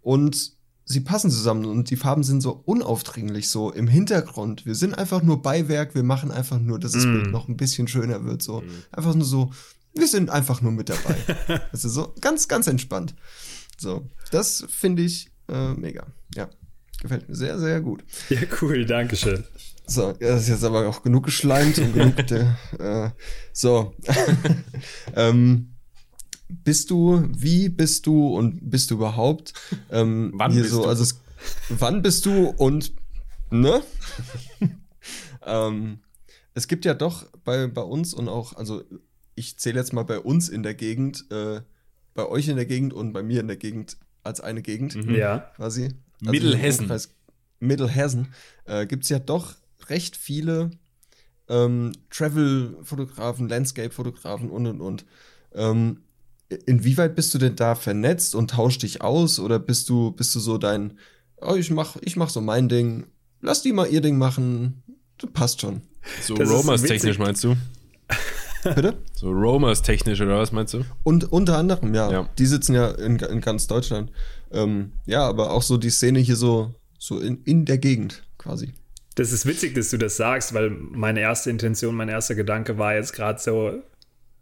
[0.00, 4.66] und sie passen zusammen und die Farben sind so unaufdringlich so im Hintergrund.
[4.66, 7.12] Wir sind einfach nur Beiwerk, wir machen einfach nur, dass das mm.
[7.12, 8.60] Bild noch ein bisschen schöner wird, so.
[8.60, 8.68] Mm.
[8.90, 9.52] Einfach nur so,
[9.94, 11.16] wir sind einfach nur mit dabei.
[11.72, 13.14] also so ganz, ganz entspannt.
[13.78, 16.06] So, das finde ich äh, mega.
[16.34, 16.50] Ja,
[17.00, 18.04] gefällt mir sehr, sehr gut.
[18.28, 19.44] Ja, cool, danke schön.
[19.86, 23.10] So, das ist jetzt aber auch genug geschleimt und genug der, äh,
[23.52, 23.94] so.
[25.16, 25.74] ähm,
[26.48, 29.54] bist du, wie bist du und bist du überhaupt?
[29.90, 30.88] Ähm, wann bist so, du?
[30.88, 31.20] Also es,
[31.68, 32.92] wann bist du und
[33.50, 33.82] ne?
[35.46, 36.00] ähm,
[36.54, 38.84] es gibt ja doch bei, bei uns und auch, also
[39.34, 41.62] ich zähle jetzt mal bei uns in der Gegend, äh,
[42.14, 44.94] bei euch in der Gegend und bei mir in der Gegend als eine Gegend.
[44.94, 45.14] Mhm.
[45.14, 45.38] Ja.
[45.56, 45.84] Quasi.
[45.84, 46.92] Also Mittelhessen.
[47.58, 48.34] Mittelhessen
[48.66, 49.54] äh, gibt es ja doch
[49.92, 50.70] recht viele
[51.48, 55.04] ähm, Travel-Fotografen, Landscape-Fotografen und und und.
[55.54, 55.98] Ähm,
[56.66, 60.40] inwieweit bist du denn da vernetzt und tauscht dich aus oder bist du, bist du
[60.40, 60.98] so dein,
[61.40, 63.06] oh, ich mach, ich mach so mein Ding,
[63.40, 64.82] lass die mal ihr Ding machen,
[65.18, 65.82] das passt schon.
[66.22, 67.54] So Romers-technisch meinst du?
[68.74, 68.98] Bitte?
[69.14, 70.84] So Romers-technisch oder was meinst du?
[71.02, 72.10] Und unter anderem, ja.
[72.10, 72.28] ja.
[72.38, 74.10] Die sitzen ja in, in ganz Deutschland.
[74.52, 78.72] Ähm, ja, aber auch so die Szene hier so, so in, in der Gegend quasi.
[79.14, 82.94] Das ist witzig, dass du das sagst, weil meine erste Intention, mein erster Gedanke war
[82.94, 83.82] jetzt gerade so,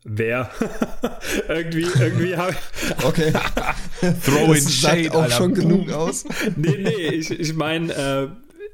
[0.04, 0.50] wer?
[1.48, 2.58] irgendwie, irgendwie habe ich.
[3.04, 3.32] Okay.
[4.24, 5.68] Throw in Shade auch schon Boom.
[5.68, 6.24] genug aus.
[6.56, 8.28] nee, nee, ich, ich meine, äh,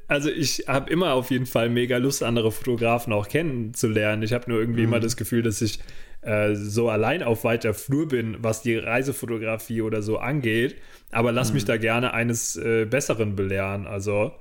[0.07, 4.23] also ich habe immer auf jeden Fall mega Lust, andere Fotografen auch kennenzulernen.
[4.23, 4.87] Ich habe nur irgendwie mhm.
[4.87, 5.79] immer das Gefühl, dass ich
[6.21, 10.75] äh, so allein auf weiter Flur bin, was die Reisefotografie oder so angeht.
[11.11, 11.55] Aber lass mhm.
[11.55, 13.85] mich da gerne eines äh, Besseren belehren.
[13.85, 14.33] Also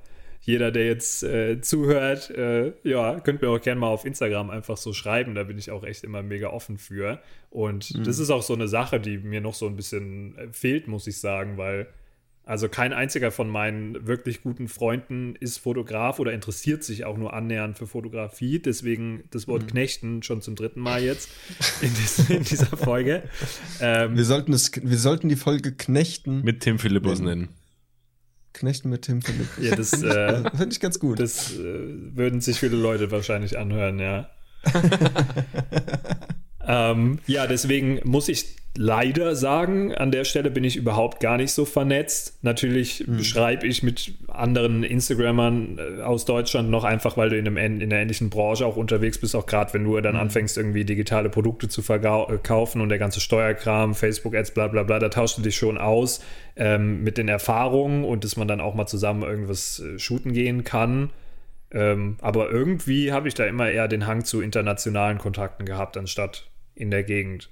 [0.47, 4.77] jeder, der jetzt äh, zuhört, äh, ja, könnt mir auch gerne mal auf Instagram einfach
[4.77, 5.35] so schreiben.
[5.35, 7.21] Da bin ich auch echt immer mega offen für.
[7.51, 8.05] Und mhm.
[8.05, 11.09] das ist auch so eine Sache, die mir noch so ein bisschen äh, fehlt, muss
[11.09, 11.89] ich sagen, weil
[12.45, 17.35] also kein einziger von meinen wirklich guten Freunden ist Fotograf oder interessiert sich auch nur
[17.35, 18.61] annähernd für Fotografie.
[18.61, 19.67] Deswegen das Wort mhm.
[19.67, 21.29] Knechten schon zum dritten Mal jetzt
[21.83, 23.25] in, dies, in dieser Folge.
[23.81, 27.49] Ähm, wir, sollten es, wir sollten die Folge Knechten mit Tim Philippus nennen.
[28.57, 29.49] Knechten mit Tim Philipp.
[29.61, 31.21] Ja, das äh, finde ich ganz gut.
[31.21, 31.79] Das äh,
[32.15, 34.29] würden sich viele Leute wahrscheinlich anhören, ja.
[36.67, 41.53] ähm, ja, deswegen muss ich leider sagen, an der Stelle bin ich überhaupt gar nicht
[41.53, 42.39] so vernetzt.
[42.43, 43.23] Natürlich mhm.
[43.23, 47.91] schreibe ich mit anderen Instagrammern äh, aus Deutschland noch einfach, weil du in, einem, in
[47.91, 50.21] der ähnlichen Branche auch unterwegs bist, auch gerade wenn du dann mhm.
[50.21, 55.09] anfängst, irgendwie digitale Produkte zu verkaufen und der ganze Steuerkram, Facebook-Ads, bla bla bla, da
[55.09, 56.23] tauschst du dich schon aus
[56.57, 60.65] ähm, mit den Erfahrungen und dass man dann auch mal zusammen irgendwas äh, shooten gehen
[60.65, 61.11] kann.
[61.73, 66.49] Ähm, aber irgendwie habe ich da immer eher den Hang zu internationalen Kontakten gehabt, anstatt
[66.75, 67.51] in der Gegend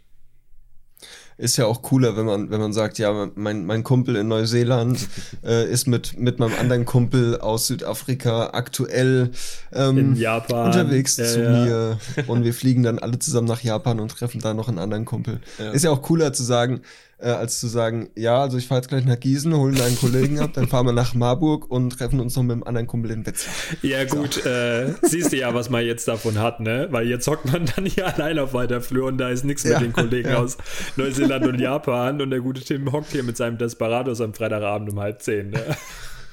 [1.36, 5.08] ist ja auch cooler, wenn man, wenn man sagt, ja, mein, mein Kumpel in Neuseeland
[5.44, 9.30] äh, ist mit, mit meinem anderen Kumpel aus Südafrika aktuell
[9.72, 11.50] ähm, unterwegs ja, zu ja.
[11.50, 11.98] mir
[12.28, 15.40] und wir fliegen dann alle zusammen nach Japan und treffen da noch einen anderen Kumpel.
[15.58, 15.70] Ja.
[15.70, 16.82] Ist ja auch cooler zu sagen,
[17.24, 20.40] äh, als zu sagen, ja, also ich fahre jetzt gleich nach Gießen, holen einen Kollegen
[20.40, 23.26] ab, dann fahren wir nach Marburg und treffen uns noch mit einem anderen Kumpel in
[23.26, 23.54] Wetzlar.
[23.80, 24.48] Ja gut, so.
[24.48, 26.88] äh, siehst du ja, was man jetzt davon hat, ne?
[26.90, 29.78] Weil jetzt hockt man dann hier allein auf weiter Flur und da ist nichts ja,
[29.78, 30.36] mit den Kollegen ja.
[30.36, 30.58] aus
[30.96, 35.00] Neuseeland und Japan und der gute Tim hockt hier mit seinem Desperados am Freitagabend um
[35.00, 35.64] halb zehn, ne?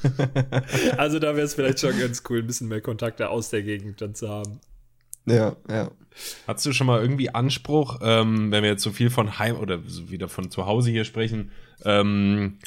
[0.97, 4.01] also da wäre es vielleicht schon ganz cool, ein bisschen mehr Kontakte aus der Gegend
[4.01, 4.59] dann zu haben.
[5.25, 5.91] Ja, ja.
[6.47, 9.79] Hast du schon mal irgendwie Anspruch, ähm, wenn wir jetzt so viel von Heim oder
[10.09, 11.51] wieder von zu Hause hier sprechen,
[11.85, 12.57] ähm,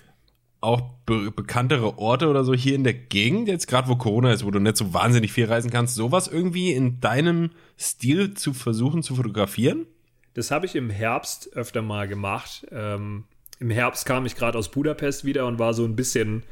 [0.60, 4.44] auch be bekanntere Orte oder so hier in der Gegend, jetzt gerade wo Corona ist,
[4.44, 9.02] wo du nicht so wahnsinnig viel reisen kannst, sowas irgendwie in deinem Stil zu versuchen
[9.02, 9.86] zu fotografieren?
[10.32, 12.66] Das habe ich im Herbst öfter mal gemacht.
[12.72, 13.24] Ähm,
[13.60, 16.42] Im Herbst kam ich gerade aus Budapest wieder und war so ein bisschen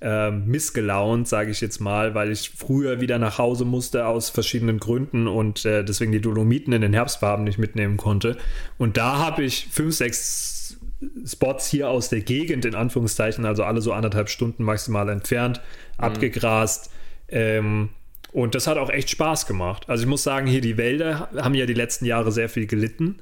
[0.00, 4.78] äh, missgelaunt, sage ich jetzt mal, weil ich früher wieder nach Hause musste aus verschiedenen
[4.78, 8.36] Gründen und äh, deswegen die Dolomiten in den Herbstfarben nicht mitnehmen konnte.
[8.78, 10.78] Und da habe ich fünf, sechs
[11.26, 15.60] Spots hier aus der Gegend, in Anführungszeichen, also alle so anderthalb Stunden maximal entfernt,
[15.98, 16.04] mhm.
[16.04, 16.90] abgegrast.
[17.28, 17.90] Ähm,
[18.32, 19.84] und das hat auch echt Spaß gemacht.
[19.88, 23.18] Also ich muss sagen, hier die Wälder haben ja die letzten Jahre sehr viel gelitten.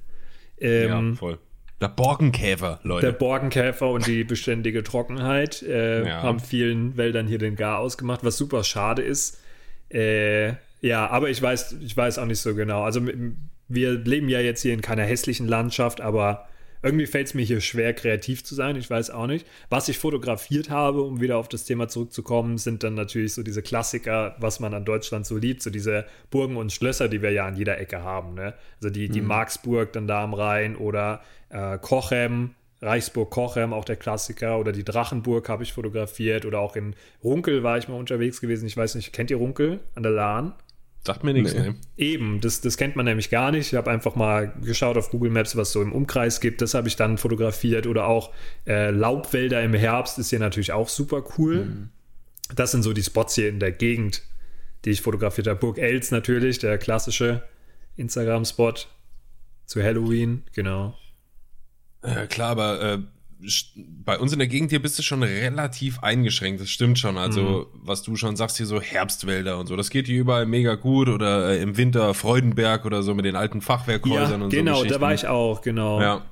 [0.61, 1.39] Ähm, ja, voll.
[1.81, 3.07] Der Borkenkäfer, Leute.
[3.07, 6.23] Der Borkenkäfer und die beständige Trockenheit äh, ja.
[6.23, 9.41] haben vielen Wäldern hier den Gar ausgemacht, was super schade ist.
[9.91, 12.83] Äh, ja, aber ich weiß, ich weiß auch nicht so genau.
[12.83, 13.03] Also
[13.69, 16.49] wir leben ja jetzt hier in keiner hässlichen Landschaft, aber
[16.83, 18.77] irgendwie fällt es mir hier schwer, kreativ zu sein.
[18.77, 19.47] Ich weiß auch nicht.
[19.69, 23.63] Was ich fotografiert habe, um wieder auf das Thema zurückzukommen, sind dann natürlich so diese
[23.63, 27.47] Klassiker, was man an Deutschland so liebt, so diese Burgen und Schlösser, die wir ja
[27.47, 28.35] an jeder Ecke haben.
[28.35, 28.55] Ne?
[28.77, 29.29] Also die, die mhm.
[29.29, 34.85] Marksburg dann da am Rhein oder äh, Kochem, Reichsburg Kochem, auch der Klassiker, oder die
[34.85, 36.95] Drachenburg habe ich fotografiert, oder auch in
[37.25, 38.67] Runkel war ich mal unterwegs gewesen.
[38.67, 40.55] Ich weiß nicht, kennt ihr Runkel an der Lahn?
[41.05, 41.61] Sagt mir nichts, nee.
[41.61, 41.75] ne?
[41.97, 43.73] Eben, das, das kennt man nämlich gar nicht.
[43.73, 46.61] Ich habe einfach mal geschaut auf Google Maps, was so im Umkreis gibt.
[46.61, 47.87] Das habe ich dann fotografiert.
[47.87, 48.33] Oder auch
[48.67, 51.65] äh, Laubwälder im Herbst ist hier natürlich auch super cool.
[51.65, 51.89] Mhm.
[52.55, 54.23] Das sind so die Spots hier in der Gegend,
[54.85, 55.59] die ich fotografiert habe.
[55.59, 57.43] Burg Els natürlich, der klassische
[57.97, 58.75] Instagram-Spot
[59.67, 60.97] zu Halloween, genau.
[62.05, 62.99] Ja, klar, aber äh,
[64.05, 66.61] bei uns in der Gegend hier bist du schon relativ eingeschränkt.
[66.61, 67.17] Das stimmt schon.
[67.17, 67.81] Also, mhm.
[67.83, 69.77] was du schon sagst, hier so Herbstwälder und so.
[69.77, 71.09] Das geht hier überall mega gut.
[71.09, 74.83] Oder äh, im Winter Freudenberg oder so mit den alten Fachwerkhäusern ja, und genau, so.
[74.83, 76.01] Genau, da war ich auch, genau.
[76.01, 76.23] Ja.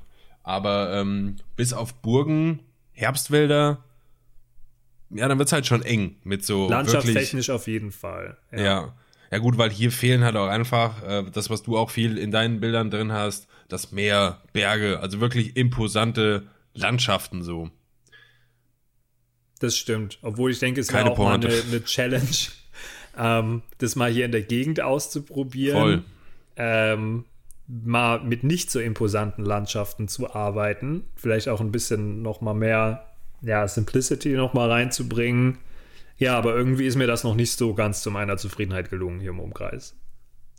[0.43, 2.59] Aber ähm, bis auf Burgen,
[2.91, 3.83] Herbstwälder,
[5.09, 6.69] ja, dann wird es halt schon eng mit so.
[6.69, 8.37] Landschaftstechnisch auf jeden Fall.
[8.51, 8.61] Ja.
[8.61, 8.93] ja.
[9.31, 9.37] ja.
[9.37, 12.59] gut, weil hier fehlen halt auch einfach äh, das, was du auch viel in deinen
[12.59, 16.47] Bildern drin hast, das Meer, Berge, also wirklich imposante
[16.77, 17.69] Landschaften so.
[19.59, 20.19] Das stimmt.
[20.21, 21.47] Obwohl ich denke, es wäre auch Pointe.
[21.47, 22.37] mal eine, eine Challenge,
[23.17, 25.77] ähm, das mal hier in der Gegend auszuprobieren.
[25.77, 26.03] Voll.
[26.55, 27.25] Ähm,
[27.67, 31.03] mal mit nicht so imposanten Landschaften zu arbeiten.
[31.15, 33.07] Vielleicht auch ein bisschen noch mal mehr
[33.41, 35.59] ja, Simplicity noch mal reinzubringen.
[36.17, 39.29] Ja, aber irgendwie ist mir das noch nicht so ganz zu meiner Zufriedenheit gelungen hier
[39.31, 39.95] im Umkreis.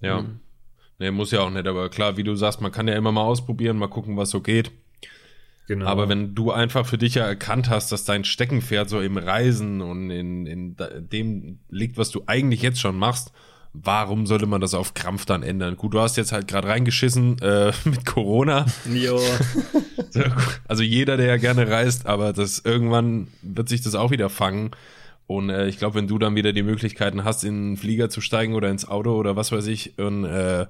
[0.01, 0.23] Ja.
[0.23, 0.41] Mhm.
[1.01, 3.23] Nee, muss ja auch nicht, aber klar, wie du sagst, man kann ja immer mal
[3.23, 4.73] ausprobieren, mal gucken, was so geht.
[5.69, 5.85] Genau.
[5.85, 9.83] Aber wenn du einfach für dich ja erkannt hast, dass dein Steckenpferd so im Reisen
[9.83, 10.77] und in, in
[11.13, 13.33] dem liegt, was du eigentlich jetzt schon machst,
[13.75, 15.77] warum sollte man das auf Krampf dann ändern?
[15.77, 18.65] Gut, du hast jetzt halt gerade reingeschissen äh, mit Corona.
[18.91, 19.21] Jo.
[20.69, 24.71] also jeder, der ja gerne reist, aber das irgendwann wird sich das auch wieder fangen.
[25.27, 28.23] Und äh, ich glaube, wenn du dann wieder die Möglichkeiten hast, in einen Flieger zu
[28.23, 30.65] steigen oder ins Auto oder was weiß ich und äh,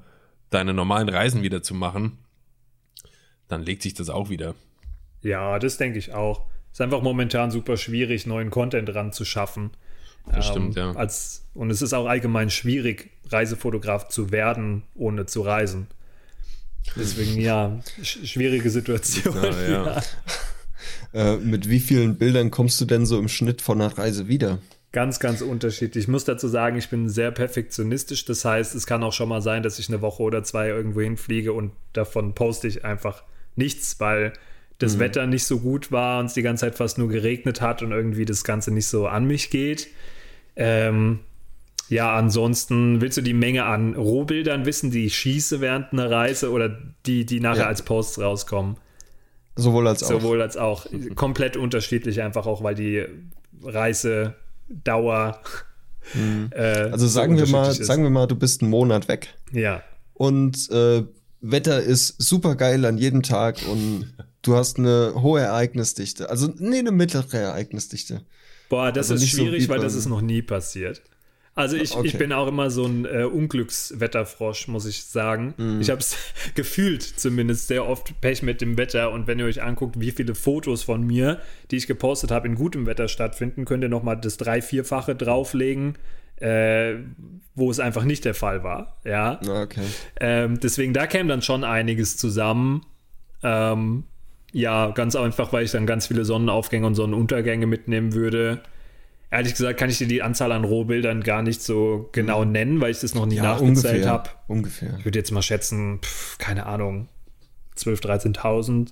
[0.50, 2.18] deine normalen Reisen wieder zu machen,
[3.46, 4.56] dann legt sich das auch wieder.
[5.22, 6.46] Ja, das denke ich auch.
[6.72, 9.70] Ist einfach momentan super schwierig, neuen Content ranzuschaffen.
[10.26, 10.92] Das ähm, stimmt, ja.
[10.92, 15.88] Als, und es ist auch allgemein schwierig, Reisefotograf zu werden, ohne zu reisen.
[16.96, 19.36] Deswegen, ja, sch schwierige Situation.
[19.42, 20.02] Ja, ja.
[21.12, 24.58] äh, mit wie vielen Bildern kommst du denn so im Schnitt von einer Reise wieder?
[24.90, 26.04] Ganz, ganz unterschiedlich.
[26.04, 28.24] Ich muss dazu sagen, ich bin sehr perfektionistisch.
[28.24, 31.02] Das heißt, es kann auch schon mal sein, dass ich eine Woche oder zwei irgendwo
[31.02, 33.22] hinfliege und davon poste ich einfach
[33.54, 34.32] nichts, weil
[34.78, 35.00] das mhm.
[35.00, 37.92] Wetter nicht so gut war und es die ganze Zeit fast nur geregnet hat und
[37.92, 39.88] irgendwie das Ganze nicht so an mich geht.
[40.56, 41.20] Ähm,
[41.88, 46.50] ja, ansonsten willst du die Menge an Rohbildern wissen, die ich schieße während einer Reise
[46.50, 46.76] oder
[47.06, 47.66] die, die nachher ja.
[47.66, 48.76] als Posts rauskommen?
[49.56, 50.08] Sowohl als auch.
[50.08, 50.86] Sowohl als auch.
[51.14, 53.04] Komplett unterschiedlich, einfach auch, weil die
[53.62, 55.40] Reisedauer.
[56.14, 56.50] Mhm.
[56.52, 57.84] Äh, also sagen so wir mal, ist.
[57.84, 59.34] sagen wir mal, du bist einen Monat weg.
[59.52, 59.82] Ja.
[60.14, 61.04] Und äh,
[61.42, 64.14] Wetter ist super geil an jedem Tag und
[64.48, 66.30] du hast eine hohe Ereignisdichte.
[66.30, 68.22] Also, nee, eine mittlere Ereignisdichte.
[68.68, 71.02] Boah, das also ist schwierig, so weil das ist noch nie passiert.
[71.54, 72.06] Also ich, okay.
[72.06, 75.54] ich bin auch immer so ein äh, Unglückswetterfrosch, muss ich sagen.
[75.56, 75.80] Mm.
[75.80, 76.16] Ich habe es
[76.54, 79.10] gefühlt zumindest sehr oft Pech mit dem Wetter.
[79.10, 81.40] Und wenn ihr euch anguckt, wie viele Fotos von mir,
[81.72, 85.98] die ich gepostet habe, in gutem Wetter stattfinden, könnt ihr nochmal das drei-, vierfache drauflegen,
[86.36, 86.94] äh,
[87.56, 89.00] wo es einfach nicht der Fall war.
[89.04, 89.40] Ja.
[89.42, 89.82] Okay.
[90.20, 92.86] Ähm, deswegen, da käme dann schon einiges zusammen.
[93.42, 94.04] Ähm,
[94.52, 98.62] ja, ganz einfach, weil ich dann ganz viele Sonnenaufgänge und Sonnenuntergänge mitnehmen würde.
[99.30, 102.52] Ehrlich gesagt kann ich dir die Anzahl an Rohbildern gar nicht so genau mhm.
[102.52, 104.30] nennen, weil ich das noch nie ja, nachgezählt habe.
[104.46, 104.94] Ungefähr.
[104.98, 107.08] Ich würde jetzt mal schätzen, pf, keine Ahnung,
[107.76, 108.88] 12.000, 13.000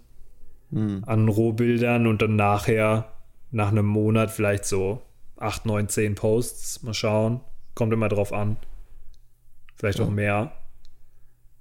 [0.71, 1.05] mhm.
[1.07, 3.13] an Rohbildern und dann nachher,
[3.51, 5.01] nach einem Monat, vielleicht so
[5.39, 6.83] 8, 9, 10 Posts.
[6.83, 7.41] Mal schauen.
[7.75, 8.57] Kommt immer drauf an.
[9.77, 10.05] Vielleicht ja.
[10.05, 10.53] auch mehr.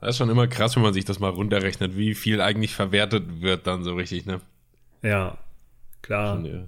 [0.06, 3.42] Das ist schon immer krass, wenn man sich das mal runterrechnet, wie viel eigentlich verwertet
[3.42, 4.40] wird dann so richtig, ne?
[5.02, 5.40] Ja,
[6.04, 6.36] klar.
[6.36, 6.64] Schon, ja.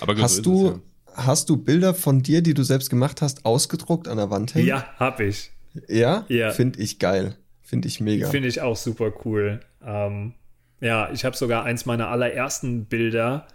[0.00, 0.80] Aber gut, hast du, ja.
[1.14, 4.66] hast du Bilder von dir, die du selbst gemacht hast, ausgedruckt an der Wand hängen?
[4.66, 5.52] Ja, hab ich.
[5.86, 6.24] Ja?
[6.26, 6.50] Ja.
[6.50, 7.36] Finde ich geil.
[7.62, 8.28] Finde ich mega.
[8.28, 9.60] Finde ich auch super cool.
[9.86, 10.34] Ähm,
[10.80, 13.46] Ja, ich habe sogar eins meiner allerersten Bilder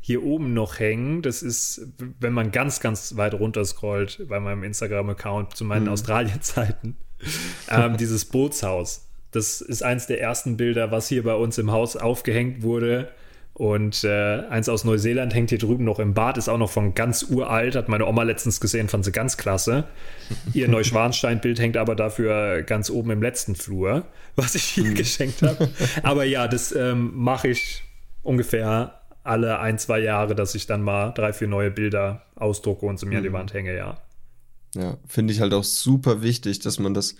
[0.00, 1.22] hier oben noch hängen.
[1.22, 1.86] Das ist,
[2.18, 5.92] wenn man ganz, ganz weit runter scrollt bei meinem Instagram-Account zu meinen mhm.
[5.92, 6.96] Australien-Zeiten,
[7.70, 9.06] ähm, dieses Bootshaus.
[9.30, 13.08] Das ist eins der ersten Bilder, was hier bei uns im Haus aufgehängt wurde.
[13.54, 16.94] Und äh, eins aus Neuseeland hängt hier drüben noch im Bad, ist auch noch von
[16.94, 19.84] ganz uralt, hat meine Oma letztens gesehen, fand sie ganz klasse.
[20.54, 24.94] Ihr Neuschwanstein-Bild hängt aber dafür ganz oben im letzten Flur, was ich hier mhm.
[24.94, 25.68] geschenkt habe.
[26.02, 27.82] Aber ja, das ähm, mache ich
[28.22, 32.98] ungefähr alle ein, zwei Jahre, dass ich dann mal drei, vier neue Bilder ausdrucke und
[32.98, 33.16] sie mir mhm.
[33.18, 33.34] an die mhm.
[33.34, 33.98] Wand hänge, ja.
[34.74, 37.14] Ja, finde ich halt auch super wichtig, dass man das,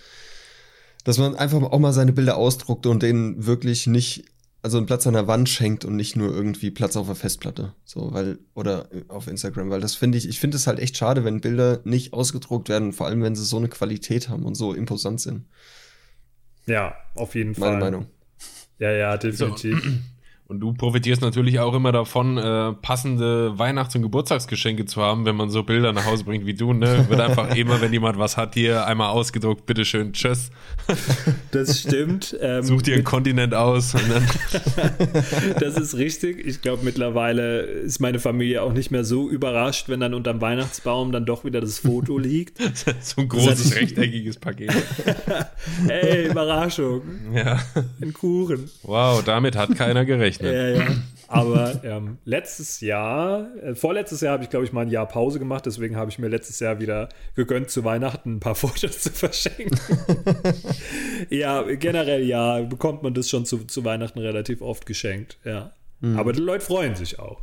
[1.05, 4.24] dass man einfach auch mal seine Bilder ausdruckt und denen wirklich nicht,
[4.62, 7.74] also einen Platz an der Wand schenkt und nicht nur irgendwie Platz auf der Festplatte.
[7.85, 11.24] So, weil, oder auf Instagram, weil das finde ich, ich finde es halt echt schade,
[11.24, 14.73] wenn Bilder nicht ausgedruckt werden, vor allem wenn sie so eine Qualität haben und so
[14.73, 15.47] imposant sind.
[16.66, 17.70] Ja, auf jeden Meine Fall.
[17.73, 18.07] Meine Meinung.
[18.79, 19.83] Ja, ja, definitiv.
[19.83, 19.91] So.
[20.48, 25.36] Und du profitierst natürlich auch immer davon, äh, passende Weihnachts- und Geburtstagsgeschenke zu haben, wenn
[25.36, 27.06] man so Bilder nach Hause bringt wie du, ne?
[27.09, 30.51] Wird einfach immer, wenn jemand was hat, hier einmal ausgedruckt, bitteschön, tschüss.
[31.52, 32.36] Das stimmt.
[32.40, 33.93] Ähm, Such dir einen Kontinent aus.
[35.60, 36.44] das ist richtig.
[36.44, 41.12] Ich glaube, mittlerweile ist meine Familie auch nicht mehr so überrascht, wenn dann unterm Weihnachtsbaum
[41.12, 42.59] dann doch wieder das Foto liegt.
[43.01, 44.73] so ein großes rechteckiges Paket.
[45.89, 47.02] Ey, Überraschung.
[47.35, 47.60] Ja.
[48.01, 48.70] Ein Kuchen.
[48.82, 50.89] Wow, damit hat keiner gerechnet gerechnet.
[50.89, 51.02] Ja, ja.
[51.32, 55.39] Aber ähm, letztes Jahr, äh, vorletztes Jahr habe ich, glaube ich, mal ein Jahr Pause
[55.39, 55.64] gemacht.
[55.64, 59.78] Deswegen habe ich mir letztes Jahr wieder gegönnt, zu Weihnachten ein paar Fotos zu verschenken.
[61.31, 65.39] ja, generell ja, bekommt man das schon zu, zu Weihnachten relativ oft geschenkt.
[65.44, 65.73] Ja.
[66.01, 66.19] Mhm.
[66.19, 67.40] Aber die Leute freuen sich auch.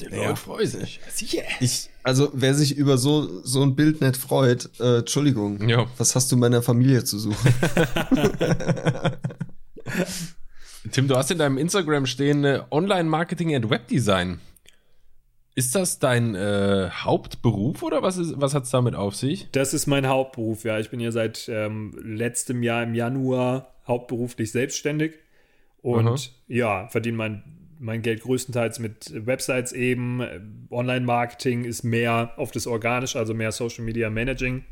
[0.00, 0.36] Die Leute ja.
[0.36, 1.00] freuen sich.
[1.10, 1.42] Sicher.
[1.60, 5.86] Ich, also, wer sich über so, so ein Bild nicht freut, äh, Entschuldigung, ja.
[5.96, 7.54] was hast du meiner Familie zu suchen?
[10.90, 14.40] Tim, du hast in deinem Instagram stehen äh, Online-Marketing and Webdesign.
[15.54, 19.48] Ist das dein äh, Hauptberuf oder was, was hat es damit auf sich?
[19.50, 20.78] Das ist mein Hauptberuf, ja.
[20.78, 25.14] Ich bin ja seit ähm, letztem Jahr im Januar hauptberuflich selbstständig
[25.82, 26.16] und Aha.
[26.46, 27.42] ja, verdiene mein,
[27.80, 30.68] mein Geld größtenteils mit Websites eben.
[30.70, 34.64] Online-Marketing ist mehr auf das Organische, also mehr Social Media Managing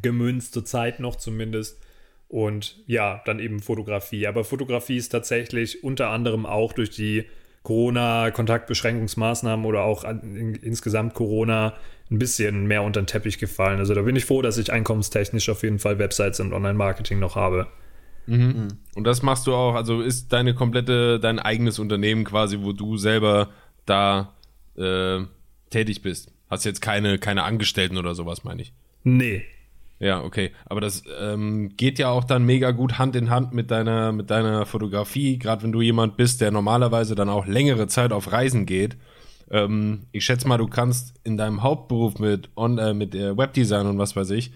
[0.00, 1.80] gemünzt, zur Zeit noch zumindest.
[2.32, 4.26] Und ja, dann eben Fotografie.
[4.26, 7.26] Aber Fotografie ist tatsächlich unter anderem auch durch die
[7.62, 11.74] Corona-Kontaktbeschränkungsmaßnahmen oder auch an, in, insgesamt Corona
[12.10, 13.80] ein bisschen mehr unter den Teppich gefallen.
[13.80, 17.36] Also da bin ich froh, dass ich einkommenstechnisch auf jeden Fall Websites und Online-Marketing noch
[17.36, 17.66] habe.
[18.26, 18.38] Mhm.
[18.38, 18.68] mhm.
[18.94, 22.96] Und das machst du auch, also ist deine komplette, dein eigenes Unternehmen quasi, wo du
[22.96, 23.50] selber
[23.84, 24.32] da
[24.78, 25.20] äh,
[25.68, 26.32] tätig bist.
[26.48, 28.72] Hast jetzt keine, keine Angestellten oder sowas, meine ich.
[29.04, 29.44] Nee,
[30.02, 30.50] ja, okay.
[30.66, 34.30] Aber das ähm, geht ja auch dann mega gut Hand in Hand mit deiner, mit
[34.30, 38.66] deiner Fotografie, gerade wenn du jemand bist, der normalerweise dann auch längere Zeit auf Reisen
[38.66, 38.96] geht.
[39.48, 43.86] Ähm, ich schätze mal, du kannst in deinem Hauptberuf mit, on, äh, mit äh, Webdesign
[43.86, 44.52] und was weiß ich,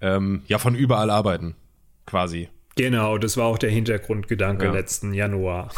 [0.00, 1.54] ähm, ja von überall arbeiten,
[2.04, 2.48] quasi.
[2.74, 4.72] Genau, das war auch der Hintergrundgedanke ja.
[4.72, 5.70] letzten Januar.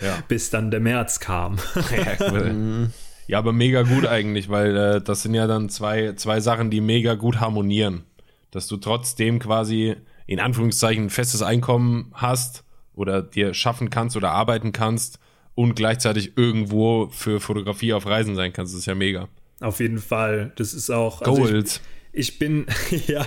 [0.00, 0.18] Ja.
[0.28, 1.58] Bis dann der März kam.
[1.76, 2.90] ja, cool.
[3.28, 6.80] ja, aber mega gut eigentlich, weil äh, das sind ja dann zwei, zwei Sachen, die
[6.80, 8.06] mega gut harmonieren
[8.50, 9.96] dass du trotzdem quasi
[10.26, 12.64] in Anführungszeichen ein festes Einkommen hast
[12.94, 15.18] oder dir schaffen kannst oder arbeiten kannst
[15.54, 18.72] und gleichzeitig irgendwo für Fotografie auf Reisen sein kannst.
[18.72, 19.28] Das ist ja mega.
[19.60, 20.52] Auf jeden Fall.
[20.56, 21.22] Das ist auch.
[21.22, 21.80] Also Goals.
[22.12, 22.66] Ich, ich bin,
[23.06, 23.26] ja,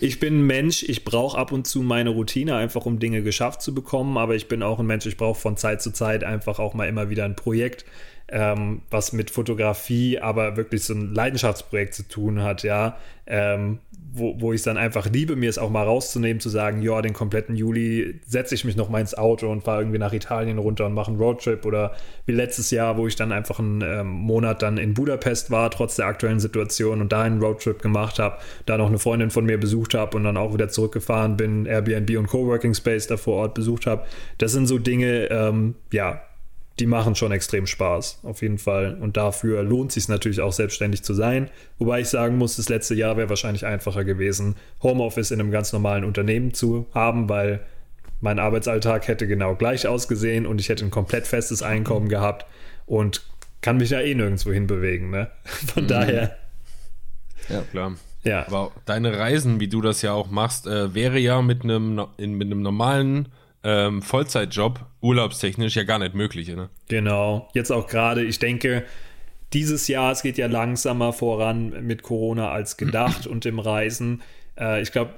[0.00, 3.62] ich bin ein Mensch, ich brauche ab und zu meine Routine, einfach um Dinge geschafft
[3.62, 6.58] zu bekommen, aber ich bin auch ein Mensch, ich brauche von Zeit zu Zeit einfach
[6.58, 7.84] auch mal immer wieder ein Projekt,
[8.28, 12.98] ähm, was mit Fotografie, aber wirklich so ein Leidenschaftsprojekt zu tun hat, ja.
[13.26, 13.78] Ähm,
[14.12, 17.00] wo, wo ich es dann einfach liebe, mir es auch mal rauszunehmen, zu sagen, ja,
[17.02, 20.58] den kompletten Juli setze ich mich noch mal ins Auto und fahre irgendwie nach Italien
[20.58, 21.92] runter und mache einen Roadtrip oder
[22.26, 25.96] wie letztes Jahr, wo ich dann einfach einen ähm, Monat dann in Budapest war, trotz
[25.96, 29.58] der aktuellen Situation und da einen Roadtrip gemacht habe, da noch eine Freundin von mir
[29.58, 33.54] besucht habe und dann auch wieder zurückgefahren bin, Airbnb und Coworking Space da vor Ort
[33.54, 34.04] besucht habe.
[34.38, 36.20] Das sind so Dinge, ähm, ja,
[36.80, 38.96] die machen schon extrem Spaß, auf jeden Fall.
[39.00, 41.50] Und dafür lohnt sich natürlich auch selbstständig zu sein.
[41.78, 45.72] Wobei ich sagen muss, das letzte Jahr wäre wahrscheinlich einfacher gewesen, Homeoffice in einem ganz
[45.72, 47.60] normalen Unternehmen zu haben, weil
[48.20, 52.46] mein Arbeitsalltag hätte genau gleich ausgesehen und ich hätte ein komplett festes Einkommen gehabt
[52.86, 53.22] und
[53.60, 55.10] kann mich ja eh nirgendwo hinbewegen.
[55.10, 55.30] Ne?
[55.44, 55.88] Von mhm.
[55.88, 56.36] daher.
[57.48, 57.92] Ja, klar.
[58.22, 58.46] Ja.
[58.46, 62.46] Aber deine Reisen, wie du das ja auch machst, äh, wäre ja mit einem, mit
[62.46, 63.28] einem normalen
[63.62, 66.48] ähm, Vollzeitjob urlaubstechnisch ja gar nicht möglich.
[66.48, 66.70] Ne?
[66.88, 67.48] Genau.
[67.54, 68.84] Jetzt auch gerade, ich denke,
[69.52, 74.22] dieses Jahr, es geht ja langsamer voran mit Corona als gedacht und dem Reisen.
[74.58, 75.14] Äh, ich glaube,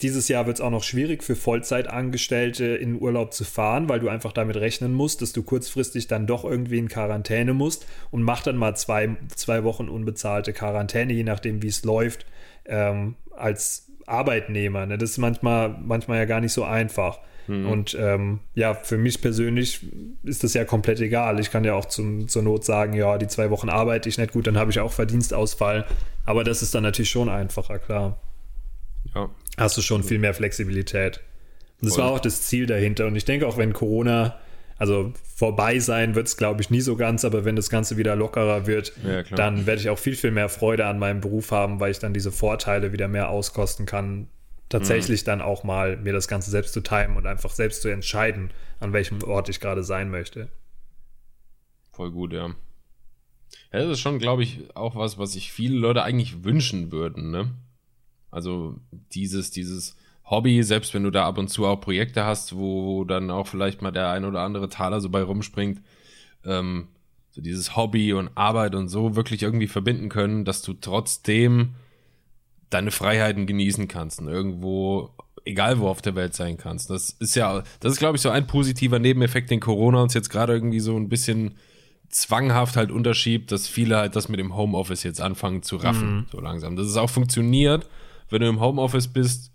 [0.00, 4.08] dieses Jahr wird es auch noch schwierig für Vollzeitangestellte in Urlaub zu fahren, weil du
[4.08, 8.42] einfach damit rechnen musst, dass du kurzfristig dann doch irgendwie in Quarantäne musst und mach
[8.42, 12.26] dann mal zwei, zwei Wochen unbezahlte Quarantäne, je nachdem, wie es läuft,
[12.64, 14.86] ähm, als Arbeitnehmer.
[14.86, 14.98] Ne?
[14.98, 17.18] Das ist manchmal, manchmal ja gar nicht so einfach.
[17.46, 17.68] Mhm.
[17.68, 19.86] Und ähm, ja, für mich persönlich
[20.22, 21.40] ist das ja komplett egal.
[21.40, 24.32] Ich kann ja auch zum, zur Not sagen, ja, die zwei Wochen arbeite ich nicht
[24.32, 25.86] gut, dann habe ich auch Verdienstausfall.
[26.24, 28.20] Aber das ist dann natürlich schon einfacher, klar.
[29.14, 29.28] Ja.
[29.58, 31.20] Hast du schon viel mehr Flexibilität.
[31.80, 32.04] Und das Voll.
[32.04, 33.06] war auch das Ziel dahinter.
[33.06, 34.38] Und ich denke auch, wenn Corona,
[34.82, 38.16] also vorbei sein wird es, glaube ich, nie so ganz, aber wenn das Ganze wieder
[38.16, 41.78] lockerer wird, ja, dann werde ich auch viel, viel mehr Freude an meinem Beruf haben,
[41.78, 44.26] weil ich dann diese Vorteile wieder mehr auskosten kann,
[44.68, 45.26] tatsächlich mhm.
[45.26, 48.50] dann auch mal mir das Ganze selbst zu timen und einfach selbst zu entscheiden,
[48.80, 50.48] an welchem Ort ich gerade sein möchte.
[51.92, 52.48] Voll gut, ja.
[52.48, 57.30] ja das ist schon, glaube ich, auch was, was sich viele Leute eigentlich wünschen würden,
[57.30, 57.52] ne?
[58.32, 58.80] Also
[59.12, 59.94] dieses, dieses
[60.32, 63.82] Hobby, selbst wenn du da ab und zu auch Projekte hast, wo dann auch vielleicht
[63.82, 65.82] mal der ein oder andere Taler so bei rumspringt,
[66.46, 66.88] ähm,
[67.30, 71.74] so dieses Hobby und Arbeit und so wirklich irgendwie verbinden können, dass du trotzdem
[72.70, 75.10] deine Freiheiten genießen kannst und irgendwo,
[75.44, 76.88] egal wo auf der Welt sein kannst.
[76.88, 80.30] Das ist ja, das ist glaube ich so ein positiver Nebeneffekt, den Corona uns jetzt
[80.30, 81.58] gerade irgendwie so ein bisschen
[82.08, 86.26] zwanghaft halt unterschiebt, dass viele halt das mit dem Homeoffice jetzt anfangen zu raffen, mhm.
[86.32, 86.76] so langsam.
[86.76, 87.86] Dass es auch funktioniert,
[88.30, 89.51] wenn du im Homeoffice bist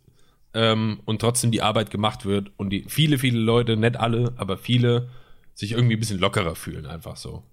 [0.57, 4.57] ähm, und trotzdem die Arbeit gemacht wird und die viele, viele Leute, nicht alle, aber
[4.57, 5.09] viele
[5.53, 7.43] sich irgendwie ein bisschen lockerer fühlen, einfach so.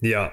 [0.00, 0.30] Ja,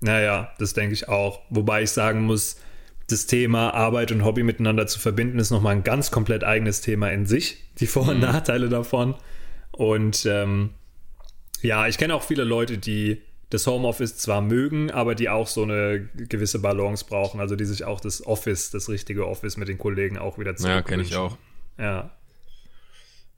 [0.00, 1.40] naja, das denke ich auch.
[1.50, 2.60] Wobei ich sagen muss,
[3.08, 7.10] das Thema Arbeit und Hobby miteinander zu verbinden, ist nochmal ein ganz komplett eigenes Thema
[7.10, 7.56] in sich.
[7.78, 8.22] Die Vor- und mhm.
[8.22, 9.16] Nachteile davon.
[9.72, 10.70] Und ähm,
[11.62, 15.62] ja, ich kenne auch viele Leute, die das Homeoffice zwar mögen, aber die auch so
[15.62, 17.40] eine gewisse Balance brauchen.
[17.40, 20.66] Also die sich auch das Office, das richtige Office mit den Kollegen auch wieder zu
[20.68, 21.36] Ja, kenne ich auch.
[21.78, 22.10] Ja.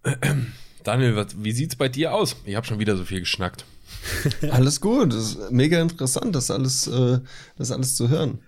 [0.84, 2.36] Daniel, wie sieht's bei dir aus?
[2.46, 3.64] Ich habe schon wieder so viel geschnackt.
[4.50, 7.20] alles gut, das ist mega interessant, das alles, äh,
[7.56, 8.38] das alles zu hören.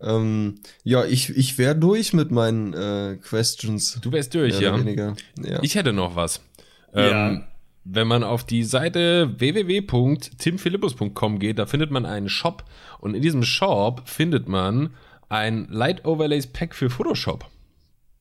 [0.00, 3.98] Ähm, ja, ich, ich wäre durch mit meinen äh, Questions.
[4.00, 4.76] Du wärst durch, ja.
[4.76, 5.62] ja.
[5.62, 6.40] Ich hätte noch was.
[6.94, 7.49] Ja.
[7.84, 12.64] Wenn man auf die Seite www.timphilippus.com geht, da findet man einen Shop
[12.98, 14.90] und in diesem Shop findet man
[15.28, 17.46] ein Light Overlays Pack für Photoshop.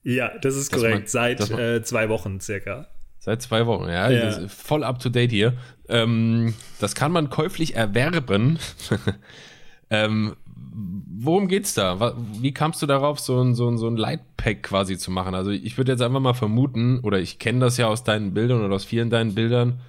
[0.03, 0.95] Ja, das ist korrekt.
[0.95, 2.87] Man, Seit man, äh, zwei Wochen circa.
[3.19, 4.09] Seit zwei Wochen, ja.
[4.09, 4.47] ja.
[4.47, 5.53] voll up to date hier.
[5.89, 8.59] Ähm, das kann man käuflich erwerben.
[9.89, 10.37] ähm,
[11.19, 12.15] worum geht's da?
[12.39, 15.35] Wie kamst du darauf, so ein, so ein, so ein Lightpack quasi zu machen?
[15.35, 18.63] Also ich würde jetzt einfach mal vermuten, oder ich kenne das ja aus deinen Bildern
[18.63, 19.81] oder aus vielen deinen Bildern,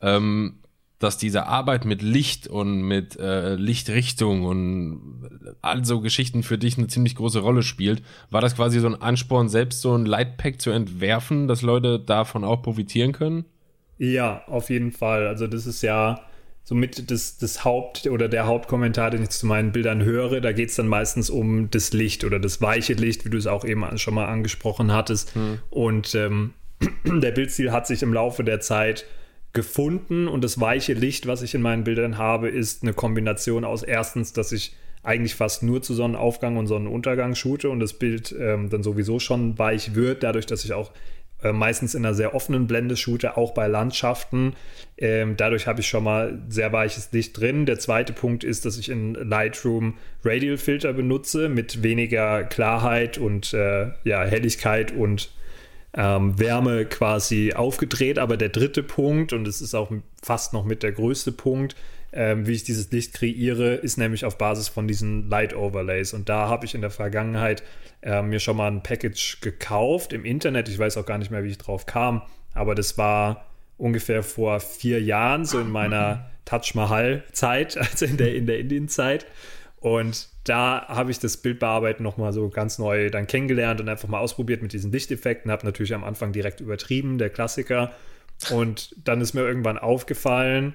[0.00, 0.54] ähm,
[0.98, 6.76] dass diese Arbeit mit Licht und mit äh, Lichtrichtung und all so Geschichten für dich
[6.76, 8.02] eine ziemlich große Rolle spielt.
[8.30, 12.44] War das quasi so ein Ansporn, selbst so ein Lightpack zu entwerfen, dass Leute davon
[12.44, 13.44] auch profitieren können?
[13.96, 15.26] Ja, auf jeden Fall.
[15.26, 16.20] Also das ist ja
[16.70, 20.40] somit das, das Haupt- oder der Hauptkommentar, den ich zu meinen Bildern höre.
[20.40, 23.48] Da geht es dann meistens um das Licht oder das weiche Licht, wie du es
[23.48, 25.34] auch eben schon mal angesprochen hattest.
[25.34, 25.58] Hm.
[25.68, 26.54] Und ähm,
[27.04, 29.04] der Bildstil hat sich im Laufe der Zeit
[29.52, 33.82] gefunden und das weiche Licht, was ich in meinen Bildern habe, ist eine Kombination aus
[33.82, 38.70] erstens, dass ich eigentlich fast nur zu Sonnenaufgang und Sonnenuntergang shoote und das Bild ähm,
[38.70, 40.92] dann sowieso schon weich wird, dadurch, dass ich auch
[41.42, 44.54] äh, meistens in einer sehr offenen Blende shoote, auch bei Landschaften.
[44.98, 47.66] Ähm, dadurch habe ich schon mal sehr weiches Licht drin.
[47.66, 49.94] Der zweite Punkt ist, dass ich in Lightroom
[50.24, 55.30] Radial Filter benutze mit weniger Klarheit und äh, ja, Helligkeit und
[55.94, 58.18] ähm, Wärme quasi aufgedreht.
[58.18, 59.90] Aber der dritte Punkt, und es ist auch
[60.22, 61.76] fast noch mit der größte Punkt,
[62.12, 66.12] ähm, wie ich dieses Licht kreiere, ist nämlich auf Basis von diesen Light Overlays.
[66.12, 67.62] Und da habe ich in der Vergangenheit
[68.02, 70.68] äh, mir schon mal ein Package gekauft im Internet.
[70.68, 72.22] Ich weiß auch gar nicht mehr, wie ich drauf kam,
[72.54, 73.46] aber das war
[73.76, 79.26] ungefähr vor vier Jahren, so in meiner Touch Mahal-Zeit, also in der, in der Indien-Zeit.
[79.80, 84.18] Und da habe ich das Bildbearbeiten nochmal so ganz neu dann kennengelernt und einfach mal
[84.18, 85.50] ausprobiert mit diesen Lichteffekten.
[85.50, 87.92] Habe natürlich am Anfang direkt übertrieben, der Klassiker.
[88.50, 90.74] Und dann ist mir irgendwann aufgefallen,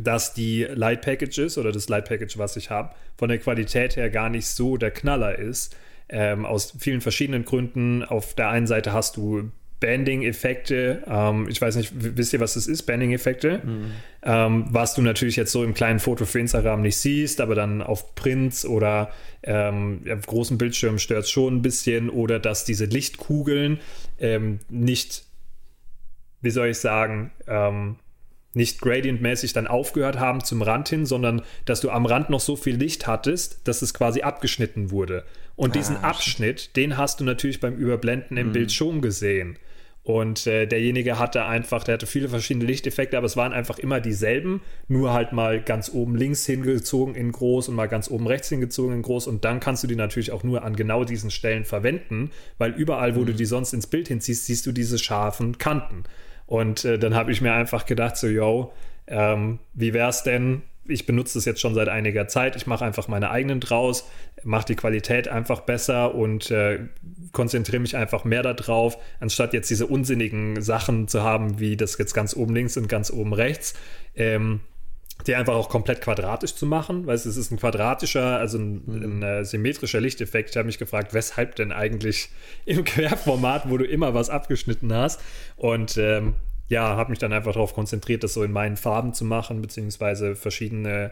[0.00, 4.10] dass die Light Packages oder das Light Package, was ich habe, von der Qualität her
[4.10, 5.76] gar nicht so der Knaller ist.
[6.12, 8.02] Ähm, aus vielen verschiedenen Gründen.
[8.04, 9.50] Auf der einen Seite hast du
[9.80, 11.02] Banding-Effekte.
[11.06, 12.82] Ähm, ich weiß nicht, wisst ihr, was das ist?
[12.82, 13.62] Banding-Effekte.
[13.64, 13.90] Mhm.
[14.22, 17.82] Ähm, was du natürlich jetzt so im kleinen Foto für Instagram nicht siehst, aber dann
[17.82, 19.10] auf Prints oder
[19.42, 22.10] ähm, auf großen Bildschirmen stört es schon ein bisschen.
[22.10, 23.80] Oder dass diese Lichtkugeln
[24.18, 25.24] ähm, nicht,
[26.42, 27.96] wie soll ich sagen, ähm,
[28.52, 32.56] nicht gradientmäßig dann aufgehört haben zum Rand hin, sondern dass du am Rand noch so
[32.56, 35.24] viel Licht hattest, dass es quasi abgeschnitten wurde.
[35.60, 39.58] Und diesen Ah, Abschnitt, den hast du natürlich beim Überblenden im Bild schon gesehen.
[40.02, 44.00] Und äh, derjenige hatte einfach, der hatte viele verschiedene Lichteffekte, aber es waren einfach immer
[44.00, 48.48] dieselben, nur halt mal ganz oben links hingezogen in groß und mal ganz oben rechts
[48.48, 49.26] hingezogen in groß.
[49.26, 53.14] Und dann kannst du die natürlich auch nur an genau diesen Stellen verwenden, weil überall,
[53.14, 56.04] wo du die sonst ins Bild hinziehst, siehst du diese scharfen Kanten.
[56.46, 58.72] Und äh, dann habe ich mir einfach gedacht, so, yo,
[59.08, 60.62] ähm, wie wär's denn?
[60.84, 62.56] Ich benutze das jetzt schon seit einiger Zeit.
[62.56, 64.08] Ich mache einfach meine eigenen draus,
[64.42, 66.80] mache die Qualität einfach besser und äh,
[67.32, 72.14] konzentriere mich einfach mehr darauf, anstatt jetzt diese unsinnigen Sachen zu haben, wie das jetzt
[72.14, 73.74] ganz oben links und ganz oben rechts.
[74.16, 74.60] Ähm,
[75.26, 79.22] die einfach auch komplett quadratisch zu machen, weil es ist ein quadratischer, also ein, ein
[79.22, 80.50] äh, symmetrischer Lichteffekt.
[80.50, 82.30] Ich habe mich gefragt, weshalb denn eigentlich
[82.64, 85.20] im Querformat, wo du immer was abgeschnitten hast.
[85.56, 86.34] Und ähm,
[86.70, 90.36] ja, habe mich dann einfach darauf konzentriert, das so in meinen Farben zu machen, beziehungsweise
[90.36, 91.10] verschiedene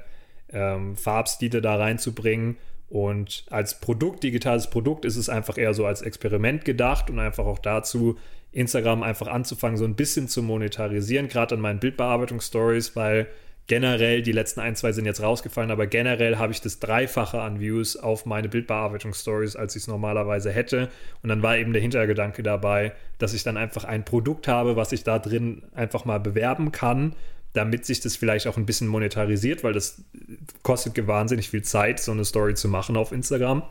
[0.51, 2.57] ähm, Farbstile da reinzubringen.
[2.89, 7.45] Und als Produkt, digitales Produkt, ist es einfach eher so als Experiment gedacht und einfach
[7.45, 8.17] auch dazu,
[8.53, 13.27] Instagram einfach anzufangen, so ein bisschen zu monetarisieren, gerade an meinen Bildbearbeitungs-Stories, weil
[13.69, 17.61] generell, die letzten ein, zwei sind jetzt rausgefallen, aber generell habe ich das Dreifache an
[17.61, 20.89] Views auf meine Bildbearbeitungs-Stories, als ich es normalerweise hätte.
[21.23, 24.93] Und dann war eben der Hintergedanke dabei, dass ich dann einfach ein Produkt habe, was
[24.93, 27.15] ich da drin einfach mal bewerben kann,
[27.53, 30.03] damit sich das vielleicht auch ein bisschen monetarisiert, weil das
[30.63, 33.63] kostet wahnsinnig viel Zeit, so eine Story zu machen auf Instagram.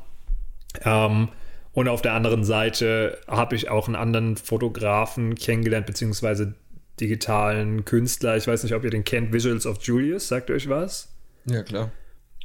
[0.85, 1.29] Ähm,
[1.73, 6.53] und auf der anderen Seite habe ich auch einen anderen Fotografen kennengelernt, beziehungsweise
[6.99, 8.37] digitalen Künstler.
[8.37, 11.13] Ich weiß nicht, ob ihr den kennt, Visuals of Julius, sagt euch was?
[11.45, 11.91] Ja, klar.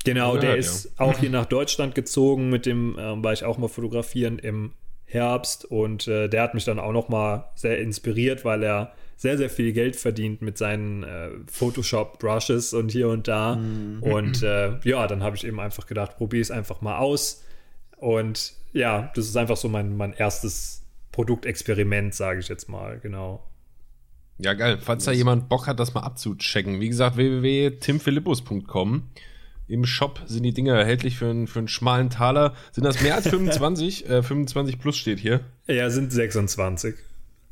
[0.05, 0.57] Genau, Ja, der ja.
[0.57, 4.73] ist auch hier nach Deutschland gezogen, mit dem ähm, war ich auch mal fotografieren im
[5.05, 9.39] Herbst und äh, der hat mich dann auch noch mal sehr inspiriert, weil er sehr,
[9.39, 13.53] sehr viel Geld verdient mit seinen äh, Photoshop-Brushes und hier und da.
[14.01, 17.45] Und äh, ja, dann habe ich eben einfach gedacht, probiere es einfach mal aus.
[17.99, 23.47] Und ja, das ist einfach so mein, mein erstes Produktexperiment, sage ich jetzt mal, genau.
[24.39, 24.79] Ja, geil.
[24.81, 26.81] Falls da jemand Bock hat, das mal abzuchecken.
[26.81, 29.03] Wie gesagt, www.timphilippus.com.
[29.69, 32.55] Im Shop sind die Dinge erhältlich für einen, für einen schmalen Taler.
[32.73, 34.07] Sind das mehr als 25?
[34.11, 35.41] äh, 25 plus steht hier.
[35.67, 36.95] Ja, sind 26.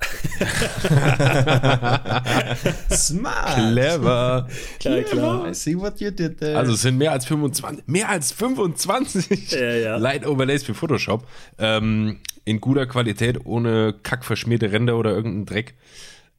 [2.90, 3.54] Smart.
[3.54, 4.48] Clever.
[4.78, 5.48] Klar, klar.
[5.48, 6.58] I see what you did there.
[6.58, 7.86] Also es sind mehr als 25.
[7.86, 9.96] Mehr als 25 Ja, ja.
[9.96, 11.26] Light Overlays für Photoshop.
[11.58, 15.74] Ähm, in guter Qualität, ohne kackverschmierte Ränder oder irgendeinen Dreck.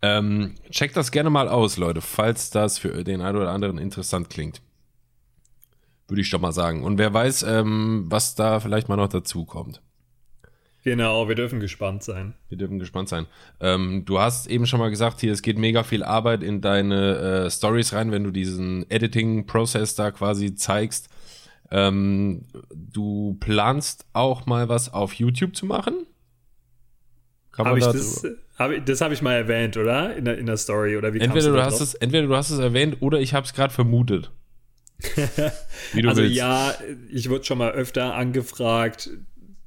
[0.02, 4.30] Ähm, checkt das gerne mal aus, Leute, falls das für den einen oder anderen interessant
[4.30, 4.62] klingt.
[6.08, 6.84] Würde ich doch mal sagen.
[6.84, 9.82] Und wer weiß, ähm, was da vielleicht mal noch dazu kommt.
[10.84, 12.34] Genau, wir dürfen gespannt sein.
[12.50, 13.28] Wir dürfen gespannt sein.
[13.60, 17.46] Ähm, du hast eben schon mal gesagt, hier, es geht mega viel Arbeit in deine
[17.46, 21.10] äh, Stories rein, wenn du diesen Editing-Prozess da quasi zeigst.
[21.70, 26.08] Ähm, du planst auch mal was auf YouTube zu machen?
[27.52, 28.26] Kann Habe ich da das,
[28.58, 30.16] hab ich, das habe ich mal erwähnt, oder?
[30.16, 32.50] In der, in der Story, oder wie entweder, du da hast es, entweder du hast
[32.50, 34.32] es erwähnt oder ich habe es gerade vermutet.
[35.94, 36.36] Wie du Also willst.
[36.36, 36.76] ja,
[37.10, 39.10] ich wurde schon mal öfter angefragt,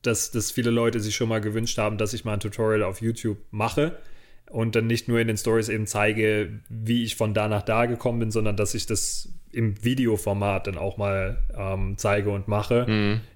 [0.03, 3.01] dass, dass viele Leute sich schon mal gewünscht haben, dass ich mal ein Tutorial auf
[3.01, 3.99] YouTube mache
[4.55, 7.87] und dann nicht nur in den Stories eben zeige, wie ich von da nach da
[7.87, 12.87] gekommen bin, sondern dass ich das im Videoformat dann auch mal ähm, zeige und mache.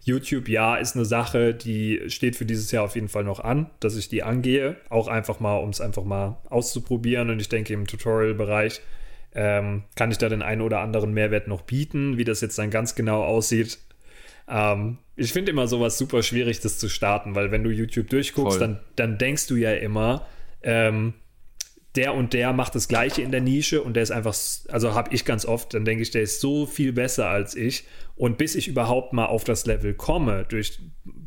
[0.05, 3.69] YouTube, ja, ist eine Sache, die steht für dieses Jahr auf jeden Fall noch an,
[3.81, 4.77] dass ich die angehe.
[4.91, 7.31] Auch einfach mal, um es einfach mal auszuprobieren.
[7.31, 8.81] Und ich denke, im Tutorial-Bereich
[9.35, 12.17] ähm, kann ich da den einen oder anderen Mehrwert noch bieten.
[12.17, 13.79] Wie das jetzt dann ganz genau aussieht,
[14.49, 18.59] ähm, ich finde immer sowas super schwierig, das zu starten, weil wenn du YouTube durchguckst,
[18.59, 18.69] Voll.
[18.69, 20.25] dann, dann denkst du ja immer,
[20.63, 21.15] ähm,
[21.97, 24.37] der und der macht das Gleiche in der Nische und der ist einfach,
[24.69, 27.85] also habe ich ganz oft, dann denke ich, der ist so viel besser als ich.
[28.15, 30.81] Und bis ich überhaupt mal auf das Level komme, durch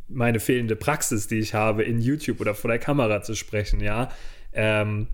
[0.07, 4.09] meine fehlende Praxis, die ich habe, in YouTube oder vor der Kamera zu sprechen, ja,
[4.53, 5.07] ähm,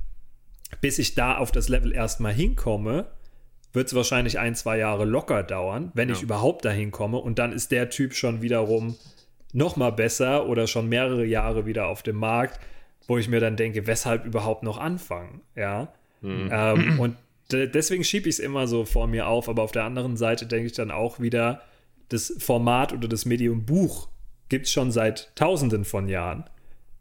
[0.81, 3.07] bis ich da auf das Level erstmal hinkomme,
[3.73, 7.17] wird es wahrscheinlich ein, zwei Jahre locker dauern, wenn ich überhaupt dahin komme.
[7.17, 8.95] Und dann ist der Typ schon wiederum
[9.53, 12.59] noch mal besser oder schon mehrere Jahre wieder auf dem Markt,
[13.07, 15.41] wo ich mir dann denke, weshalb überhaupt noch anfangen?
[15.55, 15.93] Ja.
[16.51, 17.15] Ähm, und
[17.51, 20.45] de deswegen schiebe ich es immer so vor mir auf, aber auf der anderen Seite
[20.45, 21.61] denke ich dann auch wieder,
[22.09, 24.07] das Format oder das Medium Buch
[24.49, 26.45] gibt es schon seit tausenden von Jahren.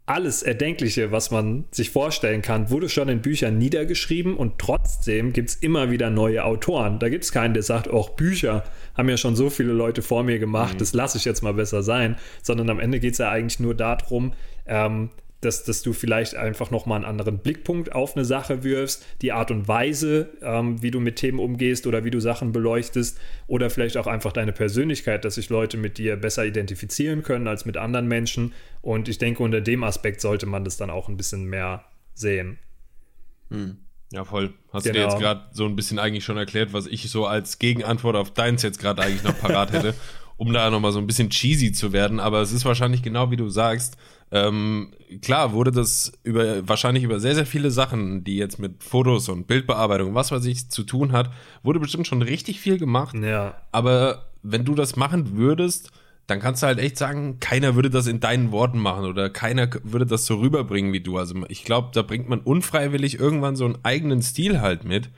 [0.05, 5.49] Alles Erdenkliche, was man sich vorstellen kann, wurde schon in Büchern niedergeschrieben und trotzdem gibt
[5.49, 6.97] es immer wieder neue Autoren.
[6.99, 8.63] Da gibt es keinen, der sagt, auch Bücher
[8.95, 11.83] haben ja schon so viele Leute vor mir gemacht, das lasse ich jetzt mal besser
[11.83, 14.33] sein, sondern am Ende geht es ja eigentlich nur darum,
[14.65, 15.09] ähm,
[15.41, 19.51] dass, dass du vielleicht einfach nochmal einen anderen Blickpunkt auf eine Sache wirfst, die Art
[19.51, 23.97] und Weise, ähm, wie du mit Themen umgehst oder wie du Sachen beleuchtest oder vielleicht
[23.97, 28.07] auch einfach deine Persönlichkeit, dass sich Leute mit dir besser identifizieren können als mit anderen
[28.07, 28.53] Menschen.
[28.81, 32.57] Und ich denke, unter dem Aspekt sollte man das dann auch ein bisschen mehr sehen.
[33.49, 33.77] Hm.
[34.11, 34.53] Ja, voll.
[34.71, 34.93] Hast genau.
[34.93, 38.15] du dir jetzt gerade so ein bisschen eigentlich schon erklärt, was ich so als Gegenantwort
[38.15, 39.93] auf deins jetzt gerade eigentlich noch parat hätte,
[40.37, 42.19] um da nochmal so ein bisschen cheesy zu werden.
[42.19, 43.97] Aber es ist wahrscheinlich genau wie du sagst.
[44.29, 44.91] Ähm,
[45.21, 49.47] klar wurde das über wahrscheinlich über sehr, sehr viele Sachen, die jetzt mit Fotos und
[49.47, 51.31] Bildbearbeitung, was weiß ich, zu tun hat,
[51.63, 53.15] wurde bestimmt schon richtig viel gemacht.
[53.15, 53.55] Ja.
[53.71, 55.91] Aber wenn du das machen würdest,
[56.27, 59.69] dann kannst du halt echt sagen, keiner würde das in deinen Worten machen oder keiner
[59.83, 61.17] würde das so rüberbringen wie du.
[61.17, 65.09] Also ich glaube, da bringt man unfreiwillig irgendwann so einen eigenen Stil halt mit.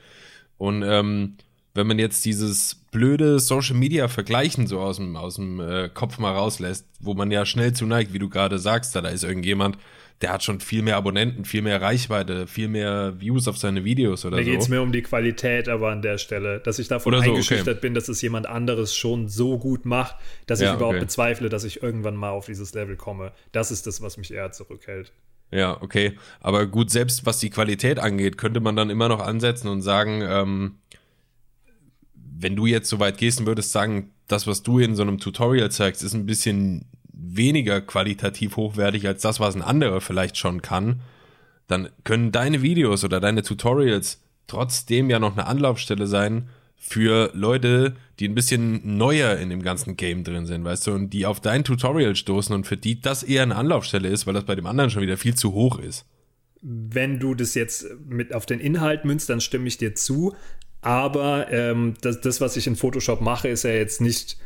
[0.56, 1.36] Und ähm,
[1.74, 6.18] wenn man jetzt dieses blöde Social Media Vergleichen so aus dem, aus dem äh, Kopf
[6.18, 9.22] mal rauslässt, wo man ja schnell zu neigt, wie du gerade sagst, da, da ist
[9.22, 9.78] irgendjemand,
[10.20, 14.24] der hat schon viel mehr Abonnenten, viel mehr Reichweite, viel mehr Views auf seine Videos
[14.24, 14.50] oder Mir so.
[14.50, 17.22] Mir geht es mir um die Qualität aber an der Stelle, dass ich davon oder
[17.22, 17.80] eingeschüchtert so, okay.
[17.80, 20.16] bin, dass es jemand anderes schon so gut macht,
[20.46, 21.04] dass ja, ich überhaupt okay.
[21.04, 23.32] bezweifle, dass ich irgendwann mal auf dieses Level komme.
[23.52, 25.12] Das ist das, was mich eher zurückhält.
[25.52, 26.16] Ja, okay.
[26.40, 30.22] Aber gut, selbst was die Qualität angeht, könnte man dann immer noch ansetzen und sagen,
[30.22, 30.76] ähm,
[32.40, 35.18] wenn du jetzt so weit gehst und würdest sagen, das, was du in so einem
[35.18, 40.62] Tutorial zeigst, ist ein bisschen weniger qualitativ hochwertig als das, was ein anderer vielleicht schon
[40.62, 41.00] kann,
[41.66, 47.94] dann können deine Videos oder deine Tutorials trotzdem ja noch eine Anlaufstelle sein für Leute,
[48.18, 51.40] die ein bisschen neuer in dem ganzen Game drin sind, weißt du, und die auf
[51.40, 54.66] dein Tutorial stoßen und für die das eher eine Anlaufstelle ist, weil das bei dem
[54.66, 56.06] anderen schon wieder viel zu hoch ist.
[56.62, 60.34] Wenn du das jetzt mit auf den Inhalt münzt, dann stimme ich dir zu.
[60.82, 64.38] Aber ähm, das, das, was ich in Photoshop mache, ist ja jetzt nicht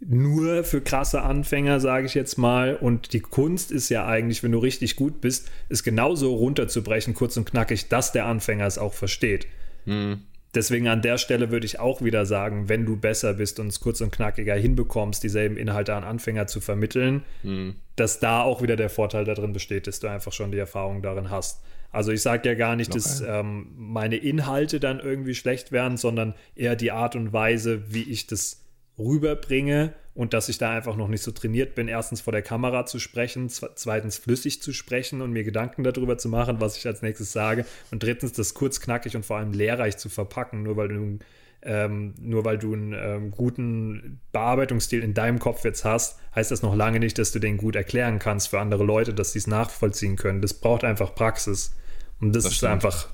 [0.00, 2.74] nur für krasse Anfänger, sage ich jetzt mal.
[2.76, 7.36] Und die Kunst ist ja eigentlich, wenn du richtig gut bist, es genauso runterzubrechen, kurz
[7.36, 9.46] und knackig, dass der Anfänger es auch versteht.
[9.84, 10.22] Mhm.
[10.54, 13.80] Deswegen an der Stelle würde ich auch wieder sagen, wenn du besser bist und es
[13.80, 17.76] kurz und knackiger hinbekommst, dieselben Inhalte an Anfänger zu vermitteln, mhm.
[17.96, 21.30] dass da auch wieder der Vorteil darin besteht, dass du einfach schon die Erfahrung darin
[21.30, 21.62] hast.
[21.92, 22.98] Also ich sage ja gar nicht, okay.
[22.98, 28.10] dass ähm, meine Inhalte dann irgendwie schlecht wären, sondern eher die Art und Weise, wie
[28.10, 28.64] ich das
[28.98, 32.84] rüberbringe und dass ich da einfach noch nicht so trainiert bin, erstens vor der Kamera
[32.86, 37.02] zu sprechen, zweitens flüssig zu sprechen und mir Gedanken darüber zu machen, was ich als
[37.02, 40.88] nächstes sage und drittens das kurz, knackig und vor allem lehrreich zu verpacken, nur weil
[40.88, 41.18] du
[41.64, 46.62] ähm, nur weil du einen ähm, guten Bearbeitungsstil in deinem Kopf jetzt hast, heißt das
[46.62, 49.46] noch lange nicht, dass du den gut erklären kannst für andere Leute, dass sie es
[49.46, 50.42] nachvollziehen können.
[50.42, 51.76] Das braucht einfach Praxis.
[52.22, 52.72] Und das, das ist stimmt.
[52.72, 53.08] einfach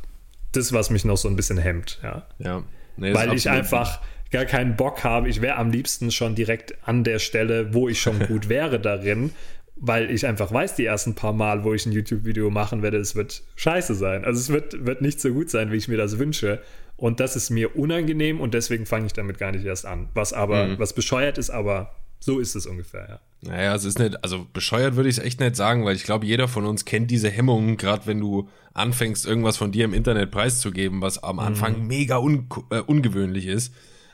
[0.53, 1.99] das, was mich noch so ein bisschen hemmt.
[2.03, 2.27] Ja.
[2.39, 2.63] ja.
[2.97, 5.29] Nee, weil ich einfach gar keinen Bock habe.
[5.29, 9.33] Ich wäre am liebsten schon direkt an der Stelle, wo ich schon gut wäre darin,
[9.77, 13.17] weil ich einfach weiß, die ersten paar Mal, wo ich ein YouTube-Video machen werde, es
[13.17, 14.25] wird scheiße sein.
[14.25, 16.61] Also es wird, wird nicht so gut sein, wie ich mir das wünsche.
[16.97, 20.09] Und das ist mir unangenehm und deswegen fange ich damit gar nicht erst an.
[20.15, 20.79] Was aber, mhm.
[20.79, 23.21] was bescheuert ist, aber so ist es ungefähr, ja.
[23.41, 26.27] Naja, es ist nicht, also bescheuert würde ich es echt nicht sagen, weil ich glaube,
[26.27, 30.33] jeder von uns kennt diese Hemmungen, gerade wenn du anfängst, irgendwas von dir im Internet
[30.33, 31.87] preiszugeben, was am Anfang mhm.
[31.87, 33.73] mega un äh, ungewöhnlich ist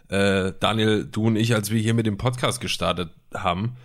[0.08, 3.76] äh, Daniel, du und ich, als wir hier mit dem Podcast gestartet haben,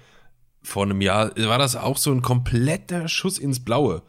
[0.62, 4.04] vor einem Jahr, war das auch so ein kompletter Schuss ins Blaue.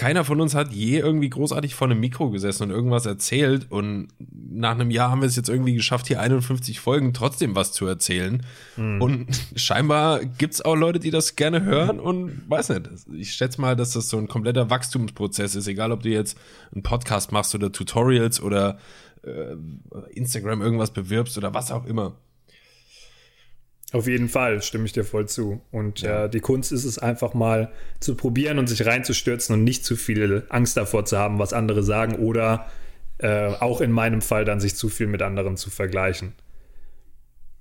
[0.00, 3.70] Keiner von uns hat je irgendwie großartig vor einem Mikro gesessen und irgendwas erzählt.
[3.70, 4.08] Und
[4.50, 7.84] nach einem Jahr haben wir es jetzt irgendwie geschafft, hier 51 Folgen trotzdem was zu
[7.84, 8.42] erzählen.
[8.78, 9.02] Mhm.
[9.02, 12.88] Und scheinbar gibt es auch Leute, die das gerne hören und weiß nicht.
[13.12, 16.38] Ich schätze mal, dass das so ein kompletter Wachstumsprozess ist, egal ob du jetzt
[16.72, 18.78] einen Podcast machst oder Tutorials oder
[19.22, 19.54] äh,
[20.14, 22.14] Instagram irgendwas bewirbst oder was auch immer.
[23.92, 25.60] Auf jeden Fall stimme ich dir voll zu.
[25.72, 26.24] Und ja.
[26.24, 29.96] äh, die Kunst ist es einfach mal zu probieren und sich reinzustürzen und nicht zu
[29.96, 32.66] viel Angst davor zu haben, was andere sagen oder
[33.18, 36.32] äh, auch in meinem Fall dann sich zu viel mit anderen zu vergleichen.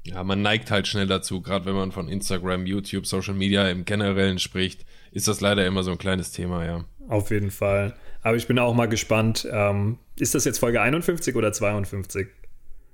[0.06, 3.86] Ja, man neigt halt schnell dazu, gerade wenn man von Instagram, YouTube, Social Media im
[3.86, 6.86] Generellen spricht, ist das leider immer so ein kleines Thema, ja.
[7.08, 7.96] Auf jeden Fall.
[8.22, 9.48] Aber ich bin auch mal gespannt.
[9.52, 12.28] Ähm, ist das jetzt Folge 51 oder 52?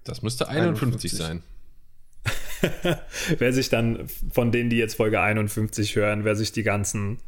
[0.03, 1.11] Das müsste 51, 51.
[1.13, 1.43] sein.
[3.37, 7.19] wer sich dann von denen, die jetzt Folge 51 hören, wer sich die ganzen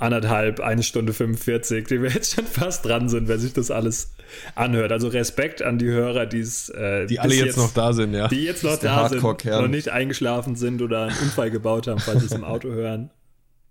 [0.00, 4.14] anderthalb, eine Stunde 45, die wir jetzt schon fast dran sind, wer sich das alles
[4.54, 4.92] anhört.
[4.92, 8.28] Also Respekt an die Hörer, die's, äh, die alle jetzt, jetzt, noch da sind, ja.
[8.28, 12.20] Die jetzt noch da sind, noch nicht eingeschlafen sind oder einen Unfall gebaut haben, falls
[12.20, 13.10] sie es im Auto hören.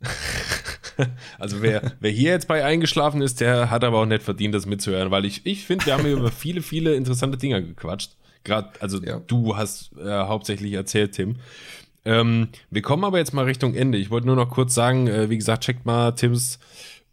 [1.37, 4.65] Also wer, wer hier jetzt bei eingeschlafen ist, der hat aber auch nicht verdient, das
[4.65, 8.15] mitzuhören, weil ich, ich finde, wir haben über viele, viele interessante Dinge gequatscht.
[8.45, 9.19] Gerade, also ja.
[9.27, 11.35] du hast äh, hauptsächlich erzählt, Tim.
[12.05, 13.97] Ähm, wir kommen aber jetzt mal Richtung Ende.
[13.97, 16.59] Ich wollte nur noch kurz sagen, äh, wie gesagt, checkt mal Tims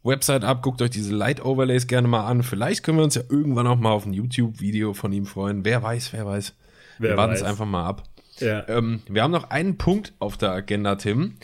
[0.05, 2.43] Website ab, guckt euch diese Light-Overlays gerne mal an.
[2.43, 5.65] Vielleicht können wir uns ja irgendwann auch mal auf ein YouTube-Video von ihm freuen.
[5.65, 6.55] Wer weiß, wer weiß.
[6.99, 8.03] Wer wir warten es einfach mal ab.
[8.39, 8.69] Ja.
[8.69, 11.35] Ähm, wir haben noch einen Punkt auf der Agenda, Tim.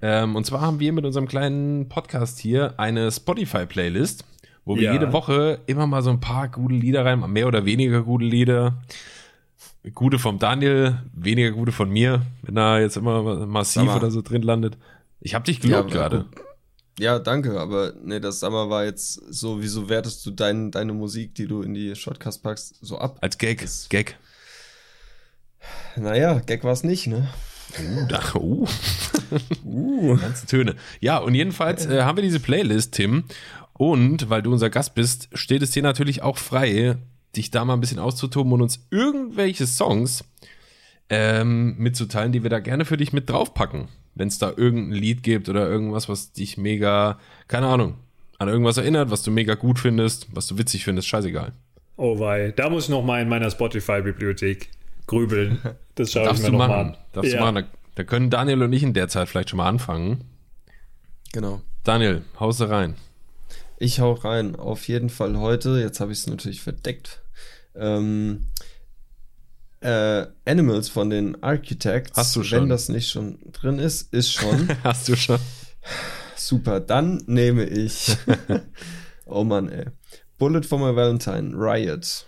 [0.00, 4.24] Ähm, und zwar haben wir mit unserem kleinen Podcast hier eine Spotify-Playlist,
[4.64, 4.92] wo wir Ja.
[4.94, 8.78] jede Woche immer mal so ein paar gute Lieder rein, mehr oder weniger gute Lieder.
[9.94, 14.42] Gute vom Daniel, weniger gute von mir, wenn er jetzt immer massiv oder so drin
[14.42, 14.76] landet.
[15.20, 16.24] Ich hab dich gelobt Ja, gerade.
[16.98, 21.34] Ja, danke, aber nee, das Summer war jetzt so, wieso wertest du dein, deine Musik,
[21.34, 23.18] die du in die Shotcast packst, so ab?
[23.20, 23.60] Als Gag.
[23.60, 24.16] Das- Gag.
[25.96, 27.28] Naja, Gag war es nicht, ne?
[27.78, 28.66] Uh, da, uh.
[29.64, 30.16] Uh.
[30.16, 30.76] ganze Töne.
[31.00, 33.24] Ja, und jedenfalls äh, haben wir diese Playlist, Tim.
[33.74, 36.96] Und weil du unser Gast bist, steht es dir natürlich auch frei,
[37.36, 40.24] dich da mal ein bisschen auszutoben und uns irgendwelche Songs
[41.08, 43.88] ähm, mitzuteilen, die wir da gerne für dich mit draufpacken.
[44.14, 47.18] Wenn es da irgendein Lied gibt oder irgendwas, was dich mega,
[47.48, 47.94] keine Ahnung,
[48.38, 51.52] an irgendwas erinnert, was du mega gut findest, was du witzig findest, scheißegal.
[51.96, 54.68] Oh wei, da muss ich noch mal in meiner Spotify-Bibliothek
[55.06, 55.58] grübeln.
[55.94, 56.88] Das schaue ich Darfst mir du noch mal machen.
[56.90, 56.96] an.
[57.12, 57.38] Darfst ja.
[57.38, 57.54] du machen.
[57.54, 60.24] Da, da können Daniel und ich in der Zeit vielleicht schon mal anfangen.
[61.32, 61.62] Genau.
[61.84, 62.96] Daniel, haust du rein.
[63.78, 64.56] Ich hau rein.
[64.56, 67.22] Auf jeden Fall heute, jetzt habe ich es natürlich verdeckt.
[67.78, 68.46] Ähm,
[69.80, 72.16] äh, Animals von den Architects.
[72.16, 72.62] Hast du schon?
[72.62, 74.68] Wenn das nicht schon drin ist, ist schon.
[74.84, 75.38] Hast du schon?
[76.34, 78.16] Super, dann nehme ich.
[79.26, 79.86] oh Mann, ey.
[80.38, 82.26] Bullet for my Valentine, Riot.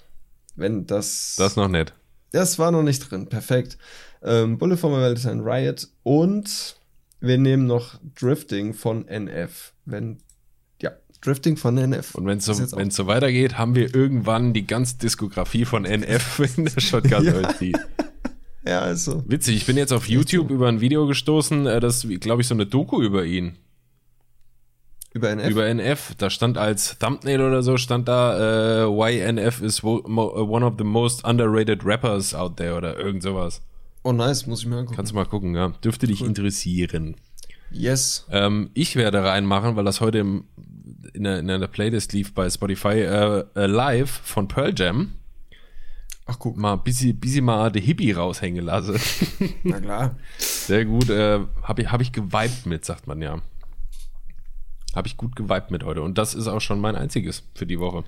[0.56, 1.36] Wenn das.
[1.36, 1.92] Das noch nicht.
[2.32, 3.28] Das war noch nicht drin.
[3.28, 3.78] Perfekt.
[4.22, 5.88] Ähm, Bullet for my Valentine, Riot.
[6.02, 6.76] Und
[7.20, 9.72] wir nehmen noch Drifting von NF.
[9.84, 10.18] Wenn.
[11.20, 12.14] Drifting von NF.
[12.14, 16.80] Und wenn es so, weitergeht, haben wir irgendwann die ganze Diskografie von NF in der
[16.80, 17.78] Shotgun Ja.
[18.64, 19.24] Ja, also.
[19.26, 22.48] Witzig, ich bin jetzt auf YouTube über ein Video gestoßen, äh, das ist, glaube ich,
[22.48, 23.56] so eine Doku über ihn.
[25.14, 25.50] Über NF.
[25.50, 26.14] Über NF.
[26.18, 30.74] Da stand als Thumbnail oder so, stand da, äh, why NF is mo, one of
[30.76, 33.62] the most underrated rappers out there oder irgend sowas.
[34.02, 34.96] oh, nice, muss ich mir angucken.
[34.96, 35.68] Kannst du mal gucken, ja.
[35.82, 37.16] Dürfte dich interessieren.
[37.70, 38.26] yes.
[38.30, 40.44] Ähm, ich werde reinmachen, weil das heute im,
[41.18, 45.14] in, der, in der Playlist lief bei Spotify, äh, äh, live von Pearl Jam.
[46.26, 46.56] Ach, guck.
[46.56, 48.98] mal busy, busy mal die Hippie raushängen lasse.
[49.64, 50.16] Na klar.
[50.38, 53.42] Sehr gut, äh, habe ich, hab ich geweibt mit, sagt man ja.
[54.94, 56.02] Habe ich gut geweibt mit heute.
[56.02, 58.04] Und das ist auch schon mein einziges für die Woche.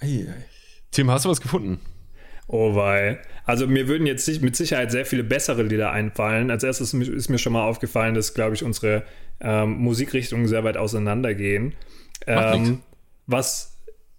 [0.00, 0.44] Ei, ei.
[0.90, 1.80] Tim, hast du was gefunden?
[2.48, 3.20] Oh wei.
[3.44, 6.50] Also mir würden jetzt mit Sicherheit sehr viele bessere Lieder einfallen.
[6.50, 9.04] Als erstes ist mir schon mal aufgefallen, dass, glaube ich, unsere
[9.40, 11.74] ähm, Musikrichtungen sehr weit auseinandergehen.
[12.26, 12.82] Ähm,
[13.26, 13.72] was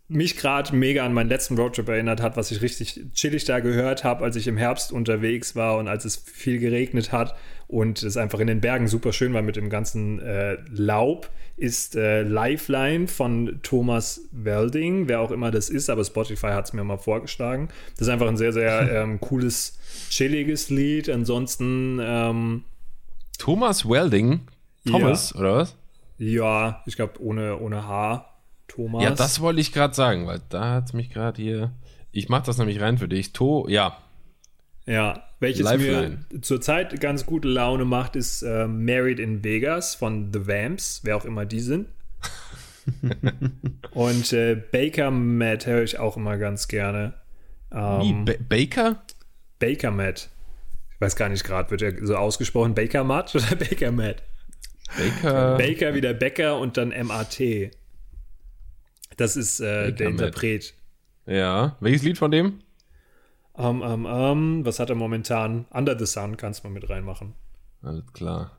[0.07, 4.03] mich gerade mega an meinen letzten Roadtrip erinnert hat, was ich richtig chillig da gehört
[4.03, 7.35] habe, als ich im Herbst unterwegs war und als es viel geregnet hat
[7.67, 11.95] und es einfach in den Bergen super schön war mit dem ganzen äh, Laub, ist
[11.95, 16.83] äh, Lifeline von Thomas Welding, wer auch immer das ist, aber Spotify hat es mir
[16.83, 17.69] mal vorgeschlagen.
[17.97, 19.77] Das ist einfach ein sehr, sehr ähm, cooles,
[20.09, 21.09] chilliges Lied.
[21.09, 22.63] Ansonsten, ähm,
[23.37, 24.41] Thomas Welding.
[24.85, 25.75] Thomas, oder was?
[26.17, 28.29] Ja, ich glaube ohne, ohne H.
[28.67, 29.03] Thomas.
[29.03, 31.71] Ja, das wollte ich gerade sagen, weil da hat mich gerade hier.
[32.11, 33.33] Ich mache das nämlich rein für dich.
[33.33, 33.97] To, ja,
[34.85, 36.25] Ja, welches Lifeline.
[36.31, 41.17] mir zurzeit ganz gute Laune macht, ist äh, Married in Vegas von The Vamps, wer
[41.17, 41.87] auch immer die sind.
[43.91, 47.13] Und äh, Baker Matt höre ich auch immer ganz gerne.
[47.71, 47.75] Wie,
[48.11, 49.03] Ähm, Ba- Baker?
[49.59, 50.29] Baker Matt.
[50.93, 54.23] Ich weiß gar nicht gerade, wird er so ausgesprochen, Baker Matt oder Baker Matt?
[54.97, 55.57] Baker.
[55.57, 57.71] Baker wie der Bäcker und dann M-A-T.
[59.17, 60.09] Das ist äh, der.
[60.09, 60.73] Interpret.
[61.25, 61.77] Ja.
[61.79, 62.59] Welches Lied von dem?
[63.57, 65.65] Ähm, ähm, ähm, was hat er momentan?
[65.71, 67.33] Under the Sun kannst du mal mit reinmachen.
[67.83, 68.57] Alles klar.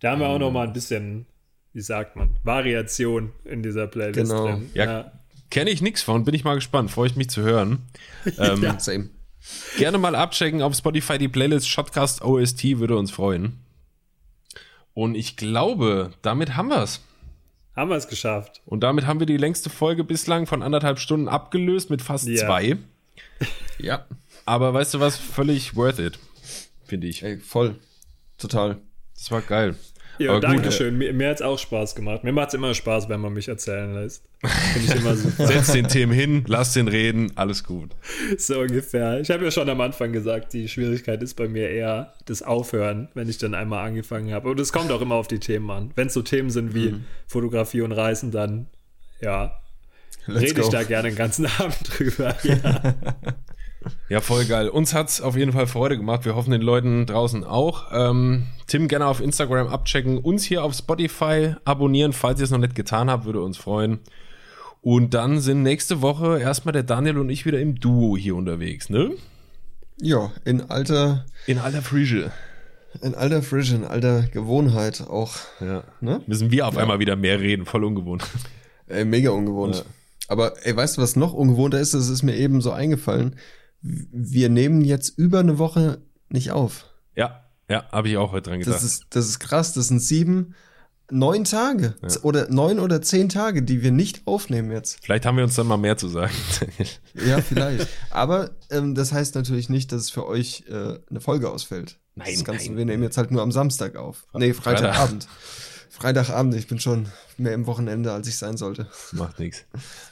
[0.00, 0.32] Da haben wir Ähm.
[0.32, 1.26] auch noch mal ein bisschen,
[1.72, 4.46] wie sagt man, Variation in dieser Playlist Genau.
[4.46, 4.70] drin.
[4.74, 5.12] Ja.
[5.50, 7.82] Kenne ich nichts von, bin ich mal gespannt, freue ich mich zu hören.
[8.38, 9.10] Ähm, Ja, same.
[9.78, 13.60] Gerne mal abchecken auf Spotify die Playlist Shotcast OST würde uns freuen.
[14.98, 17.00] Und ich glaube, damit haben wir es.
[17.76, 18.62] Haben wir es geschafft.
[18.66, 22.44] Und damit haben wir die längste Folge bislang von anderthalb Stunden abgelöst mit fast Ja.
[22.46, 22.76] zwei.
[23.78, 24.06] Ja.
[24.44, 25.16] Aber weißt du was?
[25.16, 26.18] Völlig worth it,
[26.84, 27.22] finde ich.
[27.22, 27.76] Ey, voll.
[28.38, 28.78] Total.
[29.14, 29.76] Das war geil.
[30.18, 30.98] Ja, danke schön.
[30.98, 32.24] Mir, mir hat es auch Spaß gemacht.
[32.24, 34.24] Mir macht es immer Spaß, wenn man mich erzählen lässt.
[34.72, 35.46] Finde ich immer super.
[35.48, 37.90] Setz den Tim hin, lass den reden, alles gut.
[38.38, 39.20] so ungefähr.
[39.20, 43.08] Ich habe ja schon am Anfang gesagt, die Schwierigkeit ist bei mir eher das Aufhören,
[43.14, 44.48] wenn ich dann einmal angefangen habe.
[44.50, 45.90] Und es kommt auch immer auf die Themen an.
[45.96, 47.04] Wenn es so Themen sind wie Mhm.
[47.26, 48.66] Fotografie und Reisen, dann
[49.20, 49.60] ja,
[50.26, 52.36] Let's rede ich da gerne den ganzen Abend drüber.
[52.44, 52.94] Ja.
[54.08, 54.68] Ja, voll geil.
[54.68, 56.24] Uns hat's auf jeden Fall Freude gemacht.
[56.24, 57.86] Wir hoffen den Leuten draußen auch.
[57.92, 62.58] Ähm, Tim gerne auf Instagram abchecken, uns hier auf Spotify abonnieren, falls ihr es noch
[62.58, 64.00] nicht getan habt, würde uns freuen.
[64.82, 68.90] Und dann sind nächste Woche erstmal der Daniel und ich wieder im Duo hier unterwegs,
[68.90, 69.12] ne?
[70.00, 72.30] Ja, in alter, In alter Frische.
[73.02, 75.34] in alter Frische, in alter Gewohnheit auch.
[75.60, 75.82] Ja.
[76.00, 76.20] Ne?
[76.26, 78.24] Müssen wir auf einmal wieder mehr reden, voll ungewohnt.
[78.86, 79.76] Ey, mega ungewohnt.
[79.76, 79.82] Ja.
[80.28, 81.94] Aber ey, weißt du, was noch ungewohnter ist?
[81.94, 83.36] Das ist mir eben so eingefallen.
[83.80, 86.86] Wir nehmen jetzt über eine Woche nicht auf.
[87.14, 88.74] Ja, ja, habe ich auch heute dran gedacht.
[88.74, 89.72] Das ist, das ist krass.
[89.74, 90.54] Das sind sieben,
[91.10, 91.94] neun Tage.
[92.22, 94.98] Oder neun oder zehn Tage, die wir nicht aufnehmen jetzt.
[95.02, 96.32] Vielleicht haben wir uns dann mal mehr zu sagen.
[97.26, 97.88] Ja, vielleicht.
[98.10, 101.98] Aber ähm, das heißt natürlich nicht, dass es für euch äh, eine Folge ausfällt.
[102.14, 102.76] Nein, das Ganze, nein.
[102.76, 104.26] Wir nehmen jetzt halt nur am Samstag auf.
[104.34, 104.96] Nee, Freitag.
[105.98, 106.54] Freitagabend.
[106.54, 107.06] Ich bin schon
[107.38, 108.86] mehr im Wochenende, als ich sein sollte.
[109.12, 109.64] Macht nichts.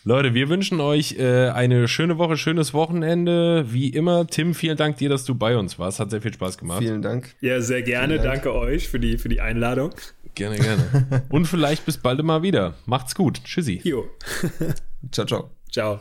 [0.05, 3.73] Leute, wir wünschen euch äh, eine schöne Woche, schönes Wochenende.
[3.73, 6.01] Wie immer, Tim, vielen Dank dir, dass du bei uns warst.
[6.01, 6.81] Hat sehr viel Spaß gemacht.
[6.81, 7.35] Vielen Dank.
[7.41, 8.17] Ja, sehr gerne.
[8.17, 8.43] Dank.
[8.43, 9.95] Danke euch für die, für die Einladung.
[10.35, 11.23] Gerne, gerne.
[11.31, 12.75] Und vielleicht bis bald mal wieder.
[12.85, 13.43] Macht's gut.
[13.45, 13.81] Tschüssi.
[13.85, 14.07] Jo.
[15.13, 15.51] Ciao, ciao.
[15.71, 16.01] Ciao.